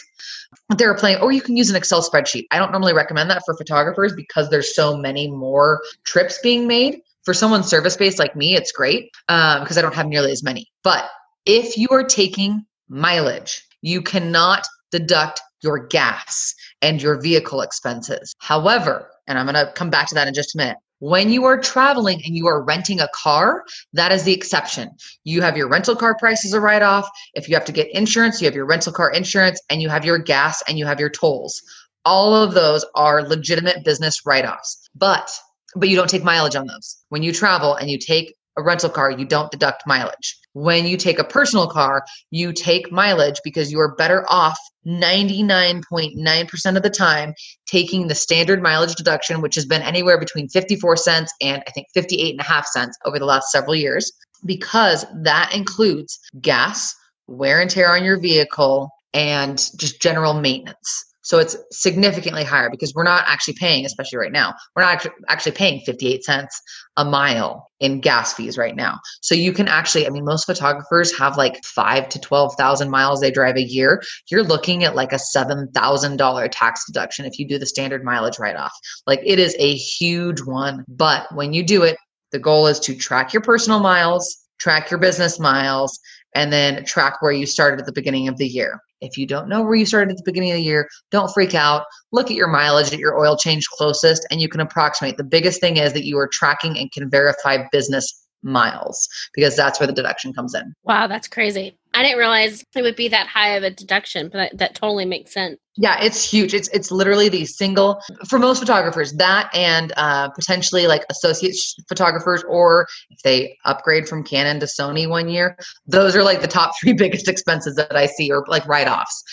Are 0.80 0.96
plenty, 0.96 1.20
or 1.20 1.32
you 1.32 1.42
can 1.42 1.58
use 1.58 1.70
an 1.70 1.76
Excel 1.76 2.04
spreadsheet. 2.04 2.46
I 2.52 2.60
don't 2.60 2.72
normally 2.72 2.94
recommend 2.94 3.30
that 3.32 3.42
for 3.46 3.56
photographers 3.56 4.14
because 4.14 4.50
there's 4.50 4.76
so 4.76 4.96
many 4.96 5.32
more 5.32 5.82
trips 6.04 6.40
being 6.44 6.68
made. 6.68 7.00
For 7.24 7.34
someone 7.34 7.64
service-based 7.64 8.20
like 8.20 8.36
me, 8.36 8.56
it's 8.56 8.72
great 8.72 9.10
um, 9.30 9.62
because 9.62 9.80
I 9.80 9.82
don't 9.82 9.96
have 9.96 10.06
nearly 10.06 10.32
as 10.32 10.44
many. 10.44 10.68
But 10.84 11.10
if 11.46 11.76
you 11.76 11.88
are 11.90 12.04
taking 12.04 12.66
mileage, 12.88 13.64
you 13.82 14.04
cannot 14.04 14.68
deduct 14.92 15.42
your 15.62 15.88
gas 15.88 16.54
and 16.82 17.02
your 17.02 17.20
vehicle 17.20 17.62
expenses. 17.62 18.36
However, 18.40 19.10
and 19.28 19.40
I'm 19.40 19.48
going 19.48 19.56
to 19.56 19.72
come 19.74 19.90
back 19.90 20.08
to 20.10 20.16
that 20.16 20.28
in 20.28 20.34
just 20.34 20.54
a 20.56 20.58
minute. 20.58 20.78
When 21.06 21.30
you 21.30 21.46
are 21.46 21.60
traveling 21.60 22.20
and 22.26 22.36
you 22.36 22.48
are 22.48 22.64
renting 22.64 23.00
a 23.00 23.08
car, 23.14 23.64
that 23.94 24.12
is 24.12 24.24
the 24.24 24.34
exception. 24.34 24.90
You 25.24 25.44
have 25.44 25.56
your 25.56 25.70
rental 25.70 25.96
car 25.96 26.18
price 26.18 26.44
as 26.44 26.54
a 26.54 26.60
write 26.60 26.82
off. 26.82 27.08
If 27.36 27.48
you 27.48 27.54
have 27.54 27.66
to 27.66 27.72
get 27.72 27.94
insurance, 27.94 28.42
you 28.42 28.46
have 28.48 28.56
your 28.56 28.66
rental 28.66 28.92
car 28.92 29.12
insurance 29.12 29.62
and 29.70 29.84
you 29.84 29.90
have 29.90 30.04
your 30.04 30.18
gas 30.18 30.64
and 30.68 30.80
you 30.80 30.88
have 30.88 31.00
your 31.00 31.12
tolls. 31.12 31.62
All 32.06 32.34
of 32.34 32.56
those 32.56 32.84
are 32.96 33.22
legitimate 33.22 33.86
business 33.86 34.26
write 34.26 34.46
offs. 34.46 34.90
But 34.96 35.32
but 35.76 35.90
you 35.90 35.96
don't 35.96 36.10
take 36.10 36.24
mileage 36.24 36.56
on 36.56 36.66
those. 36.66 36.98
When 37.10 37.22
you 37.22 37.32
travel 37.32 37.76
and 37.76 37.88
you 37.88 38.00
take 38.00 38.34
a 38.58 38.64
rental 38.64 38.90
car, 38.90 39.12
you 39.12 39.26
don't 39.26 39.52
deduct 39.52 39.84
mileage. 39.86 40.38
When 40.54 40.86
you 40.86 40.98
take 40.98 41.20
a 41.20 41.24
personal 41.24 41.68
car, 41.68 42.06
you 42.32 42.54
take 42.54 42.92
mileage 42.92 43.40
because 43.44 43.72
you 43.72 43.80
are 43.80 43.96
better 43.96 44.26
off 44.30 44.58
99.9% 44.88 46.78
of 46.78 46.84
the 46.84 46.90
time 46.90 47.34
taking 47.68 48.08
the 48.08 48.16
standard 48.16 48.62
mileage 48.62 48.96
deduction, 48.96 49.42
which 49.42 49.56
has 49.56 49.66
been 49.66 49.82
anywhere 49.82 50.20
between 50.20 50.48
54 50.48 50.96
cents 50.98 51.34
and 51.42 51.64
I 51.68 51.72
think 51.72 51.88
58 51.94 52.32
and 52.32 52.40
a 52.40 52.44
half 52.44 52.66
cents 52.68 52.98
over 53.06 53.20
the 53.20 53.26
last 53.26 53.52
several 53.52 53.76
years, 53.76 54.12
because 54.46 55.06
that 55.24 55.54
includes 55.54 56.20
gas, 56.42 56.94
wear 57.28 57.60
and 57.60 57.70
tear 57.70 57.94
on 57.96 58.04
your 58.04 58.20
vehicle, 58.20 58.90
and 59.14 59.58
just 59.78 60.02
general 60.02 60.34
maintenance. 60.34 61.06
So 61.26 61.40
it's 61.40 61.58
significantly 61.72 62.44
higher 62.44 62.70
because 62.70 62.94
we're 62.94 63.04
not 63.04 63.24
actually 63.28 63.56
paying, 63.56 63.84
especially 63.84 64.20
right 64.20 64.32
now, 64.32 64.54
we're 64.76 64.84
not 64.84 65.08
actually 65.28 65.54
paying 65.54 65.82
58 65.84 66.24
cents 66.24 66.62
a 66.98 67.04
mile 67.04 67.72
in 67.80 68.00
gas 68.00 68.34
fees 68.34 68.60
right 68.60 68.76
now. 68.76 69.00
So 69.22 69.34
you 69.34 69.52
can 69.52 69.68
actually, 69.68 70.06
I 70.06 70.12
mean, 70.12 70.24
most 70.24 70.46
photographers 70.46 71.18
have 71.18 71.36
like 71.36 71.66
five 71.66 72.10
to 72.10 72.20
12,000 72.20 72.92
miles 72.92 73.22
they 73.22 73.32
drive 73.32 73.56
a 73.56 73.64
year. 73.64 74.04
You're 74.30 74.44
looking 74.44 74.84
at 74.84 74.96
like 74.96 75.14
a 75.14 75.20
$7,000 75.36 76.50
tax 76.52 76.86
deduction 76.86 77.26
if 77.26 77.40
you 77.40 77.48
do 77.48 77.58
the 77.58 77.66
standard 77.66 78.04
mileage 78.04 78.38
write 78.38 78.56
off. 78.56 78.74
Like 79.08 79.22
it 79.26 79.40
is 79.40 79.56
a 79.58 79.76
huge 79.76 80.42
one. 80.42 80.86
But 80.88 81.26
when 81.34 81.54
you 81.54 81.64
do 81.64 81.82
it, 81.82 81.98
the 82.32 82.40
goal 82.40 82.68
is 82.68 82.80
to 82.82 82.96
track 82.96 83.34
your 83.34 83.42
personal 83.42 83.80
miles, 83.80 84.46
track 84.60 84.92
your 84.92 85.00
business 85.00 85.40
miles, 85.40 86.00
and 86.36 86.54
then 86.54 86.86
track 86.86 87.20
where 87.22 87.32
you 87.32 87.48
started 87.48 87.80
at 87.80 87.88
the 87.88 87.94
beginning 87.94 88.28
of 88.28 88.38
the 88.38 88.48
year. 88.48 88.80
If 89.06 89.18
you 89.18 89.28
don't 89.28 89.48
know 89.48 89.62
where 89.62 89.76
you 89.76 89.86
started 89.86 90.12
at 90.12 90.18
the 90.18 90.24
beginning 90.26 90.52
of 90.52 90.58
the 90.58 90.64
year, 90.64 90.88
don't 91.12 91.32
freak 91.34 91.54
out. 91.54 91.86
Look 92.12 92.30
at 92.30 92.36
your 92.36 92.48
mileage 92.48 92.92
at 92.92 93.00
your 93.00 93.18
oil 93.18 93.38
change 93.38 93.66
closest 93.68 94.26
and 94.32 94.42
you 94.42 94.50
can 94.50 94.62
approximate. 94.62 95.18
The 95.18 95.24
biggest 95.24 95.62
thing 95.62 95.78
is 95.78 95.94
that 95.94 96.06
you 96.06 96.18
are 96.18 96.28
tracking 96.28 96.78
and 96.78 96.92
can 96.92 97.10
verify 97.10 97.66
business 97.72 98.26
miles 98.42 99.08
because 99.34 99.56
that's 99.56 99.80
where 99.80 99.88
the 99.88 99.94
deduction 99.94 100.34
comes 100.34 100.54
in. 100.54 100.74
Wow, 100.84 101.08
that's 101.08 101.28
crazy. 101.28 101.78
I 101.96 102.04
didn't 102.04 102.18
realize 102.18 102.64
it 102.76 102.82
would 102.82 102.98
be 102.98 103.08
that 103.08 103.28
high 103.28 103.56
of 103.56 103.64
a 103.64 103.70
deduction, 103.70 104.28
but 104.28 104.38
that, 104.38 104.58
that 104.58 104.76
totally 104.76 105.06
makes 105.06 105.34
sense. 105.34 105.58
Yeah, 105.78 105.98
it's 106.02 106.30
huge. 106.30 106.54
It's 106.54 106.68
it's 106.70 106.92
literally 106.92 107.30
the 107.30 107.46
single 107.46 108.02
for 108.28 108.38
most 108.38 108.60
photographers 108.60 109.14
that 109.14 109.50
and 109.54 109.94
uh, 109.96 110.30
potentially 110.30 110.88
like 110.88 111.04
associate 111.10 111.56
photographers 111.88 112.44
or 112.48 112.88
if 113.10 113.22
they 113.24 113.58
upgrade 113.66 114.08
from 114.08 114.24
Canon 114.24 114.60
to 114.60 114.66
Sony 114.66 115.08
one 115.10 115.30
year, 115.30 115.58
those 115.88 116.16
are 116.16 116.24
like 116.24 116.42
the 116.42 116.48
top 116.48 116.72
three 116.80 116.94
biggest 116.98 117.30
expenses 117.30 117.76
that 117.76 117.96
I 117.96 118.06
see 118.06 118.32
or 118.32 118.46
like 118.48 118.68
write 118.68 118.88
offs, 118.88 119.24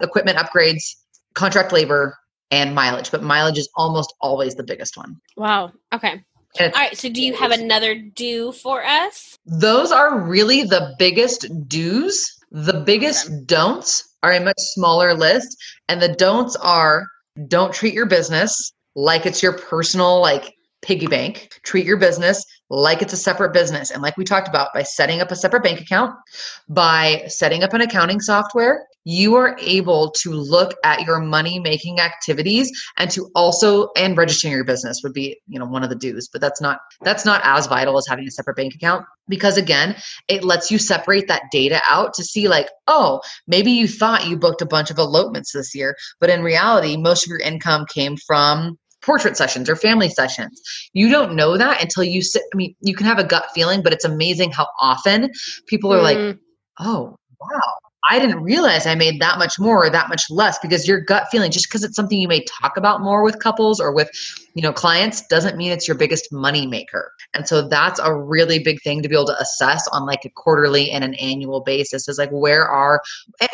equipment 0.00 0.38
upgrades, 0.38 0.82
contract 1.34 1.72
labor, 1.72 2.16
and 2.50 2.74
mileage. 2.74 3.10
But 3.10 3.24
mileage 3.24 3.58
is 3.58 3.68
almost 3.74 4.14
always 4.20 4.54
the 4.54 4.64
biggest 4.64 4.96
one. 4.96 5.16
Wow. 5.36 5.72
Okay. 5.92 6.22
All 6.60 6.70
right. 6.70 6.96
So, 6.96 7.08
do 7.08 7.20
you 7.22 7.34
have 7.34 7.50
another 7.50 7.96
do 7.96 8.52
for 8.52 8.84
us? 8.84 9.34
those 9.46 9.92
are 9.92 10.18
really 10.20 10.62
the 10.62 10.94
biggest 10.98 11.46
do's. 11.68 12.30
The 12.50 12.82
biggest 12.86 13.46
don'ts 13.46 14.16
are 14.22 14.32
a 14.32 14.40
much 14.40 14.58
smaller 14.58 15.14
list. 15.14 15.56
And 15.88 16.00
the 16.00 16.14
don'ts 16.14 16.56
are 16.56 17.06
don't 17.48 17.74
treat 17.74 17.94
your 17.94 18.06
business 18.06 18.72
like 18.94 19.26
it's 19.26 19.42
your 19.42 19.52
personal 19.52 20.20
like 20.20 20.54
piggy 20.82 21.06
bank. 21.06 21.48
Treat 21.64 21.84
your 21.84 21.96
business 21.96 22.44
like 22.70 23.02
it's 23.02 23.12
a 23.12 23.18
separate 23.18 23.52
business. 23.52 23.90
And 23.90 24.02
like 24.02 24.16
we 24.16 24.24
talked 24.24 24.48
about, 24.48 24.72
by 24.72 24.82
setting 24.82 25.20
up 25.20 25.30
a 25.30 25.36
separate 25.36 25.62
bank 25.62 25.80
account, 25.80 26.14
by 26.68 27.24
setting 27.26 27.64
up 27.64 27.72
an 27.72 27.80
accounting 27.80 28.20
software, 28.20 28.86
you 29.04 29.34
are 29.36 29.56
able 29.60 30.10
to 30.10 30.30
look 30.30 30.74
at 30.82 31.02
your 31.02 31.20
money 31.20 31.58
making 31.58 32.00
activities 32.00 32.70
and 32.96 33.10
to 33.10 33.30
also 33.34 33.88
and 33.96 34.16
registering 34.16 34.52
your 34.52 34.64
business 34.64 35.00
would 35.02 35.12
be 35.12 35.38
you 35.46 35.58
know 35.58 35.66
one 35.66 35.82
of 35.82 35.90
the 35.90 35.96
do's 35.96 36.28
but 36.28 36.40
that's 36.40 36.60
not 36.60 36.80
that's 37.02 37.24
not 37.24 37.40
as 37.44 37.66
vital 37.66 37.96
as 37.96 38.06
having 38.08 38.26
a 38.26 38.30
separate 38.30 38.56
bank 38.56 38.74
account. 38.74 39.04
Because 39.28 39.56
again 39.56 39.96
it 40.28 40.44
lets 40.44 40.70
you 40.70 40.78
separate 40.78 41.28
that 41.28 41.44
data 41.52 41.80
out 41.88 42.14
to 42.14 42.24
see 42.24 42.48
like 42.48 42.68
oh 42.86 43.20
maybe 43.46 43.70
you 43.70 43.88
thought 43.88 44.26
you 44.26 44.36
booked 44.36 44.62
a 44.62 44.66
bunch 44.66 44.90
of 44.90 44.98
elopements 44.98 45.52
this 45.52 45.74
year 45.74 45.96
but 46.20 46.30
in 46.30 46.42
reality 46.42 46.96
most 46.96 47.24
of 47.24 47.30
your 47.30 47.40
income 47.40 47.86
came 47.86 48.16
from 48.16 48.78
portrait 49.02 49.36
sessions 49.36 49.68
or 49.68 49.76
family 49.76 50.08
sessions. 50.08 50.62
You 50.94 51.10
don't 51.10 51.36
know 51.36 51.58
that 51.58 51.82
until 51.82 52.04
you 52.04 52.22
sit 52.22 52.42
i 52.52 52.56
mean 52.56 52.74
you 52.80 52.94
can 52.94 53.06
have 53.06 53.18
a 53.18 53.24
gut 53.24 53.46
feeling 53.54 53.82
but 53.82 53.92
it's 53.92 54.04
amazing 54.04 54.50
how 54.50 54.66
often 54.80 55.30
people 55.66 55.92
are 55.92 56.02
like 56.02 56.18
Mm, 56.18 56.38
oh 56.80 57.16
wow 57.40 57.83
I 58.10 58.18
didn't 58.18 58.42
realize 58.42 58.86
I 58.86 58.94
made 58.94 59.20
that 59.20 59.38
much 59.38 59.58
more 59.58 59.84
or 59.84 59.90
that 59.90 60.08
much 60.08 60.24
less 60.30 60.58
because 60.58 60.86
your 60.86 61.00
gut 61.00 61.28
feeling, 61.30 61.50
just 61.50 61.68
because 61.68 61.84
it's 61.84 61.96
something 61.96 62.18
you 62.18 62.28
may 62.28 62.44
talk 62.44 62.76
about 62.76 63.00
more 63.00 63.24
with 63.24 63.38
couples 63.38 63.80
or 63.80 63.94
with, 63.94 64.10
you 64.54 64.62
know, 64.62 64.72
clients, 64.72 65.26
doesn't 65.28 65.56
mean 65.56 65.72
it's 65.72 65.88
your 65.88 65.96
biggest 65.96 66.30
money 66.30 66.66
maker. 66.66 67.12
And 67.32 67.48
so 67.48 67.66
that's 67.66 67.98
a 68.00 68.14
really 68.14 68.58
big 68.58 68.82
thing 68.82 69.02
to 69.02 69.08
be 69.08 69.14
able 69.14 69.26
to 69.26 69.40
assess 69.40 69.88
on 69.88 70.06
like 70.06 70.24
a 70.24 70.30
quarterly 70.30 70.90
and 70.90 71.02
an 71.02 71.14
annual 71.14 71.62
basis 71.62 72.08
is 72.08 72.18
like 72.18 72.30
where 72.30 72.66
are 72.68 73.00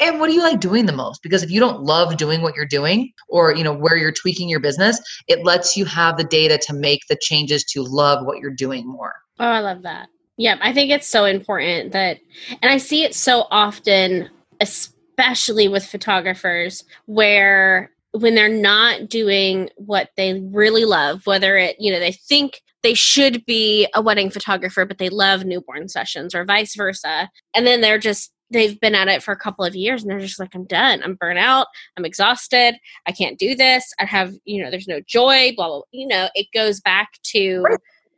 and 0.00 0.18
what 0.18 0.26
do 0.26 0.32
you 0.32 0.42
like 0.42 0.60
doing 0.60 0.86
the 0.86 0.92
most? 0.92 1.22
Because 1.22 1.42
if 1.42 1.50
you 1.50 1.60
don't 1.60 1.82
love 1.82 2.16
doing 2.16 2.42
what 2.42 2.56
you're 2.56 2.66
doing 2.66 3.12
or, 3.28 3.54
you 3.54 3.62
know, 3.62 3.72
where 3.72 3.96
you're 3.96 4.12
tweaking 4.12 4.48
your 4.48 4.60
business, 4.60 5.00
it 5.28 5.44
lets 5.44 5.76
you 5.76 5.84
have 5.84 6.16
the 6.16 6.24
data 6.24 6.58
to 6.66 6.74
make 6.74 7.06
the 7.08 7.16
changes 7.20 7.64
to 7.64 7.82
love 7.82 8.26
what 8.26 8.38
you're 8.38 8.50
doing 8.50 8.86
more. 8.86 9.14
Oh, 9.38 9.46
I 9.46 9.60
love 9.60 9.82
that. 9.82 10.08
Yeah, 10.36 10.56
I 10.60 10.72
think 10.72 10.90
it's 10.90 11.06
so 11.06 11.26
important 11.26 11.92
that, 11.92 12.18
and 12.62 12.70
I 12.70 12.78
see 12.78 13.04
it 13.04 13.14
so 13.14 13.46
often 13.50 14.30
especially 14.60 15.68
with 15.68 15.84
photographers 15.84 16.84
where 17.06 17.90
when 18.12 18.34
they're 18.34 18.48
not 18.48 19.08
doing 19.08 19.70
what 19.76 20.10
they 20.16 20.40
really 20.52 20.84
love 20.84 21.26
whether 21.26 21.56
it 21.56 21.76
you 21.78 21.92
know 21.92 22.00
they 22.00 22.12
think 22.12 22.60
they 22.82 22.94
should 22.94 23.44
be 23.44 23.86
a 23.94 24.02
wedding 24.02 24.30
photographer 24.30 24.84
but 24.84 24.98
they 24.98 25.08
love 25.08 25.44
newborn 25.44 25.88
sessions 25.88 26.34
or 26.34 26.44
vice 26.44 26.74
versa 26.74 27.30
and 27.54 27.66
then 27.66 27.80
they're 27.80 27.98
just 27.98 28.32
they've 28.50 28.80
been 28.80 28.94
at 28.94 29.08
it 29.08 29.22
for 29.22 29.32
a 29.32 29.38
couple 29.38 29.64
of 29.64 29.76
years 29.76 30.02
and 30.02 30.10
they're 30.10 30.18
just 30.18 30.40
like 30.40 30.54
i'm 30.54 30.64
done. 30.64 31.02
I'm 31.02 31.14
burnt 31.14 31.38
out. 31.38 31.68
I'm 31.96 32.04
exhausted. 32.04 32.74
I 33.06 33.12
can't 33.12 33.38
do 33.38 33.54
this. 33.54 33.92
I 34.00 34.04
have 34.04 34.34
you 34.44 34.62
know 34.62 34.70
there's 34.70 34.88
no 34.88 35.00
joy 35.06 35.52
blah 35.56 35.68
blah, 35.68 35.82
you 35.92 36.06
know 36.06 36.28
it 36.34 36.48
goes 36.52 36.80
back 36.80 37.10
to 37.24 37.64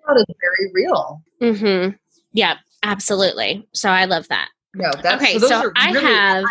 that 0.09 0.17
is 0.17 0.25
very 0.41 0.71
real. 0.73 1.23
Mm-hmm. 1.41 1.97
Yeah 2.33 2.57
absolutely. 2.83 3.69
So 3.73 3.91
i 3.91 4.05
love 4.07 4.29
that 4.29 4.49
no, 4.75 4.91
that's 5.03 5.23
okay. 5.23 5.39
So, 5.39 5.49
so 5.49 5.73
I 5.77 5.93
really, 5.93 6.07
have. 6.07 6.45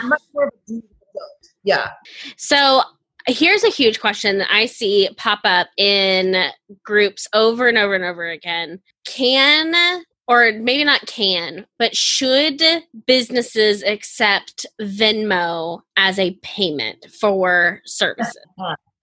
Yeah. 1.64 1.92
So 2.38 2.82
here's 3.28 3.64
a 3.64 3.70
huge 3.70 4.00
question 4.00 4.40
that 4.40 4.50
I 4.52 4.66
see 4.66 5.10
pop 5.18 5.40
up 5.44 5.68
in 5.78 6.50
groups 6.84 7.28
over 7.34 7.68
and 7.68 7.78
over 7.78 7.94
and 7.96 8.04
over 8.04 8.28
again. 8.28 8.80
Can 9.06 10.04
or 10.28 10.54
maybe 10.54 10.84
not 10.86 11.06
can, 11.08 11.66
but 11.78 11.96
should 11.96 12.62
businesses 13.06 13.84
accept 13.84 14.66
Venmo 14.80 15.82
as 15.98 16.18
a 16.18 16.38
payment 16.42 17.06
for 17.20 17.82
services? 17.86 18.38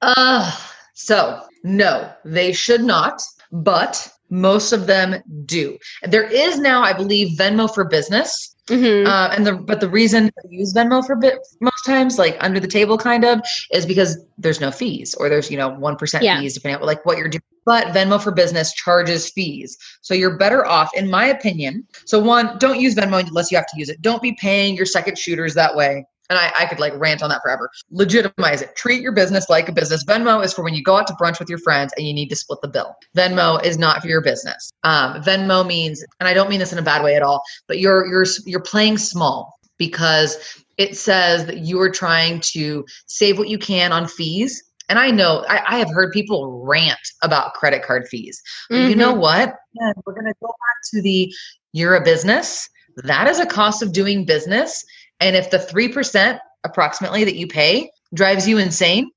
Uh, 0.00 0.56
so, 0.94 1.42
no, 1.64 2.10
they 2.24 2.52
should 2.52 2.82
not, 2.82 3.20
but 3.52 4.10
most 4.30 4.72
of 4.72 4.86
them 4.86 5.22
do. 5.44 5.76
There 6.02 6.24
is 6.24 6.58
now, 6.58 6.82
I 6.82 6.94
believe, 6.94 7.36
Venmo 7.36 7.72
for 7.72 7.84
Business. 7.84 8.56
Mm-hmm. 8.68 9.06
Uh, 9.06 9.28
and 9.34 9.46
the 9.46 9.54
but 9.54 9.80
the 9.80 9.88
reason 9.88 10.26
I 10.26 10.48
use 10.48 10.74
Venmo 10.74 11.04
for 11.06 11.16
bit 11.16 11.38
most 11.60 11.84
times, 11.84 12.18
like 12.18 12.36
under 12.40 12.60
the 12.60 12.68
table, 12.68 12.98
kind 12.98 13.24
of, 13.24 13.40
is 13.72 13.86
because 13.86 14.18
there's 14.36 14.60
no 14.60 14.70
fees 14.70 15.14
or 15.14 15.28
there's 15.28 15.50
you 15.50 15.56
know 15.56 15.68
one 15.68 15.96
yeah. 16.20 16.40
fees 16.40 16.54
depending 16.54 16.80
on 16.80 16.86
like 16.86 17.04
what 17.04 17.18
you're 17.18 17.28
doing. 17.28 17.42
But 17.64 17.88
Venmo 17.88 18.22
for 18.22 18.30
Business 18.30 18.72
charges 18.72 19.30
fees, 19.30 19.76
so 20.00 20.14
you're 20.14 20.36
better 20.36 20.64
off, 20.66 20.90
in 20.94 21.10
my 21.10 21.26
opinion. 21.26 21.86
So 22.06 22.18
one, 22.18 22.56
don't 22.58 22.80
use 22.80 22.94
Venmo 22.94 23.26
unless 23.26 23.50
you 23.50 23.58
have 23.58 23.66
to 23.66 23.78
use 23.78 23.88
it. 23.88 24.00
Don't 24.00 24.22
be 24.22 24.36
paying 24.40 24.74
your 24.74 24.86
second 24.86 25.18
shooters 25.18 25.54
that 25.54 25.74
way 25.74 26.06
and 26.30 26.38
I, 26.38 26.52
I 26.58 26.66
could 26.66 26.80
like 26.80 26.92
rant 26.96 27.22
on 27.22 27.30
that 27.30 27.40
forever. 27.42 27.70
Legitimize 27.90 28.62
it. 28.62 28.76
Treat 28.76 29.00
your 29.00 29.12
business 29.12 29.48
like 29.48 29.68
a 29.68 29.72
business. 29.72 30.04
Venmo 30.04 30.44
is 30.44 30.52
for 30.52 30.62
when 30.62 30.74
you 30.74 30.82
go 30.82 30.96
out 30.96 31.06
to 31.06 31.14
brunch 31.14 31.38
with 31.38 31.48
your 31.48 31.58
friends 31.58 31.92
and 31.96 32.06
you 32.06 32.12
need 32.12 32.28
to 32.28 32.36
split 32.36 32.60
the 32.62 32.68
bill. 32.68 32.94
Venmo 33.16 33.62
is 33.64 33.78
not 33.78 34.02
for 34.02 34.08
your 34.08 34.20
business. 34.20 34.70
Um, 34.84 35.22
Venmo 35.22 35.66
means, 35.66 36.04
and 36.20 36.28
I 36.28 36.34
don't 36.34 36.50
mean 36.50 36.58
this 36.58 36.72
in 36.72 36.78
a 36.78 36.82
bad 36.82 37.02
way 37.02 37.16
at 37.16 37.22
all, 37.22 37.42
but 37.66 37.78
you're 37.78 38.06
you're 38.06 38.26
you're 38.46 38.60
playing 38.60 38.98
small 38.98 39.58
because 39.78 40.64
it 40.76 40.96
says 40.96 41.46
that 41.46 41.58
you 41.58 41.80
are 41.80 41.90
trying 41.90 42.40
to 42.40 42.84
save 43.06 43.38
what 43.38 43.48
you 43.48 43.58
can 43.58 43.92
on 43.92 44.06
fees. 44.06 44.62
And 44.88 44.98
I 44.98 45.10
know 45.10 45.44
I, 45.48 45.62
I 45.66 45.78
have 45.78 45.90
heard 45.90 46.12
people 46.12 46.62
rant 46.64 46.98
about 47.22 47.54
credit 47.54 47.82
card 47.82 48.08
fees. 48.08 48.40
Mm-hmm. 48.70 48.90
You 48.90 48.96
know 48.96 49.12
mm-hmm. 49.12 49.20
what? 49.20 49.54
Yeah, 49.74 49.92
we're 50.04 50.14
going 50.14 50.26
to 50.26 50.34
go 50.40 50.48
back 50.48 50.90
to 50.92 51.02
the 51.02 51.32
you're 51.72 51.94
a 51.94 52.02
business. 52.02 52.68
That 53.04 53.28
is 53.28 53.38
a 53.38 53.46
cost 53.46 53.82
of 53.82 53.92
doing 53.92 54.24
business 54.24 54.84
and 55.20 55.36
if 55.36 55.50
the 55.50 55.58
3% 55.58 56.38
approximately 56.64 57.24
that 57.24 57.36
you 57.36 57.46
pay 57.46 57.90
drives 58.14 58.48
you 58.48 58.58
insane, 58.58 59.10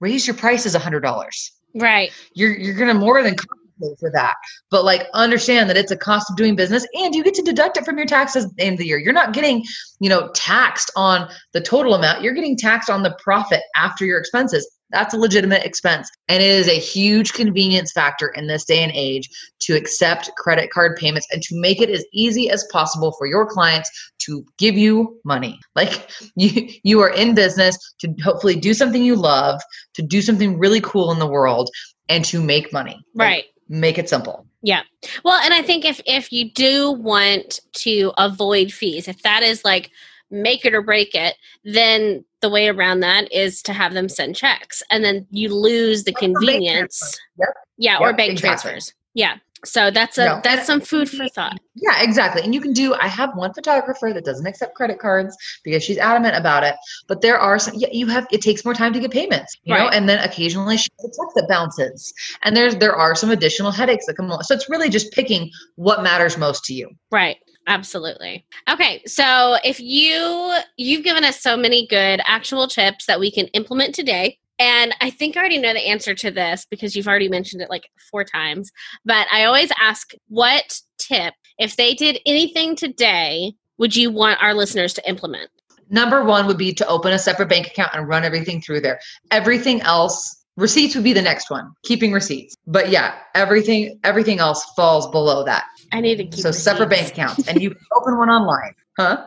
raise 0.00 0.26
your 0.26 0.36
prices 0.36 0.74
$100. 0.74 1.50
Right. 1.74 2.12
You're 2.34 2.54
you're 2.54 2.74
going 2.74 2.92
to 2.92 2.94
more 2.94 3.22
than 3.22 3.34
compensate 3.34 3.98
for 3.98 4.10
that. 4.12 4.34
But 4.70 4.84
like 4.84 5.06
understand 5.14 5.70
that 5.70 5.76
it's 5.76 5.90
a 5.90 5.96
cost 5.96 6.30
of 6.30 6.36
doing 6.36 6.54
business 6.54 6.86
and 6.94 7.14
you 7.14 7.24
get 7.24 7.34
to 7.34 7.42
deduct 7.42 7.78
it 7.78 7.84
from 7.84 7.96
your 7.96 8.06
taxes 8.06 8.44
at 8.44 8.56
the 8.56 8.62
end 8.62 8.74
of 8.74 8.78
the 8.80 8.86
year. 8.86 8.98
You're 8.98 9.12
not 9.12 9.32
getting, 9.32 9.64
you 10.00 10.10
know, 10.10 10.28
taxed 10.34 10.90
on 10.96 11.28
the 11.52 11.60
total 11.60 11.94
amount. 11.94 12.22
You're 12.22 12.34
getting 12.34 12.56
taxed 12.58 12.90
on 12.90 13.02
the 13.02 13.16
profit 13.22 13.62
after 13.74 14.04
your 14.04 14.18
expenses. 14.18 14.70
That's 14.92 15.14
a 15.14 15.18
legitimate 15.18 15.64
expense. 15.64 16.10
And 16.28 16.42
it 16.42 16.48
is 16.48 16.68
a 16.68 16.78
huge 16.78 17.32
convenience 17.32 17.92
factor 17.92 18.28
in 18.28 18.46
this 18.46 18.64
day 18.64 18.82
and 18.82 18.92
age 18.94 19.28
to 19.60 19.74
accept 19.74 20.30
credit 20.36 20.70
card 20.70 20.96
payments 20.96 21.26
and 21.32 21.42
to 21.42 21.60
make 21.60 21.80
it 21.80 21.90
as 21.90 22.04
easy 22.12 22.50
as 22.50 22.64
possible 22.70 23.12
for 23.18 23.26
your 23.26 23.46
clients 23.46 23.90
to 24.26 24.44
give 24.58 24.76
you 24.76 25.18
money. 25.24 25.58
Like 25.74 26.10
you 26.36 26.68
you 26.84 27.00
are 27.00 27.10
in 27.10 27.34
business 27.34 27.76
to 28.00 28.14
hopefully 28.22 28.56
do 28.56 28.74
something 28.74 29.02
you 29.02 29.16
love, 29.16 29.60
to 29.94 30.02
do 30.02 30.22
something 30.22 30.58
really 30.58 30.80
cool 30.80 31.10
in 31.10 31.18
the 31.18 31.26
world 31.26 31.70
and 32.08 32.24
to 32.26 32.42
make 32.42 32.72
money. 32.72 33.02
Right. 33.14 33.44
Like, 33.44 33.46
make 33.68 33.98
it 33.98 34.08
simple. 34.08 34.46
Yeah. 34.62 34.82
Well, 35.24 35.40
and 35.42 35.52
I 35.54 35.62
think 35.62 35.84
if 35.84 36.00
if 36.06 36.30
you 36.30 36.50
do 36.50 36.92
want 36.92 37.60
to 37.78 38.12
avoid 38.18 38.72
fees, 38.72 39.08
if 39.08 39.22
that 39.22 39.42
is 39.42 39.64
like 39.64 39.90
make 40.30 40.64
it 40.64 40.74
or 40.74 40.82
break 40.82 41.14
it, 41.14 41.36
then 41.64 42.24
the 42.42 42.50
way 42.50 42.68
around 42.68 43.00
that 43.00 43.32
is 43.32 43.62
to 43.62 43.72
have 43.72 43.94
them 43.94 44.08
send 44.08 44.36
checks 44.36 44.82
and 44.90 45.02
then 45.02 45.26
you 45.30 45.54
lose 45.54 46.04
the 46.04 46.12
convenience. 46.12 47.18
Yep. 47.38 47.48
Yeah, 47.78 47.92
yep, 47.92 48.00
or 48.00 48.12
bank 48.12 48.32
exactly. 48.32 48.70
transfers. 48.70 48.94
Yeah. 49.14 49.36
So 49.64 49.92
that's 49.92 50.18
a 50.18 50.24
no, 50.24 50.40
that's 50.42 50.66
some 50.66 50.80
food 50.80 51.08
for 51.08 51.28
thought. 51.28 51.56
Yeah, 51.76 52.02
exactly. 52.02 52.42
And 52.42 52.52
you 52.52 52.60
can 52.60 52.72
do 52.72 52.94
I 52.94 53.06
have 53.06 53.36
one 53.36 53.54
photographer 53.54 54.12
that 54.12 54.24
doesn't 54.24 54.44
accept 54.44 54.74
credit 54.74 54.98
cards 54.98 55.36
because 55.62 55.84
she's 55.84 55.98
adamant 55.98 56.36
about 56.36 56.64
it, 56.64 56.74
but 57.06 57.20
there 57.20 57.38
are 57.38 57.60
some 57.60 57.74
yeah, 57.76 57.88
you 57.92 58.08
have 58.08 58.26
it 58.32 58.42
takes 58.42 58.64
more 58.64 58.74
time 58.74 58.92
to 58.92 58.98
get 58.98 59.12
payments, 59.12 59.56
you 59.62 59.72
right. 59.72 59.84
know, 59.84 59.88
and 59.90 60.08
then 60.08 60.18
occasionally 60.18 60.76
she 60.76 60.88
has 60.98 61.04
a 61.04 61.08
check 61.10 61.34
that 61.36 61.48
bounces. 61.48 62.12
And 62.42 62.56
there's 62.56 62.74
there 62.76 62.96
are 62.96 63.14
some 63.14 63.30
additional 63.30 63.70
headaches 63.70 64.06
that 64.06 64.16
come 64.16 64.26
along. 64.26 64.42
So 64.42 64.54
it's 64.54 64.68
really 64.68 64.88
just 64.88 65.12
picking 65.12 65.48
what 65.76 66.02
matters 66.02 66.36
most 66.36 66.64
to 66.64 66.74
you. 66.74 66.90
Right. 67.12 67.36
Absolutely. 67.66 68.44
Okay, 68.68 69.02
so 69.06 69.56
if 69.64 69.78
you 69.78 70.56
you've 70.76 71.04
given 71.04 71.24
us 71.24 71.40
so 71.40 71.56
many 71.56 71.86
good 71.86 72.20
actual 72.26 72.66
tips 72.66 73.06
that 73.06 73.20
we 73.20 73.30
can 73.30 73.46
implement 73.48 73.94
today, 73.94 74.38
and 74.58 74.94
I 75.00 75.10
think 75.10 75.36
I 75.36 75.40
already 75.40 75.58
know 75.58 75.72
the 75.72 75.88
answer 75.88 76.14
to 76.14 76.30
this 76.30 76.66
because 76.68 76.94
you've 76.96 77.08
already 77.08 77.28
mentioned 77.28 77.62
it 77.62 77.70
like 77.70 77.84
four 78.10 78.24
times, 78.24 78.70
but 79.04 79.26
I 79.32 79.44
always 79.44 79.70
ask 79.80 80.12
what 80.28 80.80
tip 80.98 81.34
if 81.58 81.76
they 81.76 81.94
did 81.94 82.18
anything 82.26 82.76
today 82.76 83.54
would 83.78 83.96
you 83.96 84.10
want 84.10 84.42
our 84.42 84.54
listeners 84.54 84.92
to 84.94 85.08
implement? 85.08 85.50
Number 85.90 86.24
1 86.24 86.46
would 86.46 86.58
be 86.58 86.72
to 86.74 86.86
open 86.86 87.12
a 87.12 87.18
separate 87.18 87.48
bank 87.48 87.66
account 87.66 87.90
and 87.94 88.08
run 88.08 88.24
everything 88.24 88.62
through 88.62 88.80
there. 88.80 88.98
Everything 89.30 89.82
else 89.82 90.41
receipts 90.56 90.94
would 90.94 91.04
be 91.04 91.12
the 91.12 91.22
next 91.22 91.50
one 91.50 91.72
keeping 91.82 92.12
receipts 92.12 92.54
but 92.66 92.90
yeah 92.90 93.14
everything 93.34 93.98
everything 94.04 94.38
else 94.38 94.64
falls 94.74 95.08
below 95.10 95.44
that 95.44 95.64
I 95.92 96.00
need 96.00 96.16
to 96.16 96.24
keep 96.24 96.34
so 96.34 96.48
receipts. 96.48 96.64
separate 96.64 96.90
bank 96.90 97.08
accounts, 97.08 97.46
and 97.46 97.60
you 97.60 97.70
can 97.74 97.80
open 97.94 98.16
one 98.16 98.30
online, 98.30 98.74
huh? 98.98 99.26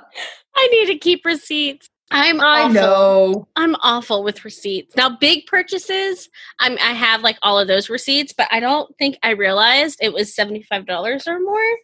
I 0.56 0.68
need 0.68 0.88
to 0.88 0.98
keep 0.98 1.24
receipts. 1.26 1.90
I'm 2.12 2.40
I 2.40 2.62
awful. 2.62 2.74
know. 2.74 3.48
I'm 3.56 3.76
awful 3.82 4.24
with 4.24 4.46
receipts. 4.46 4.96
Now, 4.96 5.10
big 5.10 5.46
purchases, 5.48 6.30
I'm 6.60 6.74
I 6.74 6.94
have 6.94 7.22
like 7.22 7.38
all 7.42 7.60
of 7.60 7.68
those 7.68 7.90
receipts, 7.90 8.34
but 8.34 8.48
I 8.52 8.60
don't 8.60 8.96
think 8.98 9.18
I 9.24 9.32
realized 9.32 10.00
it 10.02 10.14
was 10.14 10.36
seventy 10.36 10.64
five 10.64 10.86
dollars 10.86 11.28
or 11.28 11.40
more. 11.40 11.78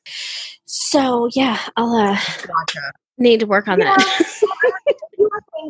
So 0.65 1.29
yeah, 1.33 1.59
I'll 1.75 1.95
uh, 1.95 2.15
gotcha. 2.15 2.91
need 3.17 3.39
to 3.41 3.47
work 3.47 3.67
on 3.67 3.79
yeah. 3.79 3.95
that. 3.97 4.41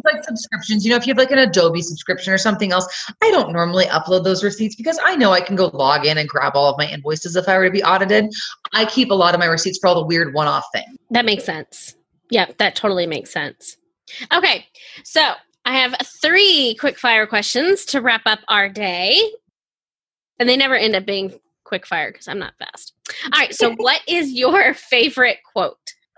things 0.01 0.13
like 0.13 0.23
subscriptions. 0.23 0.85
You 0.85 0.91
know, 0.91 0.97
if 0.97 1.07
you 1.07 1.11
have 1.11 1.17
like 1.17 1.31
an 1.31 1.39
Adobe 1.39 1.81
subscription 1.81 2.33
or 2.33 2.37
something 2.37 2.71
else, 2.71 2.87
I 3.21 3.31
don't 3.31 3.51
normally 3.51 3.85
upload 3.85 4.23
those 4.23 4.43
receipts 4.43 4.75
because 4.75 4.99
I 5.03 5.15
know 5.15 5.31
I 5.31 5.41
can 5.41 5.55
go 5.55 5.67
log 5.67 6.05
in 6.05 6.17
and 6.17 6.27
grab 6.27 6.53
all 6.55 6.69
of 6.69 6.77
my 6.77 6.87
invoices 6.87 7.35
if 7.35 7.47
I 7.47 7.57
were 7.57 7.65
to 7.65 7.71
be 7.71 7.83
audited. 7.83 8.31
I 8.73 8.85
keep 8.85 9.11
a 9.11 9.15
lot 9.15 9.33
of 9.33 9.39
my 9.39 9.45
receipts 9.45 9.79
for 9.79 9.87
all 9.87 9.95
the 9.95 10.05
weird 10.05 10.33
one 10.33 10.47
off 10.47 10.65
things. 10.73 10.97
That 11.09 11.25
makes 11.25 11.43
sense. 11.43 11.95
Yeah, 12.29 12.47
that 12.57 12.75
totally 12.75 13.07
makes 13.07 13.31
sense. 13.31 13.77
Okay, 14.33 14.65
so 15.03 15.33
I 15.65 15.77
have 15.77 15.95
three 16.21 16.75
quick 16.79 16.97
fire 16.97 17.27
questions 17.27 17.85
to 17.85 18.01
wrap 18.01 18.21
up 18.25 18.39
our 18.47 18.69
day. 18.69 19.19
And 20.39 20.49
they 20.49 20.57
never 20.57 20.75
end 20.75 20.95
up 20.95 21.05
being 21.05 21.39
quick 21.63 21.85
fire 21.85 22.11
because 22.11 22.27
I'm 22.27 22.39
not 22.39 22.55
fast. 22.57 22.93
All 23.25 23.39
right, 23.39 23.53
so 23.53 23.71
what 23.77 24.01
is 24.07 24.31
your 24.31 24.73
favorite 24.73 25.37
quote? 25.53 25.77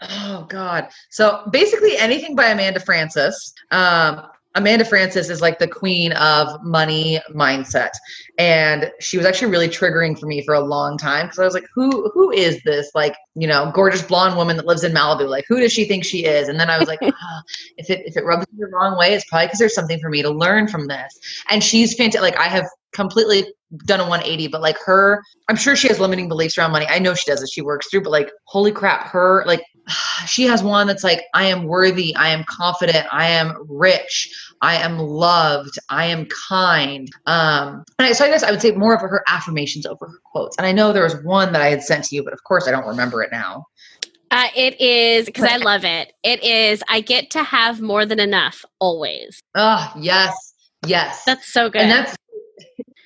Oh 0.09 0.45
God. 0.49 0.89
So 1.09 1.47
basically 1.51 1.97
anything 1.97 2.35
by 2.35 2.47
Amanda 2.47 2.79
Francis. 2.79 3.53
Um, 3.71 4.21
Amanda 4.55 4.85
Francis 4.85 5.29
is 5.29 5.41
like 5.41 5.57
the 5.57 5.67
queen 5.67 6.11
of 6.13 6.63
money 6.63 7.19
mindset. 7.33 7.89
And 8.37 8.91
she 8.99 9.17
was 9.17 9.25
actually 9.25 9.51
really 9.51 9.67
triggering 9.67 10.17
for 10.19 10.27
me 10.27 10.45
for 10.45 10.53
a 10.53 10.59
long 10.59 10.97
time 10.97 11.25
because 11.25 11.39
I 11.39 11.45
was 11.45 11.55
like, 11.55 11.65
who 11.73 12.09
who 12.13 12.31
is 12.31 12.61
this 12.63 12.91
like, 12.93 13.15
you 13.35 13.47
know, 13.47 13.71
gorgeous 13.73 14.03
blonde 14.03 14.37
woman 14.37 14.57
that 14.57 14.67
lives 14.67 14.83
in 14.83 14.91
Malibu? 14.91 15.27
Like, 15.27 15.45
who 15.47 15.59
does 15.59 15.71
she 15.73 15.85
think 15.85 16.05
she 16.05 16.25
is? 16.25 16.49
And 16.49 16.59
then 16.59 16.69
I 16.69 16.77
was 16.77 16.87
like, 16.87 16.99
ah, 17.03 17.43
if 17.77 17.89
it 17.89 18.01
if 18.05 18.15
it 18.15 18.25
rubs 18.25 18.45
me 18.51 18.59
the 18.59 18.67
wrong 18.67 18.97
way, 18.97 19.13
it's 19.13 19.25
probably 19.25 19.47
because 19.47 19.59
there's 19.59 19.75
something 19.75 19.99
for 19.99 20.09
me 20.09 20.21
to 20.21 20.29
learn 20.29 20.67
from 20.67 20.87
this. 20.87 21.19
And 21.49 21.63
she's 21.63 21.95
fantastic. 21.95 22.21
Like 22.21 22.37
I 22.37 22.47
have 22.47 22.67
completely 22.93 23.45
done 23.85 23.99
a 23.99 24.03
180 24.03 24.47
but 24.47 24.61
like 24.61 24.77
her 24.85 25.21
i'm 25.49 25.55
sure 25.55 25.75
she 25.75 25.87
has 25.87 25.99
limiting 25.99 26.27
beliefs 26.27 26.57
around 26.57 26.71
money 26.71 26.85
i 26.89 26.99
know 26.99 27.13
she 27.13 27.29
does 27.29 27.41
as 27.41 27.51
she 27.51 27.61
works 27.61 27.89
through 27.89 28.01
but 28.01 28.11
like 28.11 28.31
holy 28.45 28.71
crap 28.71 29.07
her 29.07 29.43
like 29.47 29.63
she 30.27 30.43
has 30.43 30.61
one 30.61 30.85
that's 30.85 31.03
like 31.03 31.21
i 31.33 31.43
am 31.43 31.63
worthy 31.63 32.15
i 32.15 32.29
am 32.29 32.43
confident 32.47 33.05
i 33.11 33.27
am 33.27 33.55
rich 33.67 34.31
i 34.61 34.75
am 34.75 34.99
loved 34.99 35.77
i 35.89 36.05
am 36.05 36.27
kind 36.49 37.09
um 37.25 37.83
and 37.97 38.07
I, 38.07 38.11
so 38.13 38.25
i 38.25 38.29
guess 38.29 38.43
i 38.43 38.51
would 38.51 38.61
say 38.61 38.71
more 38.71 38.93
of 38.93 39.01
her 39.01 39.23
affirmations 39.27 39.85
over 39.85 40.07
her 40.07 40.19
quotes 40.23 40.55
and 40.57 40.67
i 40.67 40.71
know 40.71 40.93
there 40.93 41.03
was 41.03 41.15
one 41.23 41.51
that 41.53 41.61
i 41.61 41.69
had 41.69 41.81
sent 41.81 42.05
to 42.05 42.15
you 42.15 42.23
but 42.23 42.33
of 42.33 42.43
course 42.43 42.67
i 42.67 42.71
don't 42.71 42.87
remember 42.87 43.23
it 43.23 43.31
now 43.31 43.65
uh, 44.31 44.47
it 44.55 44.81
is 44.81 45.27
because 45.27 45.43
I 45.43 45.57
love 45.57 45.85
it. 45.85 46.11
It 46.23 46.43
is 46.43 46.81
I 46.89 47.01
get 47.01 47.29
to 47.31 47.43
have 47.43 47.81
more 47.81 48.03
than 48.03 48.19
enough 48.19 48.65
always. 48.79 49.39
Oh 49.53 49.93
yes, 49.95 50.55
yes. 50.87 51.23
That's 51.23 51.53
so 51.53 51.69
good. 51.69 51.83
And 51.83 51.91
that's 51.91 52.15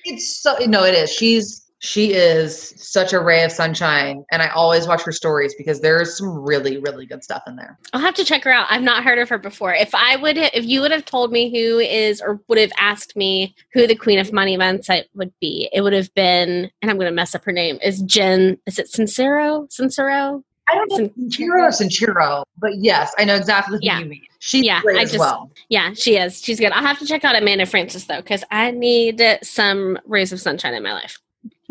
it's 0.04 0.40
so 0.40 0.56
no, 0.66 0.84
it 0.84 0.94
is. 0.94 1.12
She's 1.12 1.68
she 1.80 2.12
is 2.12 2.74
such 2.76 3.12
a 3.12 3.20
ray 3.20 3.44
of 3.44 3.52
sunshine 3.52 4.24
and 4.32 4.42
i 4.42 4.48
always 4.48 4.88
watch 4.88 5.02
her 5.02 5.12
stories 5.12 5.54
because 5.56 5.80
there's 5.80 6.18
some 6.18 6.28
really 6.28 6.78
really 6.78 7.06
good 7.06 7.22
stuff 7.22 7.42
in 7.46 7.54
there. 7.54 7.78
I'll 7.92 8.00
have 8.00 8.14
to 8.14 8.24
check 8.24 8.42
her 8.44 8.50
out. 8.50 8.66
I've 8.68 8.82
not 8.82 9.04
heard 9.04 9.18
of 9.18 9.28
her 9.28 9.38
before. 9.38 9.72
If 9.72 9.94
i 9.94 10.16
would 10.16 10.36
if 10.36 10.64
you 10.64 10.80
would 10.80 10.90
have 10.90 11.04
told 11.04 11.30
me 11.30 11.50
who 11.50 11.78
is 11.78 12.20
or 12.20 12.40
would 12.48 12.58
have 12.58 12.72
asked 12.78 13.16
me 13.16 13.54
who 13.72 13.86
the 13.86 13.94
queen 13.94 14.18
of 14.18 14.32
money 14.32 14.56
mindset 14.56 15.04
would 15.14 15.32
be 15.40 15.68
it 15.72 15.82
would 15.82 15.92
have 15.92 16.12
been 16.14 16.70
and 16.82 16.90
i'm 16.90 16.96
going 16.96 17.06
to 17.08 17.14
mess 17.14 17.34
up 17.34 17.44
her 17.44 17.52
name 17.52 17.78
is 17.82 18.02
jen 18.02 18.58
is 18.66 18.78
it 18.78 18.90
sincero? 18.90 19.68
Sincero 19.72 20.42
I 20.70 20.74
don't 20.74 20.90
know 20.90 21.08
Sincero 21.08 21.68
Sincero, 21.68 22.44
but 22.58 22.72
yes, 22.76 23.14
I 23.18 23.24
know 23.24 23.36
exactly 23.36 23.78
who 23.78 23.80
yeah. 23.82 24.00
you 24.00 24.06
mean. 24.06 24.22
She's 24.40 24.64
yeah, 24.64 24.80
great 24.80 24.98
I 24.98 25.02
as 25.02 25.12
just, 25.12 25.20
well. 25.20 25.50
Yeah, 25.68 25.92
she 25.94 26.16
is. 26.16 26.42
She's 26.42 26.60
good. 26.60 26.72
I'll 26.72 26.84
have 26.84 26.98
to 26.98 27.06
check 27.06 27.24
out 27.24 27.36
Amanda 27.36 27.66
Francis 27.66 28.04
though, 28.04 28.20
because 28.20 28.44
I 28.50 28.70
need 28.70 29.22
some 29.42 29.98
rays 30.06 30.32
of 30.32 30.40
sunshine 30.40 30.74
in 30.74 30.82
my 30.82 30.92
life. 30.92 31.18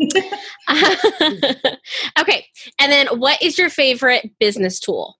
okay, 2.20 2.46
and 2.78 2.92
then 2.92 3.06
what 3.18 3.40
is 3.42 3.58
your 3.58 3.70
favorite 3.70 4.30
business 4.38 4.80
tool? 4.80 5.17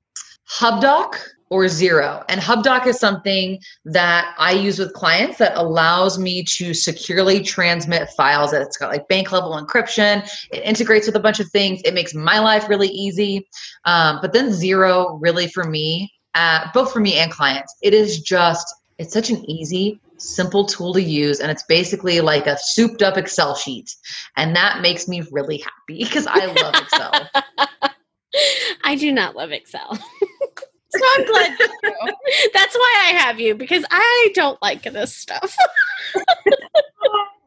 HubDoc 0.51 1.15
or 1.51 1.65
Xero. 1.65 2.25
And 2.29 2.41
HubDoc 2.41 2.87
is 2.87 2.99
something 2.99 3.59
that 3.87 4.35
I 4.39 4.53
use 4.53 4.79
with 4.79 4.93
clients 4.93 5.39
that 5.39 5.57
allows 5.57 6.19
me 6.19 6.45
to 6.45 6.75
securely 6.75 7.43
transmit 7.43 8.11
files. 8.11 8.53
It's 8.53 8.77
got 8.77 8.91
like 8.91 9.09
bank 9.09 9.33
level 9.33 9.53
encryption. 9.53 10.29
It 10.53 10.63
integrates 10.63 11.07
with 11.07 11.17
a 11.17 11.21
bunch 11.21 11.41
of 11.41 11.49
things. 11.51 11.81
It 11.85 11.95
makes 11.95 12.15
my 12.15 12.39
life 12.39 12.69
really 12.69 12.89
easy. 12.89 13.49
Um, 13.85 14.19
but 14.21 14.33
then 14.33 14.51
Xero, 14.51 15.19
really 15.21 15.49
for 15.49 15.65
me, 15.65 16.13
uh, 16.35 16.67
both 16.75 16.93
for 16.93 17.01
me 17.01 17.15
and 17.15 17.33
clients, 17.33 17.75
it 17.83 17.95
is 17.95 18.21
just 18.21 18.75
it's 18.99 19.13
such 19.13 19.31
an 19.31 19.49
easy 19.49 20.01
simple 20.19 20.67
tool 20.67 20.93
to 20.93 21.01
use 21.01 21.39
and 21.39 21.51
it's 21.51 21.63
basically 21.69 22.21
like 22.21 22.47
a 22.47 22.59
souped 22.59 23.03
up 23.03 23.17
excel 23.17 23.55
sheet 23.55 23.95
and 24.37 24.55
that 24.57 24.81
makes 24.83 25.07
me 25.07 25.23
really 25.31 25.59
happy 25.59 26.05
because 26.05 26.27
i 26.27 26.45
love 26.47 26.75
excel 26.75 27.31
i 28.85 28.95
do 28.95 29.13
not 29.13 29.37
love 29.37 29.51
excel 29.51 29.99
So 30.91 31.01
I'm 31.17 31.27
glad. 31.27 31.59
That's 32.55 32.75
why 32.75 33.09
I 33.09 33.19
have 33.19 33.39
you 33.39 33.55
because 33.55 33.85
I 33.91 34.31
don't 34.35 34.61
like 34.63 34.83
this 34.83 35.15
stuff. 35.15 35.55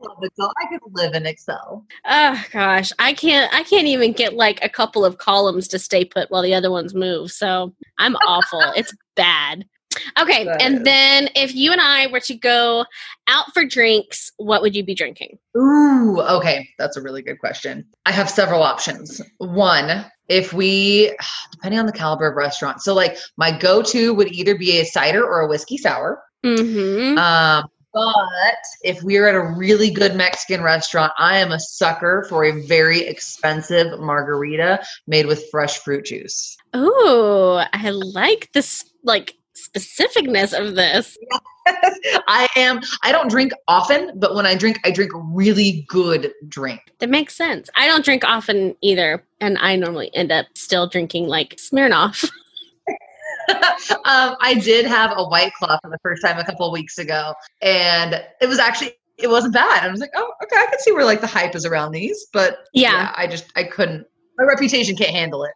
I 0.04 0.66
could 0.70 0.82
live 0.94 1.14
in 1.14 1.26
Excel. 1.26 1.86
Oh 2.06 2.44
gosh, 2.52 2.92
I 3.00 3.14
can't. 3.14 3.52
I 3.54 3.64
can't 3.64 3.88
even 3.88 4.14
get 4.14 4.34
like 4.34 4.64
a 4.64 4.70
couple 4.70 5.04
of 5.04 5.18
columns 5.18 5.68
to 5.70 5.80
stay 5.80 6.06
put 6.06 6.30
while 6.30 6.44
the 6.44 6.54
other 6.54 6.70
ones 6.70 6.94
move. 6.94 7.32
So 7.32 7.74
I'm 7.98 8.16
awful. 8.28 8.62
it's 8.76 8.94
bad. 9.16 9.66
Okay, 10.20 10.46
that 10.46 10.62
and 10.62 10.86
then 10.86 11.30
if 11.36 11.54
you 11.54 11.72
and 11.72 11.82
I 11.82 12.08
were 12.08 12.20
to 12.22 12.36
go 12.36 12.86
out 13.28 13.46
for 13.54 13.66
drinks, 13.66 14.32
what 14.38 14.62
would 14.62 14.76
you 14.76 14.84
be 14.84 14.96
drinking? 14.96 15.38
Ooh, 15.58 16.22
okay, 16.22 16.70
that's 16.78 16.98
a 16.98 17.02
really 17.02 17.22
good 17.22 17.40
question. 17.40 17.86
I 18.06 18.12
have 18.12 18.30
several 18.30 18.64
options. 18.64 19.22
One, 19.38 20.06
if 20.28 20.54
we, 20.54 21.16
depending 21.52 21.80
on 21.80 21.86
the 21.86 21.92
caliber 21.92 22.28
of 22.28 22.36
restaurant, 22.36 22.82
so 22.82 22.94
like 22.94 23.18
my 23.38 23.52
go-to 23.52 24.14
would 24.14 24.32
either 24.32 24.58
be 24.58 24.80
a 24.80 24.86
cider 24.86 25.24
or 25.24 25.42
a 25.42 25.48
whiskey 25.48 25.78
sour. 25.78 26.24
Mm-hmm. 26.46 27.18
Um, 27.18 27.66
but 27.94 28.64
if 28.84 29.04
we're 29.04 29.28
at 29.28 29.36
a 29.36 29.54
really 29.58 29.92
good 29.92 30.16
Mexican 30.16 30.64
restaurant, 30.64 31.12
I 31.18 31.38
am 31.40 31.52
a 31.52 31.60
sucker 31.60 32.26
for 32.30 32.46
a 32.46 32.66
very 32.66 33.02
expensive 33.02 34.00
margarita 34.00 34.82
made 35.08 35.26
with 35.26 35.50
fresh 35.52 35.80
fruit 35.80 36.06
juice. 36.06 36.56
Oh, 36.74 37.66
I 37.74 37.90
like 37.90 38.50
this 38.54 38.86
like 39.04 39.36
specificness 39.56 40.58
of 40.58 40.76
this. 40.76 41.18
I 42.28 42.48
am 42.56 42.82
I 43.04 43.12
don't 43.12 43.30
drink 43.30 43.54
often, 43.68 44.12
but 44.20 44.36
when 44.36 44.46
I 44.46 44.56
drink, 44.56 44.80
I 44.84 44.92
drink 44.92 45.12
really 45.16 45.86
good 45.88 46.34
drink. 46.48 46.82
That 47.00 47.10
makes 47.10 47.36
sense. 47.36 47.70
I 47.76 47.88
don't 47.88 48.04
drink 48.04 48.24
often 48.24 48.76
either, 48.82 49.24
and 49.40 49.58
I 49.60 49.76
normally 49.76 50.14
end 50.16 50.32
up 50.32 50.48
still 50.56 50.88
drinking 50.88 51.28
like 51.28 51.56
Smirnoff. 51.58 52.30
um, 53.50 54.36
I 54.40 54.60
did 54.62 54.86
have 54.86 55.14
a 55.16 55.24
white 55.26 55.54
claw 55.54 55.80
for 55.82 55.90
the 55.90 55.98
first 56.04 56.24
time 56.24 56.38
a 56.38 56.44
couple 56.44 56.72
weeks 56.72 56.98
ago, 56.98 57.34
and 57.62 58.24
it 58.40 58.48
was 58.48 58.60
actually 58.60 58.94
it 59.18 59.30
wasn't 59.30 59.54
bad. 59.54 59.84
I 59.84 59.90
was 59.90 60.00
like, 60.00 60.12
oh, 60.16 60.32
okay, 60.44 60.56
I 60.58 60.66
can 60.68 60.80
see 60.80 60.92
where 60.92 61.06
like 61.06 61.22
the 61.22 61.28
hype 61.28 61.56
is 61.56 61.66
around 61.66 61.92
these, 61.92 62.28
but 62.34 62.60
yeah, 62.74 62.92
yeah 62.92 63.14
I 63.16 63.28
just 63.28 63.52
I 63.56 63.64
couldn't. 63.64 64.06
My 64.38 64.46
reputation 64.46 64.96
can't 64.96 65.12
handle 65.12 65.44
it. 65.44 65.54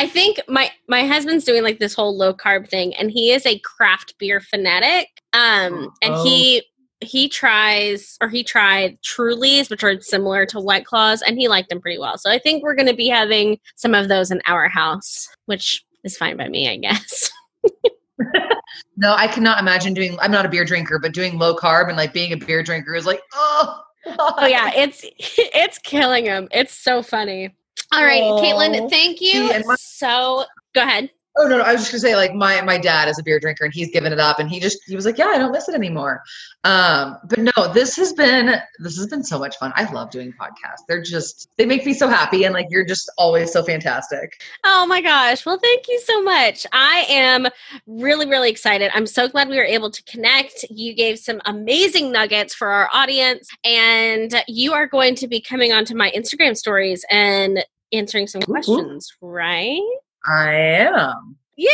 I 0.00 0.06
think 0.06 0.40
my 0.48 0.70
my 0.88 1.04
husband's 1.04 1.44
doing 1.44 1.62
like 1.62 1.78
this 1.78 1.92
whole 1.92 2.16
low 2.16 2.32
carb 2.32 2.70
thing, 2.70 2.94
and 2.94 3.10
he 3.10 3.32
is 3.32 3.44
a 3.44 3.58
craft 3.58 4.14
beer 4.18 4.40
fanatic. 4.40 5.08
Um, 5.34 5.92
and 6.00 6.14
oh. 6.14 6.24
he 6.24 6.64
he 7.00 7.28
tries 7.28 8.16
or 8.22 8.30
he 8.30 8.42
tried 8.42 8.96
Trulies, 9.02 9.68
which 9.68 9.84
are 9.84 10.00
similar 10.00 10.46
to 10.46 10.58
White 10.58 10.86
Claws, 10.86 11.20
and 11.20 11.36
he 11.36 11.48
liked 11.48 11.68
them 11.68 11.82
pretty 11.82 11.98
well. 11.98 12.16
So 12.16 12.30
I 12.30 12.38
think 12.38 12.62
we're 12.62 12.74
going 12.74 12.88
to 12.88 12.96
be 12.96 13.08
having 13.08 13.58
some 13.76 13.94
of 13.94 14.08
those 14.08 14.30
in 14.30 14.40
our 14.46 14.70
house, 14.70 15.28
which 15.44 15.84
is 16.02 16.16
fine 16.16 16.38
by 16.38 16.48
me, 16.48 16.70
I 16.70 16.78
guess. 16.78 17.30
no, 18.96 19.12
I 19.14 19.26
cannot 19.26 19.60
imagine 19.60 19.92
doing. 19.92 20.16
I'm 20.22 20.32
not 20.32 20.46
a 20.46 20.48
beer 20.48 20.64
drinker, 20.64 20.98
but 20.98 21.12
doing 21.12 21.38
low 21.38 21.54
carb 21.54 21.88
and 21.88 21.98
like 21.98 22.14
being 22.14 22.32
a 22.32 22.38
beer 22.38 22.62
drinker 22.62 22.94
is 22.94 23.04
like, 23.04 23.20
oh. 23.34 23.82
oh 24.18 24.46
yeah, 24.46 24.70
it's 24.74 25.04
it's 25.18 25.76
killing 25.76 26.24
him. 26.24 26.48
It's 26.52 26.72
so 26.72 27.02
funny. 27.02 27.54
All 27.92 28.04
right, 28.04 28.22
oh. 28.22 28.40
Katelyn, 28.40 28.88
thank 28.90 29.20
you. 29.20 29.50
My- 29.66 29.76
so 29.78 30.44
go 30.74 30.82
ahead. 30.82 31.10
Oh 31.38 31.46
no, 31.46 31.58
no, 31.58 31.62
I 31.62 31.72
was 31.72 31.82
just 31.82 31.92
gonna 31.92 32.00
say 32.00 32.16
like 32.16 32.34
my 32.34 32.60
my 32.62 32.76
dad 32.76 33.08
is 33.08 33.18
a 33.20 33.22
beer 33.22 33.38
drinker 33.38 33.64
and 33.64 33.72
he's 33.72 33.90
given 33.92 34.12
it 34.12 34.18
up 34.18 34.40
and 34.40 34.50
he 34.50 34.58
just 34.58 34.78
he 34.86 34.96
was 34.96 35.06
like, 35.06 35.16
Yeah, 35.16 35.26
I 35.26 35.38
don't 35.38 35.52
miss 35.52 35.68
it 35.68 35.76
anymore. 35.76 36.22
Um, 36.64 37.18
but 37.24 37.38
no, 37.38 37.72
this 37.72 37.94
has 37.96 38.12
been 38.12 38.60
this 38.80 38.96
has 38.96 39.06
been 39.06 39.22
so 39.22 39.38
much 39.38 39.56
fun. 39.58 39.72
I 39.76 39.90
love 39.92 40.10
doing 40.10 40.32
podcasts. 40.32 40.82
They're 40.88 41.00
just 41.00 41.48
they 41.56 41.66
make 41.66 41.86
me 41.86 41.94
so 41.94 42.08
happy 42.08 42.44
and 42.44 42.52
like 42.52 42.66
you're 42.68 42.84
just 42.84 43.10
always 43.16 43.52
so 43.52 43.62
fantastic. 43.62 44.42
Oh 44.64 44.86
my 44.86 45.00
gosh. 45.00 45.46
Well, 45.46 45.58
thank 45.58 45.86
you 45.88 46.00
so 46.00 46.20
much. 46.20 46.66
I 46.72 47.06
am 47.08 47.46
really, 47.86 48.26
really 48.26 48.50
excited. 48.50 48.90
I'm 48.92 49.06
so 49.06 49.28
glad 49.28 49.48
we 49.48 49.56
were 49.56 49.62
able 49.62 49.92
to 49.92 50.02
connect. 50.04 50.64
You 50.68 50.94
gave 50.94 51.20
some 51.20 51.40
amazing 51.46 52.10
nuggets 52.10 52.54
for 52.54 52.68
our 52.68 52.90
audience, 52.92 53.48
and 53.64 54.42
you 54.48 54.72
are 54.72 54.88
going 54.88 55.14
to 55.14 55.28
be 55.28 55.40
coming 55.40 55.72
onto 55.72 55.94
my 55.94 56.10
Instagram 56.10 56.56
stories 56.56 57.04
and 57.08 57.64
answering 57.92 58.26
some 58.26 58.42
questions, 58.42 59.12
right? 59.20 59.80
I 60.26 60.54
am. 60.54 61.36
Yay! 61.56 61.68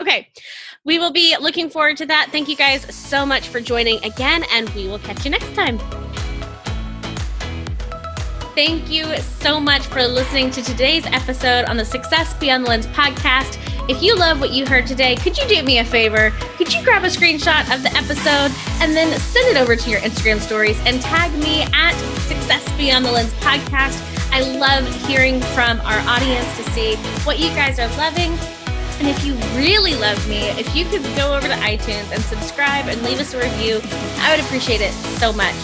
Okay, 0.00 0.28
we 0.84 0.98
will 0.98 1.12
be 1.12 1.36
looking 1.40 1.68
forward 1.70 1.96
to 1.98 2.06
that. 2.06 2.28
Thank 2.30 2.48
you 2.48 2.56
guys 2.56 2.82
so 2.94 3.26
much 3.26 3.48
for 3.48 3.60
joining 3.60 4.02
again, 4.04 4.44
and 4.52 4.68
we 4.70 4.88
will 4.88 4.98
catch 4.98 5.24
you 5.24 5.30
next 5.30 5.54
time. 5.54 5.78
Thank 8.54 8.90
you 8.90 9.04
so 9.18 9.60
much 9.60 9.82
for 9.82 10.06
listening 10.06 10.50
to 10.52 10.62
today's 10.62 11.04
episode 11.06 11.66
on 11.66 11.76
the 11.76 11.84
Success 11.84 12.32
Beyond 12.34 12.64
the 12.64 12.70
Lens 12.70 12.86
podcast. 12.86 13.58
If 13.88 14.02
you 14.02 14.16
love 14.16 14.40
what 14.40 14.52
you 14.52 14.66
heard 14.66 14.84
today, 14.84 15.14
could 15.14 15.38
you 15.38 15.46
do 15.46 15.62
me 15.62 15.78
a 15.78 15.84
favor? 15.84 16.30
Could 16.56 16.74
you 16.74 16.82
grab 16.82 17.04
a 17.04 17.06
screenshot 17.06 17.72
of 17.72 17.84
the 17.84 17.92
episode 17.94 18.50
and 18.82 18.96
then 18.96 19.16
send 19.20 19.46
it 19.46 19.56
over 19.56 19.76
to 19.76 19.90
your 19.90 20.00
Instagram 20.00 20.40
stories 20.40 20.76
and 20.86 21.00
tag 21.00 21.32
me 21.38 21.62
at 21.72 21.94
Success 22.26 22.68
Beyond 22.76 23.04
the 23.04 23.12
Lens 23.12 23.32
podcast? 23.34 24.02
I 24.32 24.40
love 24.40 24.84
hearing 25.06 25.40
from 25.40 25.80
our 25.82 26.00
audience 26.00 26.56
to 26.56 26.64
see 26.72 26.96
what 27.24 27.38
you 27.38 27.48
guys 27.50 27.78
are 27.78 27.86
loving. 27.96 28.32
And 28.98 29.06
if 29.06 29.24
you 29.24 29.34
really 29.56 29.94
love 29.94 30.28
me, 30.28 30.48
if 30.58 30.74
you 30.74 30.84
could 30.86 31.04
go 31.16 31.36
over 31.36 31.46
to 31.46 31.54
iTunes 31.54 32.10
and 32.10 32.20
subscribe 32.24 32.88
and 32.88 33.00
leave 33.02 33.20
us 33.20 33.34
a 33.34 33.38
review, 33.38 33.80
I 34.18 34.34
would 34.34 34.44
appreciate 34.44 34.80
it 34.80 34.92
so 35.20 35.32
much. 35.32 35.54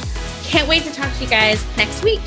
Can't 0.45 0.68
wait 0.68 0.85
to 0.85 0.93
talk 0.93 1.12
to 1.12 1.25
you 1.25 1.29
guys 1.29 1.64
next 1.77 2.05
week. 2.05 2.20